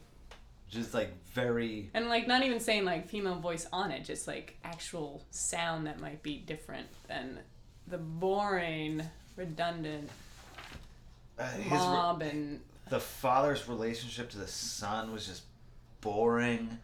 Just 0.69 0.93
like 0.95 1.13
very. 1.33 1.91
And 1.95 2.09
like 2.09 2.27
not 2.27 2.43
even 2.43 2.59
saying 2.59 2.85
like 2.85 3.09
female 3.09 3.37
voice 3.39 3.67
on 3.73 3.93
it, 3.93 4.05
just 4.05 4.27
like 4.27 4.57
actual 4.65 5.23
sound 5.31 5.87
that 5.87 6.01
might 6.01 6.23
be 6.25 6.39
different 6.39 6.89
than 7.07 7.39
the 7.87 7.99
boring, 7.99 9.03
redundant 9.39 10.11
Uh, 11.39 11.49
his, 11.53 11.71
mob 11.71 12.21
and 12.23 12.61
the 12.91 12.99
father's 13.01 13.69
relationship 13.69 14.29
to 14.31 14.39
the 14.39 14.47
son 14.49 15.13
was 15.13 15.27
just 15.27 15.43
boring. 16.01 16.79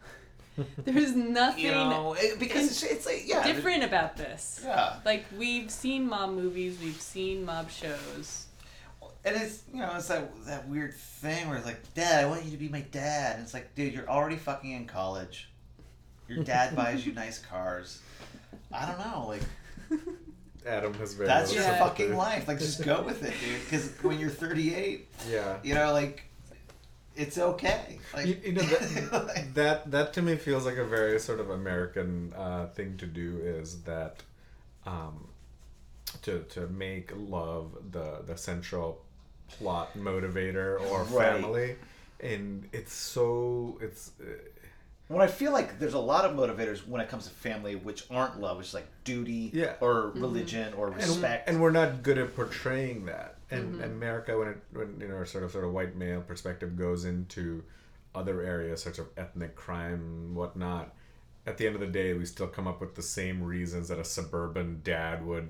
there's 0.77 1.13
nothing 1.13 1.65
You 1.65 1.71
know, 1.71 2.15
it, 2.17 2.39
because 2.39 2.71
it's, 2.71 2.83
it's 2.83 3.05
like 3.05 3.23
yeah, 3.25 3.43
different 3.43 3.83
about 3.83 4.15
this. 4.15 4.61
Yeah, 4.63 4.95
Like 5.03 5.25
we've 5.37 5.69
seen 5.69 6.07
mob 6.07 6.29
movies, 6.31 6.77
we've 6.81 7.01
seen 7.01 7.43
mob 7.45 7.69
shows. 7.69 8.45
and 9.25 9.35
it's 9.35 9.63
you 9.73 9.79
know 9.81 9.91
it's 9.97 10.07
that 10.07 10.31
that 10.45 10.67
weird 10.69 10.93
thing 10.93 11.49
where 11.49 11.57
it's 11.57 11.65
like, 11.65 11.93
Dad, 11.93 12.23
I 12.23 12.27
want 12.27 12.45
you 12.45 12.51
to 12.51 12.57
be 12.57 12.69
my 12.69 12.81
dad. 12.91 13.35
And 13.35 13.43
it's 13.43 13.53
like, 13.53 13.75
dude, 13.75 13.93
you're 13.93 14.09
already 14.09 14.37
fucking 14.37 14.71
in 14.71 14.85
college. 14.85 15.49
Your 16.29 16.43
dad 16.43 16.75
buys 16.77 17.05
you 17.05 17.11
nice 17.11 17.39
cars. 17.39 18.01
I 18.71 18.85
don't 18.85 18.99
know, 18.99 19.27
like 19.27 19.41
Adam 20.65 20.93
has 20.95 21.13
very. 21.13 21.27
that's 21.27 21.53
your 21.53 21.63
Yeah. 21.63 21.79
fucking 21.79 22.15
life. 22.15 22.47
Like 22.47 22.59
just 22.59 22.83
go 22.83 23.01
with 23.03 23.23
it, 23.23 23.33
dude. 23.39 23.61
Because 23.63 23.89
when 24.01 24.19
you're 24.19 24.29
38, 24.29 25.07
Yeah. 25.29 25.57
you 25.63 25.73
know, 25.75 25.91
like 25.93 26.23
it's 27.15 27.37
okay. 27.37 27.99
Like 28.13 28.25
You, 28.27 28.37
you 28.43 28.51
know 28.53 28.61
that, 28.63 29.11
like- 29.27 29.53
that 29.53 29.91
that 29.91 30.13
to 30.13 30.21
me 30.21 30.35
feels 30.35 30.65
like 30.65 30.77
a 30.77 30.85
very 30.85 31.19
sort 31.19 31.39
of 31.39 31.49
American 31.49 32.33
uh, 32.35 32.67
thing 32.67 32.97
to 32.97 33.05
do 33.05 33.39
is 33.43 33.83
that 33.83 34.23
um, 34.85 35.27
to 36.23 36.43
to 36.49 36.67
make 36.67 37.11
love 37.15 37.71
the 37.91 38.21
the 38.25 38.37
central 38.37 39.01
plot 39.47 39.93
motivator 39.97 40.79
or 40.89 41.03
Right. 41.03 41.33
family, 41.41 41.75
and 42.19 42.67
it's 42.73 42.93
so 42.93 43.77
it's 43.81 44.11
uh, 44.19 44.25
When 45.07 45.21
I 45.21 45.27
feel 45.27 45.51
like 45.51 45.77
there's 45.77 45.93
a 45.93 45.99
lot 45.99 46.25
of 46.25 46.35
motivators 46.35 46.87
when 46.87 46.99
it 46.99 47.09
comes 47.09 47.25
to 47.27 47.29
family, 47.33 47.75
which 47.75 48.05
aren't 48.09 48.39
love, 48.41 48.57
which 48.57 48.67
is 48.67 48.73
like 48.73 48.87
duty 49.03 49.51
Yeah. 49.53 49.73
or 49.79 50.05
mm-hmm. 50.05 50.21
religion 50.21 50.73
or 50.73 50.89
respect. 50.89 51.47
and 51.47 51.61
we're 51.61 51.71
not 51.71 52.01
good 52.01 52.17
at 52.17 52.35
portraying 52.35 53.05
that. 53.05 53.35
And 53.51 53.75
mm-hmm. 53.75 53.83
America, 53.83 54.37
when 54.37 54.47
it 54.47 54.57
when 54.73 54.97
you 54.99 55.07
know 55.07 55.23
sort 55.23 55.43
of 55.43 55.51
sort 55.51 55.63
of 55.65 55.71
white 55.73 55.95
male 55.95 56.21
perspective 56.21 56.75
goes 56.75 57.05
into 57.05 57.63
other 58.15 58.41
areas 58.41 58.81
such 58.81 58.97
as 58.97 59.05
ethnic 59.17 59.55
crime 59.55 60.33
whatnot, 60.33 60.93
at 61.45 61.57
the 61.59 61.67
end 61.67 61.75
of 61.75 61.81
the 61.81 61.87
day, 61.87 62.13
we 62.13 62.25
still 62.25 62.47
come 62.47 62.67
up 62.67 62.81
with 62.81 62.95
the 62.95 63.03
same 63.03 63.43
reasons 63.43 63.89
that 63.89 63.99
a 63.99 64.03
suburban 64.03 64.81
dad 64.83 65.23
would 65.23 65.49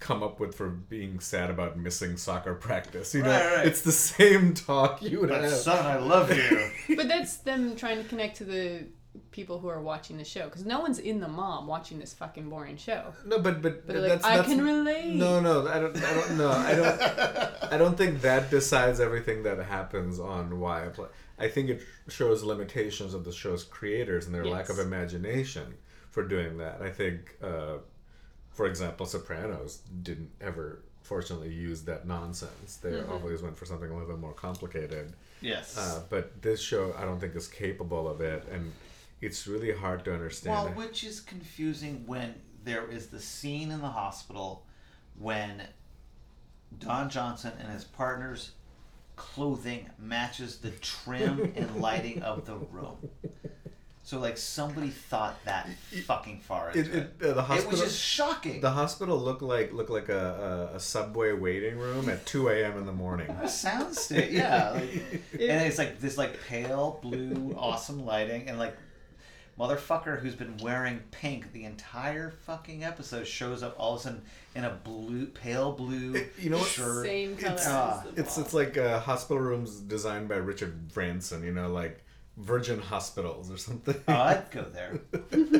come 0.00 0.22
up 0.22 0.40
with 0.40 0.54
for 0.54 0.68
being 0.68 1.20
sad 1.20 1.48
about 1.48 1.78
missing 1.78 2.16
soccer 2.16 2.54
practice. 2.68 3.14
You 3.14 3.22
know, 3.22 3.30
Right, 3.30 3.56
right. 3.58 3.66
it's 3.66 3.82
the 3.82 3.92
same 3.92 4.52
talk 4.52 5.00
you 5.02 5.20
would 5.20 5.28
But 5.28 5.42
have. 5.42 5.52
son, 5.52 5.86
I 5.86 5.98
love 5.98 6.36
you. 6.36 6.70
But 6.96 7.08
that's 7.08 7.36
them 7.38 7.76
trying 7.76 8.02
to 8.02 8.08
connect 8.08 8.36
to 8.38 8.44
the 8.44 8.86
people 9.30 9.58
who 9.58 9.68
are 9.68 9.80
watching 9.80 10.16
the 10.18 10.24
show 10.24 10.44
because 10.44 10.64
no 10.64 10.80
one's 10.80 10.98
in 10.98 11.20
the 11.20 11.28
mom 11.28 11.66
watching 11.66 11.98
this 11.98 12.12
fucking 12.14 12.48
boring 12.48 12.76
show. 12.76 13.12
No, 13.24 13.38
but 13.38 13.62
but, 13.62 13.86
But 13.86 13.92
they're 13.94 14.00
like, 14.02 14.10
that's, 14.10 14.24
I 14.24 14.36
that's 14.36 14.48
can 14.48 14.62
relate. 14.64 15.14
No, 15.14 15.40
no, 15.40 15.66
I 15.68 15.78
don't. 15.80 15.96
I 15.96 16.14
don't 16.14 16.38
know. 16.38 16.50
I 16.50 16.74
don't. 16.74 17.00
I 17.72 17.78
don't 17.78 17.96
think 17.98 18.20
that 18.22 18.50
decides 18.50 19.00
everything 19.00 19.42
that 19.44 19.58
happens 19.58 20.18
on 20.20 20.60
why 20.60 20.86
I 20.86 20.88
play. 20.88 21.08
I 21.38 21.48
think 21.48 21.68
it 21.70 21.82
shows 22.08 22.42
limitations 22.42 23.12
of 23.14 23.24
the 23.24 23.32
show's 23.32 23.62
creators 23.64 24.26
and 24.26 24.34
their 24.34 24.44
lack 24.46 24.68
of 24.70 24.78
imagination 24.78 25.74
for 26.10 26.22
doing 26.26 26.56
that. 26.58 26.80
I 26.80 26.90
think, 26.90 27.36
uh, 27.42 27.74
for 28.52 28.66
example, 28.66 29.04
Sopranos 29.04 29.82
didn't 30.02 30.30
ever, 30.40 30.80
fortunately, 31.02 31.52
use 31.52 31.82
that 31.82 32.06
nonsense. 32.06 32.76
They 32.76 32.92
Mm-hmm. 32.92 33.12
always 33.12 33.42
went 33.42 33.56
for 33.58 33.66
something 33.66 33.90
a 33.90 33.92
little 33.92 34.08
bit 34.08 34.18
more 34.18 34.32
complicated. 34.32 35.12
yes. 35.42 35.76
Uh, 35.76 36.00
but 36.08 36.40
this 36.40 36.58
show, 36.62 36.94
I 36.96 37.02
don't 37.04 37.20
think, 37.20 37.36
is 37.36 37.48
capable 37.48 38.08
of 38.08 38.22
it, 38.22 38.44
and 38.50 38.72
it's 39.20 39.46
really 39.46 39.72
hard 39.72 40.04
to 40.04 40.12
understand. 40.14 40.54
well, 40.56 40.72
which 40.74 41.04
is 41.04 41.20
confusing 41.20 42.04
when 42.06 42.34
there 42.64 42.88
is 42.90 43.08
the 43.08 43.20
scene 43.20 43.70
in 43.70 43.80
the 43.80 43.88
hospital 43.88 44.64
when 45.18 45.62
Don 46.78 47.08
Johnson 47.08 47.52
and 47.60 47.72
his 47.72 47.84
partner's 47.84 48.52
clothing 49.16 49.88
matches 49.98 50.58
the 50.58 50.70
trim 50.70 51.52
and 51.56 51.76
lighting 51.80 52.22
of 52.22 52.44
the 52.44 52.56
room. 52.56 52.96
So 54.02 54.20
like 54.20 54.36
somebody 54.36 54.90
thought 54.90 55.42
that 55.46 55.68
fucking 56.04 56.38
far 56.40 56.70
into 56.70 56.80
It- 56.80 56.94
it. 56.94 57.12
it- 57.20 57.26
uh, 57.36 57.42
the 57.46 57.54
It 57.56 57.66
was 57.66 57.80
just 57.80 57.98
shocking. 58.00 58.60
The 58.60 58.70
hospital 58.70 59.18
looked 59.18 59.42
like 59.42 59.72
looked 59.72 59.90
like 59.90 60.08
a, 60.08 60.70
a, 60.72 60.76
a 60.76 60.80
subway 60.80 61.32
waiting 61.32 61.76
room 61.78 62.08
at 62.08 62.24
two 62.26 62.48
a.m. 62.48 62.76
in 62.78 62.86
the 62.86 62.92
morning. 62.92 63.28
A 63.30 63.48
sound 63.48 63.96
state, 63.96 64.30
yeah. 64.30 64.70
Like, 64.70 64.90
and 65.32 65.66
it's 65.66 65.78
like 65.78 65.98
this 65.98 66.16
like 66.18 66.40
pale 66.46 67.00
blue, 67.02 67.54
awesome 67.58 68.04
lighting, 68.04 68.48
and 68.48 68.58
like 68.60 68.76
motherfucker 69.58 70.20
who's 70.20 70.34
been 70.34 70.56
wearing 70.58 71.00
pink 71.10 71.52
the 71.52 71.64
entire 71.64 72.30
fucking 72.44 72.84
episode 72.84 73.26
shows 73.26 73.62
up 73.62 73.74
all 73.78 73.94
of 73.94 74.00
a 74.00 74.02
sudden 74.02 74.22
in 74.54 74.64
a 74.64 74.70
blue, 74.70 75.26
pale 75.26 75.72
blue 75.72 76.14
It- 76.14 76.32
you 76.38 76.50
know 76.50 76.58
what? 76.58 76.66
shirt. 76.68 77.06
Same 77.06 77.36
color 77.36 77.52
It's- 77.54 77.66
ah, 77.68 78.02
as 78.06 78.14
the 78.14 78.20
It's 78.20 78.38
it's 78.38 78.54
like 78.54 78.76
uh, 78.76 79.00
hospital 79.00 79.42
rooms 79.42 79.80
designed 79.80 80.28
by 80.28 80.36
Richard 80.36 80.88
Branson. 80.92 81.42
You 81.42 81.52
know, 81.52 81.68
like 81.68 82.02
Virgin 82.36 82.78
Hospitals 82.80 83.50
or 83.50 83.56
something. 83.56 83.94
Oh, 84.08 84.12
I'd 84.12 84.50
go 84.50 84.62
there. 84.62 85.00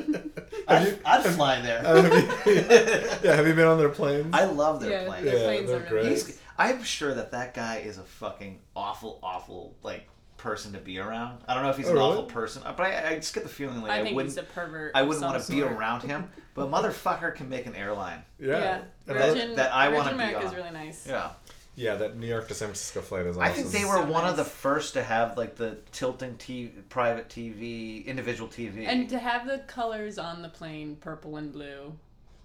I'd, 0.68 0.87
you- 0.88 0.98
I'd 1.04 1.22
fly 1.24 1.61
there. 1.61 1.82
Uh, 1.87 2.02
have 2.02 2.12
you- 2.46 2.52
yeah, 3.28 3.35
have 3.37 3.46
you 3.46 3.54
been 3.54 3.66
on 3.66 3.78
their 3.78 3.88
planes? 3.88 4.28
I 4.32 4.44
love 4.44 4.80
their 4.80 4.90
yeah, 4.90 5.06
planes. 5.06 5.24
their 5.24 5.37
Yeah, 5.38 5.44
planes 5.44 5.68
they're 5.70 5.76
are 5.78 5.88
great. 5.88 6.02
really 6.04 6.11
He's, 6.11 6.40
I'm 6.59 6.82
sure 6.82 7.14
that 7.14 7.32
that 7.32 7.54
guy 7.54 7.76
is 7.78 7.98
a 7.98 8.02
fucking 8.02 8.61
awful, 8.74 9.18
awful 9.22 9.74
like 9.82 10.06
person 10.46 10.72
to 10.74 10.78
be 10.78 10.98
around. 11.00 11.38
I 11.48 11.54
don't 11.54 11.64
know 11.64 11.70
if 11.70 11.76
he's 11.76 11.87
Oh, 11.88 11.90
an 11.90 11.96
really? 11.96 12.09
awful 12.11 12.22
person, 12.24 12.62
uh, 12.64 12.72
but 12.76 12.87
I, 12.87 13.09
I 13.11 13.14
just 13.16 13.35
get 13.35 13.42
the 13.42 13.48
feeling 13.48 13.82
like 13.82 13.90
I 13.90 13.98
I, 13.98 14.02
think 14.04 14.14
wouldn't. 14.14 14.32
he's 14.32 14.38
a 14.38 14.44
pervert. 14.44 14.92
I 14.94 15.02
wouldn't 15.02 15.24
want 15.24 15.42
to 15.42 15.50
be 15.52 15.61
around 15.62 16.02
him, 16.02 16.30
but 16.54 16.70
motherfucker 16.70 17.35
can 17.35 17.48
make 17.48 17.66
an 17.66 17.74
airline. 17.74 18.22
yeah, 18.38 18.82
Yeah, 19.09 19.12
Virgin, 19.14 19.56
that 19.56 19.74
I 19.74 19.88
Virgin 19.88 19.96
wanna 20.04 20.11
be 20.11 20.14
America 20.22 20.46
is 20.46 20.54
really 20.54 20.70
nice. 20.70 21.04
Yeah, 21.09 21.30
yeah. 21.74 21.96
That 21.96 22.16
New 22.16 22.28
York 22.28 22.46
to 22.48 22.54
San 22.54 22.68
Francisco 22.68 23.01
flight 23.01 23.26
is 23.26 23.36
awesome. 23.36 23.42
I 23.51 23.53
think 23.53 23.68
they 23.72 23.84
were 23.84 23.97
So 23.97 24.05
one 24.07 24.24
of 24.24 24.36
the 24.36 24.44
first 24.44 24.94
to 24.94 25.03
have 25.03 25.36
like 25.36 25.57
the 25.57 25.78
tilting 25.90 26.34
TV, 26.36 26.70
private 26.88 27.28
TV, 27.28 28.07
individual 28.07 28.49
TV. 28.49 28.86
And 28.86 29.09
to 29.11 29.18
have 29.18 29.49
the 29.49 29.59
colors 29.66 30.16
on 30.16 30.42
the 30.42 30.49
plane, 30.49 30.97
purple 31.01 31.36
and 31.38 31.53
blue, 31.53 31.92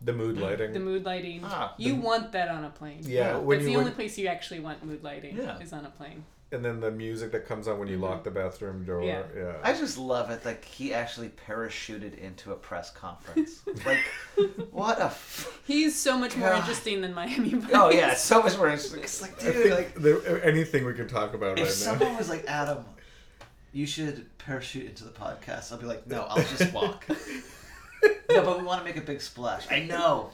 the 0.04 0.14
mood 0.14 0.40
lighting. 0.40 0.74
the 0.74 0.80
mood 0.80 1.06
lighting, 1.06 1.42
Ah, 1.44 1.76
you 1.78 1.94
the- 1.94 2.02
want 2.02 2.32
that 2.32 2.50
on 2.50 2.64
a 2.66 2.72
plane. 2.72 3.02
yeah, 3.04 3.34
Yeah. 3.34 3.38
when 3.38 3.60
That's 3.60 3.68
you 3.68 3.74
the 3.74 3.78
when- 3.78 3.86
only 3.86 3.96
place 3.96 4.18
you 4.18 4.26
actually 4.28 4.60
want 4.60 4.84
mood 4.84 5.04
lighting 5.04 5.38
Yeah. 5.38 5.60
is 5.60 5.72
on 5.72 5.86
a 5.86 5.92
plane. 5.92 6.24
And 6.52 6.66
then 6.66 6.80
the 6.82 6.92
music 6.92 7.32
that 7.32 7.48
comes 7.48 7.68
on 7.68 7.80
when 7.80 7.88
you 7.88 7.98
lock 7.98 8.24
mm-hmm. 8.24 8.24
the 8.26 8.32
bathroom 8.32 8.84
door. 8.84 9.04
Yeah, 9.04 9.24
Yeah. 9.36 9.54
I 9.64 9.74
just 9.74 9.98
love 9.98 10.30
it 10.32 10.44
that 10.44 10.64
he 10.66 10.94
actually 10.94 11.30
parachuted 11.48 12.18
into 12.18 12.52
a 12.52 12.56
press 12.56 12.92
conference. 12.92 13.62
like, 13.86 14.00
what 14.72 15.00
a. 15.00 15.06
F- 15.06 15.62
He's 15.66 15.98
so 15.98 16.18
much 16.18 16.36
more 16.36 16.50
God. 16.50 16.60
interesting 16.60 17.02
than 17.02 17.14
Miami 17.14 17.54
Vice. 17.54 17.72
oh 17.74 17.90
yeah, 17.90 18.14
so 18.14 18.44
much 18.44 18.58
more 18.58 18.68
interesting. 18.68 19.02
It's 19.02 19.22
like, 19.22 19.42
I 19.42 19.46
dude, 19.46 19.56
think 19.56 19.76
like 19.76 19.96
there, 19.96 20.44
anything 20.44 20.86
we 20.86 20.94
can 20.94 21.08
talk 21.08 21.34
about 21.34 21.50
right 21.50 21.58
now. 21.58 21.62
if 21.64 21.68
right 21.70 21.74
someone 21.74 22.12
now. 22.12 22.18
was 22.18 22.30
like, 22.30 22.46
Adam, 22.48 22.84
you 23.72 23.86
should 23.86 24.26
parachute 24.38 24.86
into 24.88 25.06
the 25.06 25.12
podcast, 25.12 25.72
I'll 25.72 25.78
be 25.78 25.86
like, 25.86 26.06
no, 26.06 26.24
I'll 26.24 26.44
just 26.44 26.74
walk. 26.74 27.06
no, 28.30 28.44
but 28.44 28.58
we 28.60 28.66
want 28.66 28.80
to 28.80 28.86
make 28.86 28.98
a 28.98 29.06
big 29.06 29.22
splash. 29.22 29.72
I 29.72 29.82
know. 29.84 30.32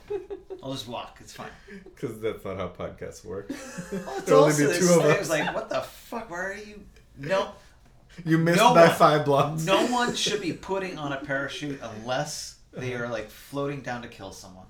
I'll 0.64 0.72
just 0.74 0.88
walk. 0.88 1.18
It's 1.20 1.34
fine. 1.34 1.49
Because 1.84 2.20
that's 2.20 2.43
not 2.45 2.58
how 2.58 2.68
podcasts 2.70 3.24
work. 3.26 3.49
Well, 3.49 3.58
it's 4.18 4.22
There'll 4.26 4.43
only 4.45 4.55
be 4.55 4.80
two 4.80 4.93
of 4.93 5.05
us. 5.05 5.20
It's 5.22 5.30
like, 5.30 5.53
what 5.53 5.70
the 5.70 5.82
fuck? 5.82 6.30
Where 6.30 6.51
are 6.51 6.55
you? 6.55 6.82
No, 7.18 7.49
You 8.26 8.38
missed 8.38 8.58
No 8.60 8.74
by 8.74 8.88
one- 8.88 8.95
five 8.95 9.26
blocks. 9.26 9.66
no 9.66 9.86
one 9.91 10.16
should 10.16 10.41
be 10.41 10.53
putting 10.53 10.97
on 10.97 11.14
a 11.14 11.18
parachute 11.18 11.80
unless 11.82 12.55
they 12.74 12.93
are 12.95 13.08
like 13.10 13.30
floating 13.30 13.82
down 13.82 14.01
to 14.03 14.08
kill 14.08 14.32
someone 14.32 14.68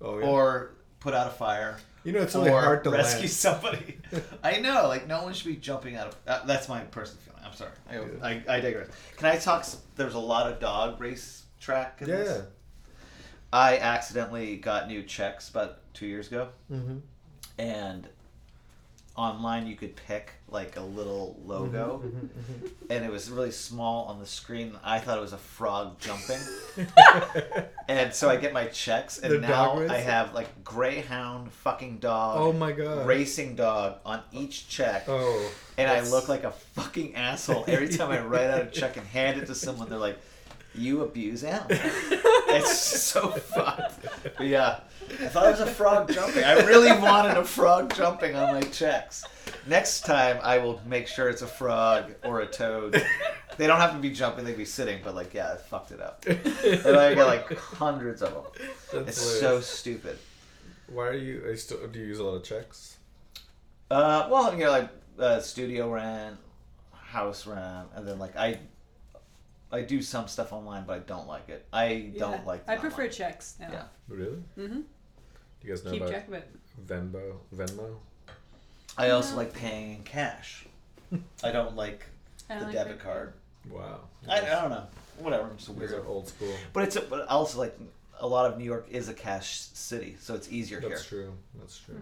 Oh, 0.00 0.18
yeah. 0.18 0.26
or 0.26 0.74
put 1.00 1.14
out 1.14 1.26
a 1.28 1.30
fire 1.30 1.76
you 2.04 2.12
know, 2.12 2.20
it's 2.20 2.34
really 2.34 2.50
or 2.50 2.60
hard 2.60 2.84
to 2.84 2.90
rescue 2.90 3.20
land. 3.20 3.30
somebody. 3.30 3.98
I 4.42 4.58
know, 4.60 4.88
like 4.88 5.06
no 5.06 5.22
one 5.22 5.32
should 5.32 5.46
be 5.46 5.56
jumping 5.56 5.96
out 5.96 6.08
of. 6.08 6.16
Uh, 6.26 6.44
that's 6.44 6.68
my 6.68 6.80
personal 6.80 7.22
feeling. 7.22 7.40
I'm 7.42 7.54
sorry. 7.54 7.70
I, 8.22 8.28
I, 8.28 8.56
I 8.56 8.60
digress. 8.60 8.88
Can 9.16 9.26
I 9.28 9.36
talk? 9.38 9.60
s- 9.60 9.78
There's 9.96 10.12
a 10.12 10.18
lot 10.18 10.50
of 10.52 10.60
dog 10.60 11.00
race 11.00 11.44
track. 11.60 12.02
In 12.02 12.08
Yeah. 12.08 12.16
This. 12.16 12.42
I 13.54 13.78
accidentally 13.78 14.56
got 14.56 14.88
new 14.88 15.02
checks 15.04 15.48
about 15.48 15.78
two 15.94 16.06
years 16.06 16.26
ago, 16.26 16.48
Mm-hmm. 16.70 16.96
and 17.58 18.08
online 19.16 19.64
you 19.68 19.76
could 19.76 19.94
pick 19.94 20.32
like 20.48 20.76
a 20.76 20.80
little 20.80 21.38
logo, 21.46 22.02
Mm-hmm, 22.04 22.66
and 22.90 23.04
it 23.04 23.12
was 23.12 23.30
really 23.30 23.52
small 23.52 24.06
on 24.06 24.18
the 24.18 24.26
screen. 24.26 24.76
I 24.82 24.98
thought 24.98 25.18
it 25.18 25.20
was 25.20 25.32
a 25.32 25.38
frog 25.38 26.00
jumping. 26.00 26.40
And 27.86 28.14
so 28.14 28.30
I 28.30 28.36
get 28.36 28.54
my 28.54 28.64
checks, 28.68 29.18
and 29.18 29.30
The 29.34 29.38
now? 29.40 29.78
I 29.88 29.98
have 29.98 30.34
like 30.34 30.64
greyhound 30.64 31.52
fucking 31.52 31.98
dog, 31.98 32.38
Oh 32.40 32.52
my 32.52 32.72
god. 32.72 33.06
racing 33.06 33.56
dog 33.56 33.98
on 34.06 34.22
each 34.32 34.68
check, 34.68 35.04
Oh. 35.06 35.50
and 35.78 35.88
I 35.90 36.00
look 36.08 36.28
like 36.28 36.44
a 36.44 36.50
fucking 36.50 37.14
asshole 37.14 37.66
every 37.68 37.88
time 37.90 38.10
I 38.10 38.20
write 38.20 38.48
out 38.50 38.62
a 38.62 38.66
check 38.66 38.96
and 38.96 39.06
hand 39.06 39.38
it 39.40 39.46
to 39.46 39.54
someone. 39.54 39.88
They're 39.90 39.98
like, 39.98 40.18
"You 40.74 41.02
abuse 41.02 41.44
animals." 41.44 41.70
it's 42.48 42.78
so 42.78 43.30
fucked. 43.30 44.06
But 44.36 44.46
yeah, 44.46 44.80
I 45.20 45.26
thought 45.28 45.46
it 45.46 45.50
was 45.50 45.60
a 45.60 45.66
frog 45.66 46.12
jumping. 46.12 46.44
I 46.44 46.64
really 46.64 46.92
wanted 46.92 47.36
a 47.36 47.44
frog 47.44 47.94
jumping 47.94 48.34
on 48.36 48.54
my 48.54 48.62
checks. 48.62 49.24
Next 49.66 50.04
time, 50.04 50.38
I 50.42 50.58
will 50.58 50.80
make 50.86 51.06
sure 51.06 51.28
it's 51.28 51.42
a 51.42 51.46
frog 51.46 52.14
or 52.24 52.40
a 52.40 52.46
toad. 52.46 53.02
They 53.56 53.66
don't 53.66 53.78
have 53.78 53.92
to 53.92 53.98
be 53.98 54.10
jumping; 54.10 54.44
they 54.44 54.50
can 54.50 54.58
be 54.58 54.64
sitting. 54.64 55.00
But 55.04 55.14
like, 55.14 55.32
yeah, 55.32 55.52
I 55.52 55.56
fucked 55.56 55.92
it 55.92 56.00
up. 56.00 56.24
And 56.26 56.96
I 56.96 57.14
got 57.14 57.26
like 57.26 57.56
hundreds 57.56 58.20
of 58.22 58.34
them. 58.34 58.68
That's 58.92 59.16
It's 59.16 59.40
so 59.40 59.60
stupid. 59.60 60.18
Why 60.88 61.06
are 61.08 61.14
you? 61.14 61.42
Are 61.44 61.50
you 61.50 61.56
still, 61.56 61.86
do 61.86 61.98
you 61.98 62.06
use 62.06 62.18
a 62.18 62.24
lot 62.24 62.34
of 62.34 62.44
checks? 62.44 62.98
Uh, 63.90 64.28
well, 64.30 64.52
you 64.52 64.64
know, 64.64 64.70
like 64.70 64.88
uh, 65.18 65.40
studio 65.40 65.90
rent, 65.90 66.36
house 66.92 67.46
rent, 67.46 67.88
and 67.94 68.06
then 68.06 68.18
like 68.18 68.36
I, 68.36 68.58
I 69.74 69.82
do 69.82 70.00
some 70.02 70.28
stuff 70.28 70.52
online, 70.52 70.84
but 70.86 70.94
I 70.96 70.98
don't 71.00 71.26
like 71.26 71.48
it. 71.48 71.66
I 71.72 72.12
don't 72.16 72.46
like. 72.46 72.62
I 72.68 72.76
the 72.76 72.80
prefer 72.80 73.02
online. 73.02 73.10
checks 73.12 73.56
now. 73.58 73.68
Yeah. 73.72 73.82
Really? 74.08 74.38
Mm-hmm. 74.58 74.80
Do 74.80 74.84
you 75.62 75.68
guys 75.70 75.84
know 75.84 75.90
Keep 75.90 76.00
about 76.02 76.10
track 76.12 76.28
of 76.28 76.34
it. 76.34 76.50
Venmo? 76.86 77.32
Venmo? 77.54 77.94
I 78.96 79.10
also 79.10 79.32
No. 79.32 79.38
like 79.38 79.52
paying 79.54 79.96
in 79.96 80.02
cash. 80.04 80.66
I 81.42 81.50
don't 81.50 81.74
like 81.76 82.06
I 82.48 82.54
the 82.54 82.60
don't 82.60 82.64
like 82.68 82.74
debit 82.74 82.98
that. 82.98 83.04
card. 83.04 83.32
Wow. 83.70 84.00
I, 84.28 84.40
I 84.40 84.60
don't 84.60 84.70
know. 84.70 84.86
Whatever. 85.18 85.44
I'm 85.50 85.56
just 85.56 85.68
a 85.68 85.72
You 85.72 85.80
guys 85.80 85.92
are 85.92 86.06
old 86.06 86.28
school. 86.28 86.54
But 86.72 86.84
it's 86.84 86.96
a, 86.96 87.00
but 87.02 87.26
also 87.28 87.58
like 87.58 87.76
a 88.20 88.26
lot 88.26 88.50
of 88.50 88.58
New 88.58 88.64
York 88.64 88.86
is 88.90 89.08
a 89.08 89.14
cash 89.14 89.58
city, 89.72 90.16
so 90.20 90.34
it's 90.34 90.50
easier 90.52 90.80
here. 90.80 90.90
That's 90.90 91.08
here. 91.08 91.22
true. 91.24 91.32
That's 91.58 91.78
true. 91.78 92.00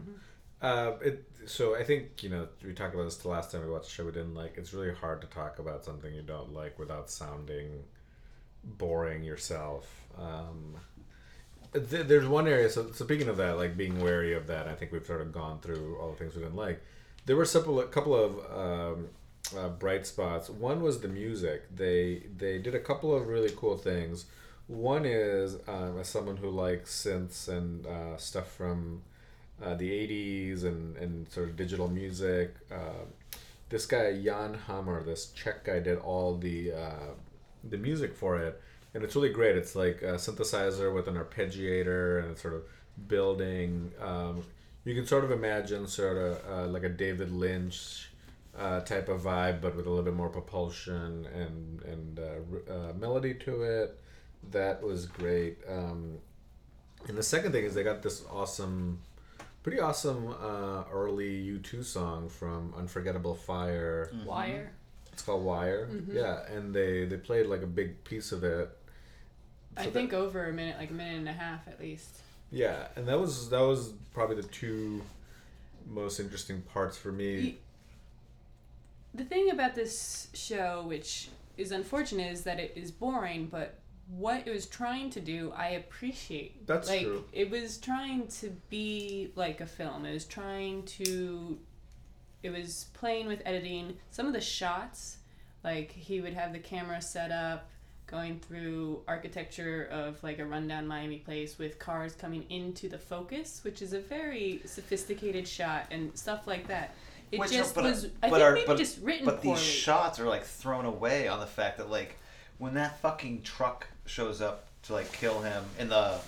Uh, 0.62 0.92
it. 1.02 1.24
So 1.44 1.74
I 1.74 1.82
think 1.82 2.22
you 2.22 2.30
know 2.30 2.46
we 2.64 2.72
talked 2.72 2.94
about 2.94 3.04
this 3.04 3.16
the 3.16 3.28
last 3.28 3.50
time 3.50 3.64
we 3.64 3.70
watched 3.70 3.86
the 3.86 3.90
show. 3.90 4.04
We 4.04 4.12
didn't 4.12 4.34
like. 4.34 4.54
It's 4.56 4.72
really 4.72 4.94
hard 4.94 5.20
to 5.22 5.26
talk 5.26 5.58
about 5.58 5.84
something 5.84 6.14
you 6.14 6.22
don't 6.22 6.54
like 6.54 6.78
without 6.78 7.10
sounding 7.10 7.82
boring 8.64 9.24
yourself. 9.24 9.90
Um, 10.16 10.76
th- 11.72 12.06
there's 12.06 12.26
one 12.26 12.46
area. 12.46 12.70
So, 12.70 12.92
so 12.92 13.04
speaking 13.04 13.28
of 13.28 13.36
that, 13.38 13.56
like 13.56 13.76
being 13.76 14.00
wary 14.00 14.34
of 14.34 14.46
that, 14.46 14.68
I 14.68 14.74
think 14.74 14.92
we've 14.92 15.04
sort 15.04 15.20
of 15.20 15.32
gone 15.32 15.58
through 15.60 15.98
all 16.00 16.10
the 16.10 16.16
things 16.16 16.36
we 16.36 16.42
didn't 16.42 16.56
like. 16.56 16.80
There 17.26 17.36
were 17.36 17.44
several, 17.44 17.80
a 17.80 17.86
couple 17.86 18.14
of 18.14 18.96
um, 18.96 19.08
uh, 19.56 19.68
bright 19.68 20.06
spots. 20.06 20.48
One 20.48 20.80
was 20.82 21.00
the 21.00 21.08
music. 21.08 21.74
They 21.74 22.22
they 22.36 22.58
did 22.58 22.74
a 22.74 22.80
couple 22.80 23.14
of 23.14 23.26
really 23.26 23.50
cool 23.56 23.76
things. 23.76 24.26
One 24.68 25.04
is 25.04 25.56
um, 25.66 25.98
as 25.98 26.08
someone 26.08 26.36
who 26.36 26.50
likes 26.50 26.90
synths 27.04 27.48
and 27.48 27.84
uh, 27.86 28.16
stuff 28.16 28.50
from 28.52 29.02
uh, 29.62 29.74
the 29.74 29.90
80s 29.90 30.64
and, 30.64 30.96
and 30.96 31.28
sort 31.28 31.48
of 31.48 31.56
digital 31.56 31.88
music. 31.88 32.54
Uh, 32.70 33.04
this 33.68 33.86
guy 33.86 34.20
Jan 34.20 34.54
Hammer, 34.66 35.02
this 35.02 35.32
Czech 35.32 35.64
guy, 35.64 35.80
did 35.80 35.98
all 35.98 36.36
the 36.36 36.72
uh, 36.72 37.14
the 37.64 37.78
music 37.78 38.14
for 38.14 38.38
it, 38.38 38.60
and 38.94 39.02
it's 39.02 39.14
really 39.16 39.32
great. 39.32 39.56
It's 39.56 39.74
like 39.74 40.02
a 40.02 40.14
synthesizer 40.14 40.94
with 40.94 41.08
an 41.08 41.14
arpeggiator, 41.14 42.24
and 42.24 42.36
sort 42.36 42.54
of 42.54 42.62
building. 43.08 43.92
Um, 44.00 44.42
you 44.84 44.94
can 44.94 45.06
sort 45.06 45.24
of 45.24 45.30
imagine 45.30 45.86
sort 45.86 46.16
of 46.16 46.40
uh, 46.50 46.66
like 46.66 46.82
a 46.82 46.88
David 46.88 47.30
Lynch 47.30 48.10
uh, 48.58 48.80
type 48.80 49.08
of 49.08 49.22
vibe, 49.22 49.60
but 49.60 49.76
with 49.76 49.86
a 49.86 49.88
little 49.88 50.04
bit 50.04 50.14
more 50.14 50.28
propulsion 50.28 51.26
and 51.34 51.82
and 51.82 52.18
uh, 52.18 52.92
melody 52.98 53.34
to 53.34 53.62
it. 53.62 53.98
That 54.50 54.82
was 54.82 55.06
great. 55.06 55.58
Um, 55.68 56.18
and 57.08 57.16
the 57.16 57.22
second 57.22 57.52
thing 57.52 57.64
is 57.64 57.74
they 57.74 57.82
got 57.82 58.02
this 58.02 58.24
awesome, 58.30 59.00
pretty 59.62 59.80
awesome 59.80 60.28
uh, 60.42 60.84
early 60.92 61.44
U2 61.58 61.84
song 61.84 62.28
from 62.28 62.74
Unforgettable 62.76 63.34
Fire. 63.34 64.10
Wire. 64.26 64.72
It's 65.12 65.22
called 65.22 65.44
Wire. 65.44 65.88
Yeah, 66.10 66.44
and 66.50 66.74
they 66.74 67.04
they 67.04 67.16
played 67.18 67.46
like 67.46 67.62
a 67.62 67.66
big 67.66 68.02
piece 68.04 68.32
of 68.32 68.44
it. 68.44 68.70
I 69.76 69.84
So 69.84 69.90
think 69.90 70.12
over 70.12 70.46
a 70.48 70.52
minute, 70.52 70.76
like 70.78 70.90
a 70.90 70.94
minute 70.94 71.18
and 71.18 71.28
a 71.28 71.32
half 71.32 71.66
at 71.68 71.78
least. 71.80 72.08
Yeah, 72.50 72.88
and 72.96 73.06
that 73.08 73.18
was 73.20 73.50
that 73.50 73.60
was 73.60 73.92
probably 74.12 74.36
the 74.36 74.48
two 74.48 75.02
most 75.88 76.18
interesting 76.20 76.62
parts 76.62 76.96
for 76.96 77.12
me. 77.12 77.34
Ye- 77.40 77.58
The 79.14 79.24
thing 79.24 79.50
about 79.50 79.74
this 79.74 80.28
show, 80.34 80.84
which 80.86 81.28
is 81.58 81.72
unfortunate, 81.72 82.32
is 82.32 82.42
that 82.44 82.58
it 82.58 82.72
is 82.76 82.90
boring, 82.90 83.46
but 83.50 83.78
what 84.08 84.46
it 84.46 84.50
was 84.52 84.66
trying 84.66 85.10
to 85.10 85.20
do, 85.20 85.52
I 85.56 85.68
appreciate. 85.70 86.66
That's 86.66 86.88
like, 86.88 87.02
true. 87.02 87.24
It 87.32 87.50
was 87.50 87.78
trying 87.78 88.26
to 88.40 88.50
be 88.68 89.32
like 89.36 89.60
a 89.60 89.66
film. 89.66 90.04
It 90.04 90.12
was 90.12 90.24
trying 90.24 90.82
to. 90.84 91.58
It 92.42 92.50
was 92.50 92.86
playing 92.94 93.26
with 93.28 93.40
editing. 93.44 93.96
Some 94.10 94.26
of 94.26 94.32
the 94.32 94.40
shots, 94.40 95.18
like 95.64 95.92
he 95.92 96.20
would 96.20 96.34
have 96.34 96.52
the 96.52 96.58
camera 96.58 97.00
set 97.00 97.30
up, 97.30 97.70
going 98.08 98.40
through 98.40 99.00
architecture 99.06 99.88
of 99.92 100.22
like 100.24 100.38
a 100.40 100.44
rundown 100.44 100.86
Miami 100.86 101.18
place 101.18 101.56
with 101.58 101.78
cars 101.78 102.14
coming 102.14 102.44
into 102.50 102.88
the 102.88 102.98
focus, 102.98 103.60
which 103.62 103.80
is 103.80 103.92
a 103.92 104.00
very 104.00 104.60
sophisticated 104.64 105.46
shot 105.46 105.86
and 105.92 106.16
stuff 106.18 106.46
like 106.46 106.66
that. 106.66 106.94
It 107.30 107.38
Which 107.40 107.50
are- 107.52 107.54
just 107.54 107.74
but- 107.74 107.84
was. 107.84 108.06
I 108.22 108.28
but 108.28 108.30
think 108.32 108.42
are- 108.42 108.52
maybe 108.54 108.66
but- 108.66 108.76
just 108.76 109.00
written 109.00 109.24
But 109.24 109.40
poorly. 109.40 109.58
these 109.60 109.66
shots 109.66 110.18
are 110.20 110.26
like 110.28 110.44
thrown 110.44 110.84
away 110.84 111.28
on 111.28 111.38
the 111.40 111.46
fact 111.46 111.78
that 111.78 111.88
like 111.88 112.18
when 112.58 112.74
that 112.74 113.00
fucking 113.00 113.42
truck 113.42 113.86
shows 114.06 114.40
up 114.40 114.66
to 114.84 114.92
like 114.92 115.10
kill 115.12 115.40
him 115.42 115.64
in 115.78 115.88
the 115.88 116.18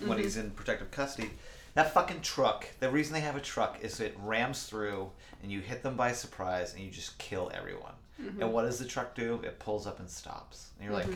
when 0.00 0.10
Mm-hmm. 0.10 0.22
he's 0.22 0.36
in 0.36 0.50
protective 0.50 0.90
custody, 0.90 1.30
that 1.74 1.94
fucking 1.94 2.20
truck. 2.20 2.66
The 2.80 2.90
reason 2.90 3.14
they 3.14 3.20
have 3.20 3.36
a 3.36 3.40
truck 3.40 3.78
is 3.82 4.00
it 4.00 4.16
rams 4.22 4.64
through 4.64 5.10
and 5.42 5.50
you 5.52 5.60
hit 5.60 5.82
them 5.82 5.96
by 5.96 6.12
surprise 6.12 6.74
and 6.74 6.82
you 6.82 6.90
just 6.90 7.16
kill 7.18 7.50
everyone. 7.54 7.92
Mm-hmm. 8.20 8.42
And 8.42 8.52
what 8.52 8.62
does 8.62 8.78
the 8.78 8.84
truck 8.86 9.14
do? 9.14 9.40
It 9.44 9.58
pulls 9.60 9.86
up 9.86 10.00
and 10.00 10.08
stops. 10.10 10.70
And 10.78 10.84
you're 10.88 10.94
like, 10.98 11.06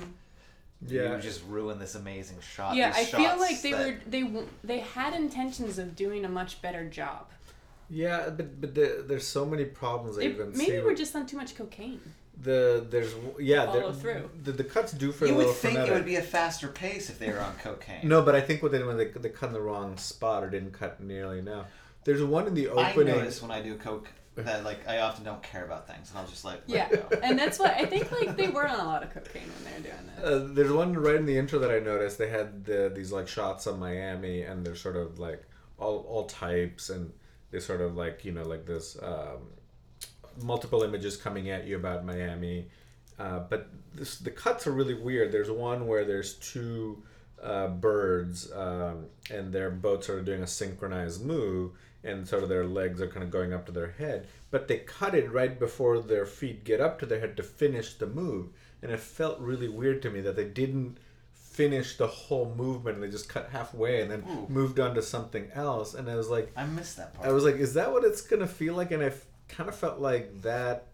Yeah, 0.87 1.17
you 1.17 1.21
just 1.23 1.43
ruined 1.49 1.81
this 1.81 1.97
amazing 1.97 2.39
shot. 2.41 2.77
yeah, 2.77 2.93
I 2.95 3.01
These 3.01 3.09
feel 3.11 3.21
shots 3.21 3.41
like 3.41 3.63
they 3.63 3.73
that- 3.73 3.87
were 3.87 3.99
they 4.07 4.23
w- 4.23 4.49
they 4.65 4.79
had 4.81 5.13
intentions 5.15 5.79
of 5.79 5.97
doing 5.97 6.25
a 6.25 6.29
much 6.29 6.63
better 6.63 6.89
job. 6.89 7.27
yeah, 7.91 8.31
but 8.31 8.61
but 8.61 8.75
the, 8.75 9.05
there's 9.07 9.27
so 9.27 9.45
many 9.45 9.65
problems 9.65 10.17
I 10.17 10.21
They, 10.21 10.27
even 10.29 10.53
maybe 10.53 10.65
see. 10.65 10.79
we're 10.79 10.89
with 10.89 10.99
just 10.99 11.15
on 11.17 11.27
too 11.27 11.37
much 11.37 11.57
cocaine. 11.57 12.01
The 12.41 12.87
there's 12.89 13.15
yeah 13.41 13.67
Follow 13.67 13.93
through. 13.93 14.31
The, 14.45 14.53
the 14.53 14.65
cuts 14.65 14.93
do 14.93 15.11
for 15.13 15.27
You 15.27 15.35
a 15.35 15.37
would 15.39 15.49
think 15.57 15.73
frenetic. 15.75 15.91
it 15.91 15.95
would 15.95 16.05
be 16.07 16.17
a 16.17 16.23
faster 16.23 16.69
pace 16.69 17.11
if 17.11 17.19
they 17.19 17.31
were 17.31 17.41
on 17.41 17.55
cocaine. 17.57 18.07
No, 18.09 18.23
but 18.23 18.35
I 18.35 18.41
think 18.41 18.63
what 18.63 18.73
they 18.73 18.79
did 18.79 18.87
when 18.87 18.97
they 18.97 19.07
they 19.09 19.29
cut 19.31 19.49
in 19.49 19.53
the 19.53 19.61
wrong 19.61 19.97
spot 19.97 20.45
or 20.45 20.51
didn't 20.51 20.73
cut 20.73 21.01
nearly 21.01 21.39
enough. 21.41 21.67
There's 22.05 22.23
one 22.23 22.47
in 22.47 22.55
the 22.55 22.69
opening. 22.69 23.15
I 23.15 23.19
notice 23.19 23.43
when 23.43 23.51
I 23.51 23.61
do 23.61 23.77
coke 23.77 24.09
that 24.37 24.63
like 24.65 24.87
I 24.87 25.01
often 25.01 25.25
don't 25.25 25.43
care 25.43 25.65
about 25.65 25.89
things 25.89 26.11
and 26.11 26.19
I'll 26.21 26.27
just 26.29 26.45
like 26.45 26.63
Yeah, 26.67 26.89
go. 26.89 27.09
and 27.25 27.37
that's 27.37 27.59
what 27.59 27.73
I 27.75 27.85
think 27.87 28.13
like 28.13 28.37
they 28.37 28.47
were 28.49 28.69
on 28.69 28.79
a 28.79 28.85
lot 28.85 29.03
of 29.03 29.13
cocaine 29.13 29.43
when 29.43 29.65
they 29.65 29.79
were 29.79 29.97
doing 29.97 30.11
that. 30.15 30.25
Uh, 30.25 30.55
there's 30.55 30.71
one 30.71 30.93
right 30.95 31.17
in 31.17 31.27
the 31.27 31.37
intro 31.37 31.59
that 31.59 31.73
I 31.73 31.81
noticed. 31.81 32.19
They 32.19 32.29
had 32.31 32.65
the, 32.65 32.93
these 32.95 33.11
like 33.11 33.27
shots 33.27 33.67
of 33.67 33.79
Miami, 33.81 34.43
and 34.43 34.65
they're 34.65 34.77
sort 34.77 34.95
of 34.97 35.19
like 35.19 35.43
all 35.77 36.07
all 36.09 36.27
types, 36.27 36.89
and 36.89 37.13
they 37.51 37.59
sort 37.59 37.81
of 37.81 37.97
like 37.97 38.25
you 38.25 38.31
know 38.31 38.45
like 38.45 38.65
this 38.65 38.97
um, 39.03 39.49
multiple 40.43 40.83
images 40.83 41.17
coming 41.17 41.51
at 41.51 41.67
you 41.67 41.77
about 41.77 42.05
Miami. 42.05 42.69
Uh, 43.19 43.41
but 43.41 43.69
this, 43.95 44.19
the 44.19 44.31
cuts 44.31 44.67
are 44.67 44.73
really 44.73 44.95
weird. 44.95 45.33
There's 45.33 45.51
one 45.51 45.87
where 45.87 46.05
there's 46.05 46.35
two 46.35 47.03
uh, 47.43 47.69
birds, 47.69 48.51
um, 48.53 49.07
and 49.31 49.53
they're 49.53 49.71
both 49.71 50.05
sort 50.05 50.21
of 50.21 50.25
doing 50.25 50.43
a 50.43 50.47
synchronized 50.47 51.25
move, 51.25 51.73
and 52.05 52.27
sort 52.27 52.43
of 52.43 52.49
their 52.49 52.67
legs 52.67 53.01
are 53.01 53.09
kind 53.09 53.25
of 53.25 53.31
going 53.31 53.53
up 53.53 53.67
to 53.67 53.73
their 53.73 53.93
head. 53.93 54.27
But 54.51 54.69
they 54.69 54.79
cut 54.79 55.15
it 55.15 55.33
right 55.33 55.59
before 55.59 56.01
their 56.01 56.27
feet 56.27 56.65
get 56.65 56.81
up 56.81 56.99
to 57.01 57.07
their 57.07 57.21
head 57.21 57.37
to 57.37 57.43
finish 57.43 57.95
the 57.95 58.07
move, 58.07 58.49
and 58.83 58.93
it 58.93 59.01
felt 59.01 59.41
really 59.41 59.69
weird 59.69 60.01
to 60.03 60.11
me 60.11 60.21
that 60.21 60.37
they 60.37 60.45
didn't 60.45 60.99
finish 61.59 61.97
the 61.97 62.07
whole 62.07 62.55
movement 62.57 62.95
and 62.95 63.03
they 63.03 63.11
just 63.11 63.29
cut 63.29 63.49
halfway 63.51 64.01
and 64.01 64.09
then 64.09 64.23
Ooh. 64.31 64.47
moved 64.49 64.79
on 64.79 64.95
to 64.95 65.03
something 65.03 65.51
else 65.55 65.95
and 65.95 66.09
I 66.09 66.15
was 66.15 66.29
like 66.29 66.53
I 66.57 66.65
missed 66.65 66.99
that 66.99 67.15
part. 67.15 67.27
I 67.27 67.33
was 67.33 67.43
like 67.43 67.57
is 67.57 67.75
that 67.75 67.91
what 67.91 68.05
it's 68.05 68.21
gonna 68.21 68.47
feel 68.47 68.75
like 68.75 68.93
and 68.93 69.03
I 69.03 69.11
kind 69.49 69.69
of 69.69 69.75
felt 69.77 69.99
like 69.99 70.43
that 70.43 70.87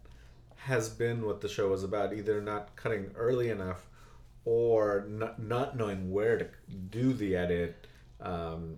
has 0.57 0.89
been 0.89 1.25
what 1.25 1.41
the 1.41 1.49
show 1.49 1.69
was 1.69 1.83
about 1.83 2.13
either 2.13 2.41
not 2.41 2.75
cutting 2.75 3.11
early 3.15 3.49
enough 3.49 3.87
or 4.45 5.05
not, 5.07 5.41
not 5.41 5.77
knowing 5.77 6.11
where 6.11 6.37
to 6.37 6.47
do 6.89 7.13
the 7.13 7.35
edit 7.35 7.87
um, 8.21 8.77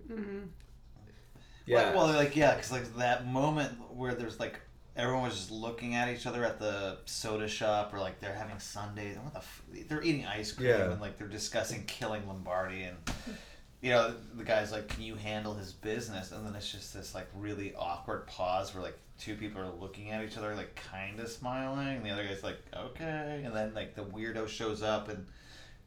yeah 1.65 1.83
Like, 1.83 1.95
well, 1.95 2.07
like 2.07 2.35
yeah, 2.35 2.55
because 2.55 2.71
like 2.71 2.95
that 2.97 3.27
moment 3.27 3.73
where 3.93 4.13
there's 4.15 4.39
like 4.39 4.59
everyone 4.95 5.23
was 5.23 5.35
just 5.35 5.51
looking 5.51 5.93
at 5.95 6.09
each 6.09 6.25
other 6.25 6.43
at 6.43 6.59
the 6.59 6.97
soda 7.05 7.47
shop, 7.47 7.93
or 7.93 7.99
like 7.99 8.19
they're 8.19 8.33
having 8.33 8.57
Sundays. 8.59 9.17
What 9.17 9.33
the? 9.33 9.39
F- 9.39 9.61
they're 9.87 10.01
eating 10.03 10.25
ice 10.25 10.51
cream 10.51 10.69
Yeah. 10.69 10.91
and 10.91 10.99
like 11.01 11.17
they're 11.17 11.27
discussing 11.27 11.83
killing 11.85 12.25
Lombardi, 12.27 12.83
and 12.83 12.97
you 13.81 13.91
know 13.91 14.13
the 14.35 14.43
guy's 14.43 14.71
like, 14.71 14.87
"Can 14.87 15.03
you 15.03 15.15
handle 15.15 15.53
his 15.53 15.71
business?" 15.73 16.31
And 16.31 16.45
then 16.45 16.55
it's 16.55 16.71
just 16.71 16.93
this 16.93 17.13
like 17.15 17.27
really 17.35 17.73
awkward 17.75 18.27
pause 18.27 18.73
where 18.73 18.83
like 18.83 18.97
two 19.19 19.35
people 19.35 19.61
are 19.61 19.69
looking 19.79 20.11
at 20.11 20.23
each 20.23 20.37
other, 20.37 20.55
like 20.55 20.75
kind 20.91 21.19
of 21.19 21.27
smiling, 21.29 21.97
and 21.97 22.05
the 22.05 22.09
other 22.11 22.23
guy's 22.23 22.43
like, 22.43 22.59
"Okay," 22.75 23.41
and 23.45 23.55
then 23.55 23.73
like 23.73 23.95
the 23.95 24.03
weirdo 24.03 24.47
shows 24.47 24.81
up 24.81 25.09
and 25.09 25.25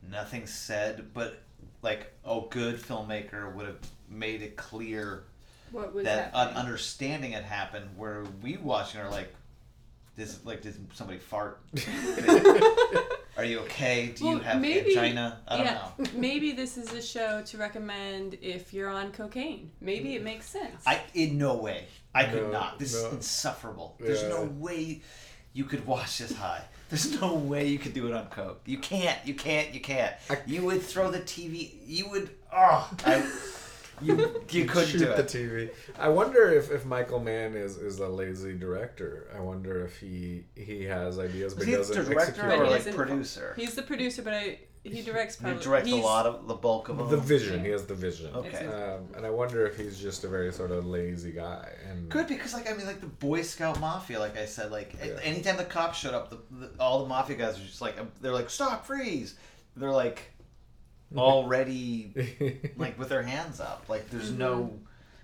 nothing's 0.09 0.53
said, 0.53 1.12
but 1.12 1.41
like 1.82 2.12
a 2.24 2.41
good 2.51 2.76
filmmaker 2.76 3.53
would 3.55 3.66
have 3.66 3.78
made 4.09 4.43
it 4.43 4.57
clear 4.57 5.24
What 5.72 5.95
was 5.95 6.05
that 6.05 6.32
that? 6.32 6.51
an 6.51 6.57
understanding 6.57 7.32
had 7.32 7.45
happened 7.45 7.86
where 7.97 8.24
we 8.43 8.57
watching 8.57 9.01
are 9.01 9.11
like 9.11 9.34
this 10.16 10.45
like 10.45 10.62
did 10.62 10.74
somebody 10.95 11.18
fart 11.18 11.61
are 13.41 13.45
you 13.45 13.61
okay? 13.61 14.12
Do 14.14 14.28
you 14.28 14.38
have 14.41 14.61
maybe- 14.61 14.97
angina? 14.97 15.41
I 15.49 15.57
don't 15.57 15.66
yeah, 15.66 15.88
know. 15.99 16.05
maybe 16.14 16.53
this 16.53 16.76
is 16.76 16.93
a 16.93 17.01
show 17.01 17.43
to 17.47 17.57
recommend 17.57 18.36
if 18.43 18.74
you're 18.74 18.91
on 18.91 19.12
cocaine. 19.12 19.70
Maybe 19.80 20.14
it 20.14 20.20
mm. 20.20 20.24
makes 20.24 20.47
sense. 20.47 20.82
i 20.86 21.01
in 21.14 21.38
no 21.38 21.57
way. 21.57 21.86
I 22.14 22.24
could 22.24 22.43
No, 22.43 22.51
not. 22.51 22.78
This 22.78 22.93
no. 22.93 23.09
is 23.09 23.14
insufferable. 23.14 23.97
There's 23.99 24.24
no 24.24 24.45
way 24.45 25.01
you 25.55 25.64
could 25.64 25.86
watch 25.86 26.18
this 26.18 26.34
high. 26.34 26.62
There's 26.91 27.18
no 27.18 27.34
way 27.34 27.68
you 27.68 27.78
could 27.78 27.95
do 27.95 28.07
it 28.09 28.12
on 28.12 28.26
coke. 28.26 28.61
You 28.66 28.76
can't. 28.76 29.18
You 29.24 29.32
can't. 29.32 29.72
You 29.72 29.80
can't. 29.80 30.14
I- 30.28 30.38
you 30.47 30.62
would 30.66 30.82
throw 30.82 31.11
the 31.11 31.20
tv 31.20 31.70
you 31.86 32.11
would 32.11 32.28
oh 32.53 32.91
I, 33.07 33.26
you 34.03 34.42
you 34.51 34.64
couldn't 34.66 34.88
shoot 34.88 34.98
do 34.98 35.05
the 35.07 35.18
it 35.18 35.26
TV. 35.26 35.70
I 35.98 36.09
wonder 36.09 36.51
if, 36.53 36.70
if 36.70 36.84
Michael 36.84 37.20
Mann 37.20 37.55
is, 37.55 37.76
is 37.76 37.98
a 37.98 38.09
lazy 38.09 38.57
director. 38.57 39.28
I 39.36 39.40
wonder 39.40 39.84
if 39.84 39.98
he 39.98 40.44
he 40.57 40.84
has 40.84 41.18
ideas 41.18 41.55
but 41.55 41.62
is 41.62 41.68
he 41.68 41.74
doesn't 41.74 41.96
the 42.05 42.14
director 42.14 42.30
execute 42.42 42.61
or 42.61 42.70
like 42.70 42.80
isn't- 42.80 42.94
producer 42.94 43.55
He's 43.57 43.74
the 43.74 43.82
producer, 43.82 44.22
but 44.22 44.34
I 44.34 44.59
he 44.82 45.03
directs 45.03 45.36
he 45.36 45.42
probably. 45.44 45.62
directs 45.62 45.90
a 45.92 45.96
lot 45.96 46.24
of 46.24 46.48
the 46.48 46.55
bulk 46.55 46.88
of 46.88 46.96
them 46.96 47.11
the 47.11 47.18
vision. 47.18 47.59
Yeah. 47.59 47.64
He 47.66 47.70
has 47.72 47.84
the 47.84 47.94
vision. 47.94 48.34
Okay. 48.34 48.64
Um, 48.66 49.09
and 49.14 49.26
I 49.26 49.30
wonder 49.30 49.66
if 49.66 49.76
he's 49.76 50.01
just 50.01 50.24
a 50.24 50.28
very 50.28 50.51
sort 50.55 50.70
of 50.70 50.86
lazy 50.86 51.32
guy. 51.32 51.70
And 51.86 52.09
Good 52.09 52.26
because 52.26 52.55
like 52.55 52.66
I 52.70 52.74
mean 52.74 52.86
like 52.86 53.03
the 53.03 53.07
Boy 53.07 53.42
Scout 53.42 53.78
Mafia, 53.78 54.18
like 54.18 54.38
I 54.38 54.46
said, 54.46 54.70
like 54.70 54.94
Yeah. 55.05 55.18
anytime 55.22 55.59
the 55.59 55.64
cops 55.64 55.98
showed 55.98 56.14
up, 56.14 56.30
the, 56.30 56.38
the, 56.66 56.70
all 56.80 57.01
the 57.03 57.09
mafia 57.11 57.36
guys 57.36 57.59
are 57.59 57.62
just 57.62 57.82
like 57.82 57.96
they're 58.22 58.32
like 58.32 58.48
stop, 58.48 58.86
freeze. 58.86 59.34
They're 59.76 59.90
like 59.90 60.32
already 61.16 62.70
like 62.76 62.98
with 62.98 63.08
their 63.08 63.22
hands 63.22 63.61
up. 63.61 63.84
Like 63.88 64.11
there's 64.11 64.30
no, 64.30 64.78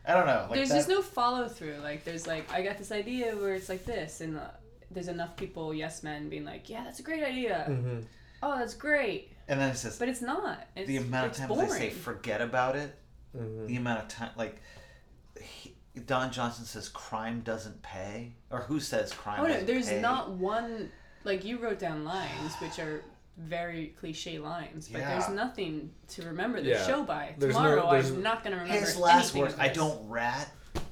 I 0.07 0.15
don't 0.15 0.27
know. 0.27 0.47
Like 0.49 0.55
there's 0.55 0.69
that, 0.71 0.77
just 0.77 0.89
no 0.89 1.03
follow 1.03 1.49
through. 1.49 1.77
Like 1.83 2.05
there's 2.05 2.27
like 2.27 2.53
I 2.53 2.63
got 2.63 2.79
this 2.79 2.93
idea 2.93 3.37
where 3.37 3.55
it's 3.55 3.69
like 3.69 3.85
this, 3.85 4.21
and 4.21 4.37
uh, 4.39 4.49
there's 4.91 5.09
enough 5.09 5.37
people, 5.37 5.73
yes 5.75 6.03
men, 6.03 6.29
being 6.29 6.45
like, 6.45 6.69
yeah, 6.69 6.85
that's 6.85 7.01
a 7.01 7.03
great 7.03 7.23
idea. 7.23 7.67
Mhm. 7.69 8.05
Oh, 8.43 8.59
that's 8.59 8.75
great, 8.75 9.33
and 9.49 9.61
then 9.61 9.71
it's 9.71 9.83
just 9.83 9.99
but 9.99 10.09
it's 10.09 10.23
not. 10.23 10.67
It's, 10.77 10.87
the 10.89 10.99
amount 10.99 11.27
of 11.27 11.31
it's 11.31 11.39
times 11.41 11.49
boring. 11.49 11.69
they 11.71 11.79
say 11.79 11.91
forget 11.91 12.41
about 12.41 12.77
it. 12.77 12.95
Mhm. 13.37 13.67
The 13.67 13.77
amount 13.77 14.01
of 14.03 14.09
time 14.09 14.31
like. 14.37 14.61
He, 15.41 15.75
Don 16.05 16.31
Johnson 16.31 16.67
says 16.67 16.91
crime 16.91 17.41
doesn't 17.41 17.81
pay, 17.83 18.35
or 18.51 18.61
who 18.61 18.81
says 18.81 19.15
crime? 19.15 19.41
Oh 19.41 19.45
no, 19.45 19.49
doesn't 19.49 19.67
there's 19.67 19.89
pay? 19.89 20.01
not 20.01 20.31
one 20.31 20.91
like 21.25 21.43
you 21.45 21.59
wrote 21.59 21.79
down 21.79 22.05
lines 22.05 22.53
which 22.61 22.79
are 22.79 23.03
very 23.37 23.89
cliche 23.99 24.39
lines, 24.39 24.89
but 24.89 25.01
Yeah. 25.01 25.19
there's 25.19 25.29
nothing 25.35 25.93
to 26.09 26.23
remember 26.23 26.61
the 26.61 26.71
Yeah. 26.71 26.87
show 26.87 27.03
by. 27.05 27.35
There's 27.39 27.55
Tomorrow 27.55 27.91
there's- 27.91 28.11
I'm 28.11 28.23
not 28.23 28.43
gonna 28.43 28.57
remember 28.57 28.81
His 28.87 28.97
last 28.97 29.25
anything 29.35 29.43
words, 29.43 29.55
"I 29.59 29.69
don't 29.69 30.09
rat." 30.09 30.51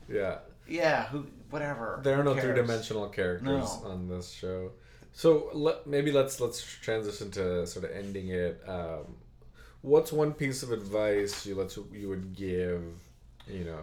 Yeah. 0.09 0.39
Yeah, 0.69 1.07
who, 1.09 1.27
whatever. 1.51 2.01
There 2.03 2.15
are 2.15 2.23
who 2.23 2.35
no 2.35 2.41
three 2.41 2.55
dimensional 2.55 3.09
characters 3.09 3.47
No. 3.83 3.89
on 3.89 4.09
this 4.09 4.31
show. 4.31 4.73
So 5.13 5.51
let, 5.53 5.87
maybe 5.87 6.11
let's 6.13 6.41
let's 6.41 6.61
transition 6.63 7.31
to 7.33 7.67
sort 7.67 7.85
of 7.85 7.93
ending 7.93 8.29
it. 8.29 8.61
Um, 8.69 9.17
what's 9.83 10.13
one 10.13 10.33
piece 10.35 10.63
of 10.63 10.73
advice 10.73 11.47
you 11.47 11.55
let 11.55 11.77
you 11.93 12.09
would 12.09 12.35
give, 12.35 12.83
you 13.47 13.65
know, 13.65 13.81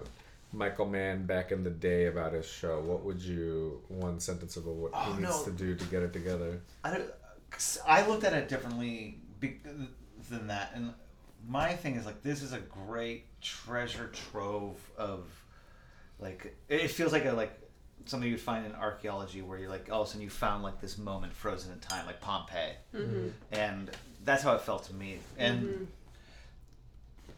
Michael 0.53 0.85
Mann 0.87 1.25
back 1.25 1.51
in 1.53 1.63
the 1.63 1.69
day 1.69 2.07
about 2.07 2.33
his 2.33 2.45
show? 2.45 2.81
What 2.81 3.03
would 3.05 3.21
you 3.21 3.81
one 3.87 4.19
sentence 4.19 4.57
about 4.57 4.73
what 4.75 4.91
Oh, 4.93 5.13
he 5.13 5.21
needs 5.21 5.37
no. 5.37 5.43
to 5.45 5.51
do 5.51 5.75
to 5.75 5.85
get 5.85 6.03
it 6.03 6.11
together? 6.13 6.61
I, 6.83 6.89
don't- 6.97 7.07
'cause 7.07 7.15
I 7.85 8.05
looked 8.07 8.23
at 8.23 8.33
it 8.33 8.49
differently 8.49 9.19
be- 9.39 9.59
than 10.29 10.47
that, 10.47 10.71
and 10.75 10.93
my 11.47 11.73
thing 11.73 11.95
is 11.95 12.05
like 12.05 12.21
this 12.23 12.41
is 12.43 12.53
a 12.53 12.59
great 12.59 13.25
treasure 13.41 14.09
trove 14.31 14.77
of 14.97 15.25
like 16.19 16.55
it 16.69 16.87
feels 16.89 17.11
like 17.11 17.25
a 17.25 17.31
like 17.33 17.51
something 18.05 18.29
you'd 18.29 18.39
find 18.39 18.65
in 18.65 18.73
archaeology 18.73 19.41
where 19.41 19.57
you're 19.59 19.69
like 19.69 19.89
all 19.91 20.01
of 20.01 20.07
a 20.07 20.09
sudden 20.11 20.21
you 20.23 20.29
found 20.29 20.63
like 20.63 20.79
this 20.81 20.97
moment 20.97 21.33
frozen 21.33 21.71
in 21.71 21.79
time 21.79 22.05
like 22.05 22.19
Pompeii, 22.21 22.73
Mm-hmm. 22.95 23.27
and 23.51 23.91
that's 24.23 24.43
how 24.43 24.53
it 24.55 24.61
felt 24.61 24.83
to 24.85 24.93
me, 24.93 25.17
and 25.37 25.87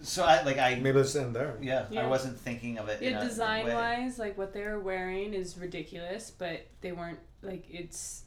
so 0.02 0.24
I 0.26 0.44
like 0.44 0.58
I 0.58 0.76
Maybe 0.76 1.00
it's 1.00 1.16
in 1.16 1.32
there. 1.32 1.58
yeah, 1.62 1.86
I 1.98 2.08
wasn't 2.08 2.38
thinking 2.38 2.78
of 2.78 2.90
it. 2.90 3.02
in 3.02 3.14
Yeah, 3.14 3.22
a 3.22 3.26
design 3.26 3.66
way. 3.66 3.74
wise, 3.74 4.20
like 4.20 4.38
what 4.38 4.54
they 4.54 4.64
were 4.64 4.80
wearing 4.80 5.34
is 5.34 5.58
ridiculous, 5.58 6.30
but 6.38 6.66
they 6.82 6.92
weren't 6.92 7.20
like 7.42 7.66
it's 7.70 8.23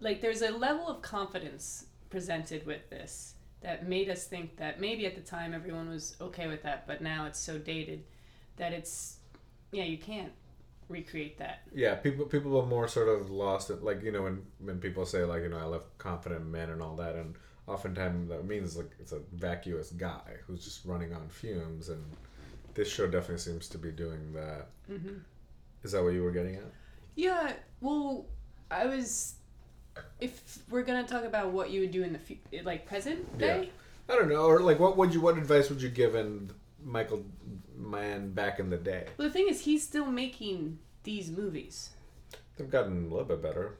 like 0.00 0.20
there's 0.20 0.42
a 0.42 0.50
level 0.50 0.88
of 0.88 1.02
confidence 1.02 1.86
presented 2.08 2.66
with 2.66 2.88
this 2.90 3.34
that 3.60 3.88
made 3.88 4.08
us 4.08 4.24
think 4.26 4.56
that 4.56 4.80
maybe 4.80 5.06
at 5.06 5.14
the 5.14 5.20
time 5.20 5.52
everyone 5.52 5.88
was 5.88 6.16
okay 6.20 6.46
with 6.46 6.62
that, 6.62 6.86
but 6.86 7.02
now 7.02 7.26
it's 7.26 7.38
so 7.38 7.58
dated 7.58 8.04
that 8.56 8.72
it's 8.72 9.18
yeah, 9.72 9.84
you 9.84 9.98
can't 9.98 10.32
recreate 10.88 11.38
that. 11.38 11.60
Yeah, 11.74 11.94
people 11.96 12.26
people 12.26 12.58
are 12.60 12.66
more 12.66 12.88
sort 12.88 13.08
of 13.08 13.30
lost 13.30 13.70
at 13.70 13.82
like 13.82 14.02
you 14.02 14.12
know 14.12 14.22
when 14.22 14.42
when 14.58 14.78
people 14.78 15.06
say 15.06 15.24
like 15.24 15.42
you 15.42 15.48
know 15.48 15.58
I 15.58 15.64
left 15.64 15.96
confident 15.98 16.46
men 16.46 16.70
and 16.70 16.82
all 16.82 16.96
that 16.96 17.14
and 17.14 17.34
oftentimes 17.66 18.28
that 18.30 18.44
means 18.44 18.76
like 18.76 18.90
it's 18.98 19.12
a 19.12 19.20
vacuous 19.32 19.90
guy 19.90 20.36
who's 20.46 20.64
just 20.64 20.84
running 20.84 21.14
on 21.14 21.28
fumes 21.28 21.88
and 21.88 22.04
this 22.74 22.90
show 22.90 23.06
definitely 23.06 23.38
seems 23.38 23.68
to 23.68 23.78
be 23.78 23.90
doing 23.90 24.32
that. 24.32 24.68
Mm-hmm. 24.90 25.18
Is 25.82 25.92
that 25.92 26.02
what 26.02 26.12
you 26.12 26.22
were 26.22 26.30
getting 26.30 26.56
at? 26.56 26.72
Yeah, 27.14 27.52
well, 27.80 28.26
I 28.70 28.86
was. 28.86 29.34
If 30.20 30.58
we're 30.68 30.82
gonna 30.82 31.06
talk 31.06 31.24
about 31.24 31.50
what 31.52 31.70
you 31.70 31.80
would 31.80 31.90
do 31.90 32.02
in 32.02 32.12
the 32.12 32.18
fu- 32.18 32.36
like 32.62 32.86
present 32.86 33.38
day, 33.38 33.70
I 34.08 34.14
don't 34.14 34.28
know, 34.28 34.44
or 34.44 34.60
like 34.60 34.78
what 34.78 34.96
would 34.96 35.14
you 35.14 35.20
what 35.20 35.38
advice 35.38 35.68
would 35.70 35.80
you 35.82 35.88
give 35.88 36.14
in 36.14 36.50
Michael 36.84 37.24
Mann 37.76 38.32
back 38.32 38.58
in 38.60 38.70
the 38.70 38.76
day? 38.76 39.06
well, 39.16 39.28
the 39.28 39.32
thing 39.32 39.48
is, 39.48 39.62
he's 39.62 39.82
still 39.82 40.06
making 40.06 40.78
these 41.04 41.30
movies. 41.30 41.90
They've 42.56 42.70
gotten 42.70 43.06
a 43.06 43.08
little 43.08 43.24
bit 43.24 43.42
better. 43.42 43.76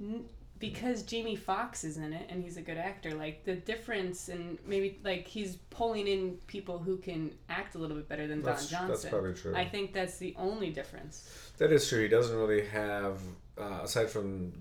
N- 0.00 0.24
because 0.60 1.02
Jamie 1.02 1.34
Foxx 1.34 1.82
is 1.82 1.96
in 1.96 2.12
it 2.12 2.26
and 2.28 2.40
he's 2.44 2.56
a 2.56 2.62
good 2.62 2.78
actor, 2.78 3.12
like 3.14 3.44
the 3.44 3.56
difference 3.56 4.28
and 4.28 4.58
maybe 4.64 5.00
like 5.02 5.26
he's 5.26 5.56
pulling 5.70 6.06
in 6.06 6.36
people 6.46 6.78
who 6.78 6.98
can 6.98 7.32
act 7.48 7.74
a 7.74 7.78
little 7.78 7.96
bit 7.96 8.08
better 8.08 8.28
than 8.28 8.42
That's- 8.42 8.70
Don 8.70 8.86
Johnson. 8.86 8.88
that's 8.88 9.04
probably 9.06 9.34
true. 9.34 9.56
I 9.56 9.64
think 9.68 9.92
that's 9.92 10.18
the 10.18 10.36
only 10.38 10.70
difference. 10.70 11.28
That 11.58 11.72
is 11.72 11.88
true. 11.88 12.02
He 12.02 12.08
doesn't 12.08 12.36
really 12.36 12.64
have, 12.66 13.20
uh, 13.58 13.80
aside 13.82 14.08
from 14.08 14.52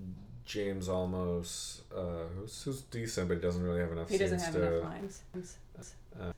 James 0.45 0.87
Olmos, 0.87 1.81
uh, 1.95 2.27
who's, 2.35 2.61
who's 2.63 2.81
decent, 2.81 3.27
but 3.27 3.35
he 3.35 3.41
doesn't 3.41 3.63
really 3.63 3.79
have 3.79 3.91
enough. 3.91 4.09
He 4.09 4.17
doesn't 4.17 4.41
have 4.41 4.53
to, 4.53 4.77
enough 4.77 4.83
lines. 4.83 5.21
Uh, 6.19 6.31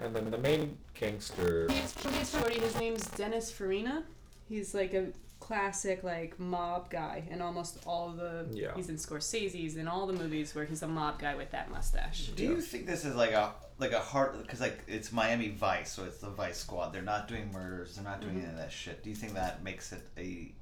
and 0.00 0.14
then 0.14 0.30
the 0.30 0.38
main 0.38 0.76
gangster. 0.92 1.68
He's, 1.70 1.94
he's 2.16 2.30
shorty. 2.30 2.60
His 2.60 2.78
name's 2.78 3.06
Dennis 3.10 3.50
Farina. 3.50 4.04
He's 4.48 4.74
like 4.74 4.92
a 4.92 5.06
classic 5.40 6.02
like 6.02 6.38
mob 6.38 6.90
guy 6.90 7.22
in 7.30 7.40
almost 7.40 7.78
all 7.86 8.10
the. 8.10 8.46
Yeah. 8.52 8.72
He's 8.76 8.88
in 8.88 8.96
Scorsese's 8.96 9.76
in 9.76 9.88
all 9.88 10.06
the 10.06 10.12
movies 10.12 10.54
where 10.54 10.64
he's 10.64 10.82
a 10.82 10.88
mob 10.88 11.18
guy 11.18 11.34
with 11.34 11.50
that 11.52 11.70
mustache. 11.70 12.28
Do 12.36 12.44
you 12.44 12.60
think 12.60 12.86
this 12.86 13.04
is 13.04 13.14
like 13.14 13.32
a 13.32 13.52
like 13.78 13.92
a 13.92 14.00
hard 14.00 14.42
because 14.42 14.60
like 14.60 14.80
it's 14.86 15.12
Miami 15.12 15.48
Vice, 15.48 15.92
so 15.92 16.04
it's 16.04 16.18
the 16.18 16.30
Vice 16.30 16.58
Squad. 16.58 16.92
They're 16.92 17.02
not 17.02 17.28
doing 17.28 17.50
murders. 17.52 17.94
They're 17.94 18.04
not 18.04 18.20
doing 18.20 18.36
any 18.36 18.46
of 18.46 18.56
that 18.56 18.72
shit. 18.72 19.02
Do 19.02 19.10
you 19.10 19.16
think 19.16 19.34
that 19.34 19.64
makes 19.64 19.92
it 19.92 20.02
a 20.18 20.52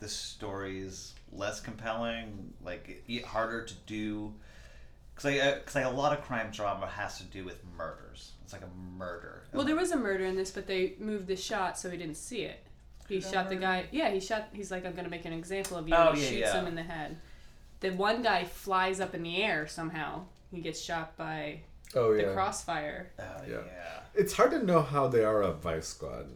the 0.00 0.08
stories 0.08 1.14
less 1.32 1.60
compelling, 1.60 2.52
like 2.64 3.04
harder 3.24 3.64
to 3.64 3.74
do? 3.86 4.34
Because 5.14 5.24
like, 5.32 5.40
uh, 5.42 5.58
'cause, 5.64 5.74
like 5.74 5.84
a 5.86 5.90
lot 5.90 6.16
of 6.16 6.24
crime 6.24 6.50
drama 6.50 6.86
has 6.86 7.18
to 7.18 7.24
do 7.24 7.44
with 7.44 7.62
murders. 7.76 8.32
It's 8.44 8.52
like 8.52 8.62
a 8.62 8.98
murder. 8.98 9.42
Well, 9.52 9.64
there 9.64 9.76
was 9.76 9.90
a 9.92 9.96
murder 9.96 10.24
in 10.24 10.36
this, 10.36 10.50
but 10.50 10.66
they 10.66 10.94
moved 10.98 11.26
the 11.26 11.36
shot 11.36 11.78
so 11.78 11.90
he 11.90 11.96
didn't 11.96 12.16
see 12.16 12.42
it. 12.42 12.62
He 13.08 13.16
Did 13.20 13.26
I 13.26 13.30
shot 13.32 13.48
the 13.48 13.56
guy. 13.56 13.86
Yeah, 13.92 14.10
he 14.10 14.20
shot. 14.20 14.48
He's 14.52 14.70
like, 14.70 14.84
I'm 14.84 14.94
gonna 14.94 15.08
make 15.08 15.24
an 15.24 15.32
example 15.32 15.76
of 15.78 15.88
you. 15.88 15.94
Oh, 15.94 16.08
and 16.10 16.18
he 16.18 16.24
yeah, 16.24 16.30
shoots 16.30 16.40
yeah. 16.54 16.60
him 16.60 16.66
in 16.66 16.74
the 16.74 16.82
head. 16.82 17.16
The 17.80 17.90
one 17.90 18.22
guy 18.22 18.44
flies 18.44 19.00
up 19.00 19.14
in 19.14 19.22
the 19.22 19.42
air 19.42 19.66
somehow. 19.66 20.24
he 20.52 20.60
gets 20.60 20.80
shot 20.80 21.16
by 21.16 21.60
Oh 21.94 22.14
the 22.14 22.22
yeah. 22.22 22.32
crossfire. 22.32 23.10
Oh 23.18 23.42
Yeah. 23.48 23.58
yeah. 23.66 24.00
It's 24.14 24.32
hard 24.34 24.50
to 24.52 24.62
know 24.64 24.82
how 24.82 25.08
they 25.08 25.24
are 25.24 25.42
a 25.42 25.52
vice 25.52 25.88
squad. 25.88 26.30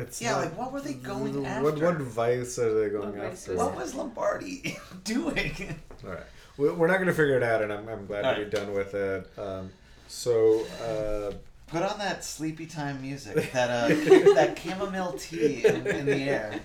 It's 0.00 0.20
Yeah, 0.20 0.32
not- 0.32 0.40
like 0.40 0.58
what 0.58 0.72
were 0.72 0.80
they 0.80 0.94
going 0.94 1.42
What 1.42 1.74
what 1.76 1.92
after? 1.92 2.02
vice 2.04 2.58
are 2.58 2.80
they 2.82 2.88
going 2.90 3.16
What 3.16 3.26
after? 3.32 3.54
What 3.56 3.76
was 3.76 3.94
Lombardi 3.94 4.76
doing? 5.04 5.76
All 6.04 6.10
right, 6.10 6.22
We- 6.56 6.70
we're 6.70 6.86
not 6.86 6.96
going 6.96 7.08
to 7.08 7.14
figure 7.14 7.36
it 7.36 7.42
out, 7.42 7.62
and 7.62 7.72
I'm, 7.72 7.88
I'm 7.88 8.06
glad 8.06 8.24
All 8.24 8.34
to 8.34 8.40
right. 8.42 8.50
be 8.50 8.56
done 8.56 8.72
with 8.74 8.94
it. 8.94 9.30
Um, 9.38 9.70
so 10.08 10.64
uh, 10.82 11.34
Put 11.68 11.82
on 11.84 11.98
that 12.00 12.24
sleepy 12.24 12.66
time 12.66 13.00
music, 13.00 13.52
that 13.52 13.70
uh, 13.70 13.88
that 14.34 14.58
chamomile 14.58 15.12
tea 15.12 15.64
in, 15.64 15.86
in 15.86 16.06
the 16.06 16.16
air. 16.16 16.58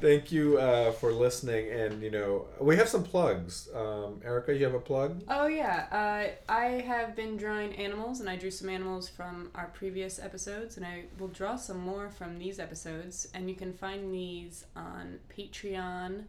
Thank 0.00 0.32
you 0.32 0.56
uh, 0.56 0.92
for 0.92 1.12
listening, 1.12 1.70
and 1.70 2.02
you 2.02 2.10
know 2.10 2.46
we 2.58 2.76
have 2.76 2.88
some 2.88 3.02
plugs. 3.04 3.68
Um, 3.74 4.22
Erica, 4.24 4.56
you 4.56 4.64
have 4.64 4.72
a 4.72 4.80
plug? 4.80 5.22
Oh 5.28 5.46
yeah, 5.46 5.86
uh, 5.92 6.28
I 6.50 6.80
have 6.80 7.14
been 7.14 7.36
drawing 7.36 7.74
animals, 7.74 8.20
and 8.20 8.30
I 8.30 8.36
drew 8.36 8.50
some 8.50 8.70
animals 8.70 9.10
from 9.10 9.50
our 9.54 9.66
previous 9.74 10.18
episodes, 10.18 10.78
and 10.78 10.86
I 10.86 11.04
will 11.18 11.28
draw 11.28 11.56
some 11.56 11.80
more 11.80 12.08
from 12.08 12.38
these 12.38 12.58
episodes, 12.58 13.28
and 13.34 13.50
you 13.50 13.54
can 13.54 13.74
find 13.74 14.14
these 14.14 14.64
on 14.74 15.18
Patreon.com 15.36 16.24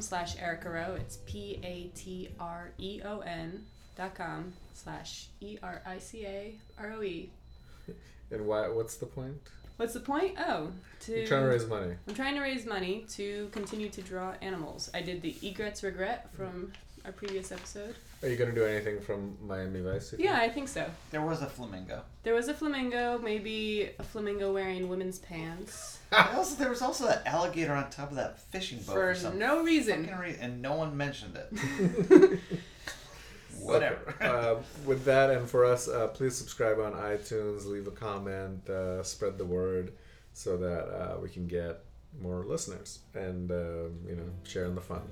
slash 0.00 0.36
Erica 0.40 0.70
Roe. 0.70 0.96
It's 0.98 1.18
P 1.26 1.60
A 1.62 1.92
T 1.94 2.30
R 2.40 2.72
E 2.78 3.00
O 3.04 3.20
N 3.20 3.64
dot 3.96 4.16
com 4.16 4.54
slash 4.72 5.28
E 5.40 5.56
R 5.62 5.82
I 5.86 5.98
C 5.98 6.26
A 6.26 6.56
R 6.80 6.94
O 6.94 7.02
E. 7.02 7.30
And 8.30 8.46
why? 8.46 8.66
What's 8.68 8.96
the 8.96 9.06
point? 9.06 9.36
What's 9.76 9.94
the 9.94 10.00
point? 10.00 10.36
Oh, 10.38 10.68
to 11.00 11.12
You're 11.12 11.26
trying 11.26 11.42
to 11.42 11.48
raise 11.48 11.66
money. 11.66 11.94
I'm 12.06 12.14
trying 12.14 12.34
to 12.34 12.40
raise 12.40 12.64
money 12.64 13.06
to 13.10 13.48
continue 13.52 13.88
to 13.90 14.02
draw 14.02 14.34
animals. 14.40 14.88
I 14.94 15.02
did 15.02 15.20
the 15.20 15.34
Egret's 15.42 15.82
Regret 15.82 16.28
from 16.36 16.72
our 17.04 17.12
previous 17.12 17.50
episode. 17.50 17.96
Are 18.22 18.28
you 18.28 18.36
going 18.36 18.50
to 18.50 18.54
do 18.54 18.64
anything 18.64 19.00
from 19.00 19.36
Miami 19.42 19.80
Vice? 19.80 20.12
you? 20.12 20.24
Yeah, 20.24 20.38
I 20.38 20.48
think 20.48 20.68
so. 20.68 20.88
There 21.10 21.22
was 21.22 21.42
a 21.42 21.46
flamingo. 21.46 22.02
There 22.22 22.34
was 22.34 22.48
a 22.48 22.54
flamingo, 22.54 23.18
maybe 23.18 23.90
a 23.98 24.02
flamingo 24.02 24.52
wearing 24.52 24.88
women's 24.88 25.18
pants 25.18 25.98
also, 26.34 26.56
there 26.56 26.70
was 26.70 26.82
also 26.82 27.06
that 27.06 27.26
alligator 27.26 27.72
on 27.72 27.90
top 27.90 28.10
of 28.10 28.16
that 28.16 28.38
fishing 28.38 28.78
boat 28.78 28.92
for 28.94 29.10
or 29.10 29.14
something. 29.14 29.40
no 29.40 29.62
reason. 29.62 30.04
Fucking 30.04 30.18
re- 30.18 30.36
and 30.40 30.62
no 30.62 30.74
one 30.74 30.96
mentioned 30.96 31.36
it. 31.36 32.40
Whatever. 33.60 34.14
uh, 34.20 34.56
with 34.84 35.04
that, 35.04 35.30
and 35.30 35.48
for 35.48 35.64
us, 35.64 35.88
uh, 35.88 36.08
please 36.08 36.36
subscribe 36.36 36.78
on 36.78 36.92
iTunes, 36.92 37.66
leave 37.66 37.86
a 37.86 37.90
comment, 37.90 38.68
uh, 38.68 39.02
spread 39.02 39.38
the 39.38 39.44
word, 39.44 39.92
so 40.32 40.56
that 40.56 40.88
uh, 40.88 41.18
we 41.20 41.28
can 41.28 41.46
get 41.46 41.84
more 42.20 42.44
listeners 42.44 43.00
and 43.14 43.50
uh, 43.50 43.88
you 44.06 44.16
know 44.16 44.30
sharing 44.44 44.74
the 44.74 44.80
fun. 44.80 45.02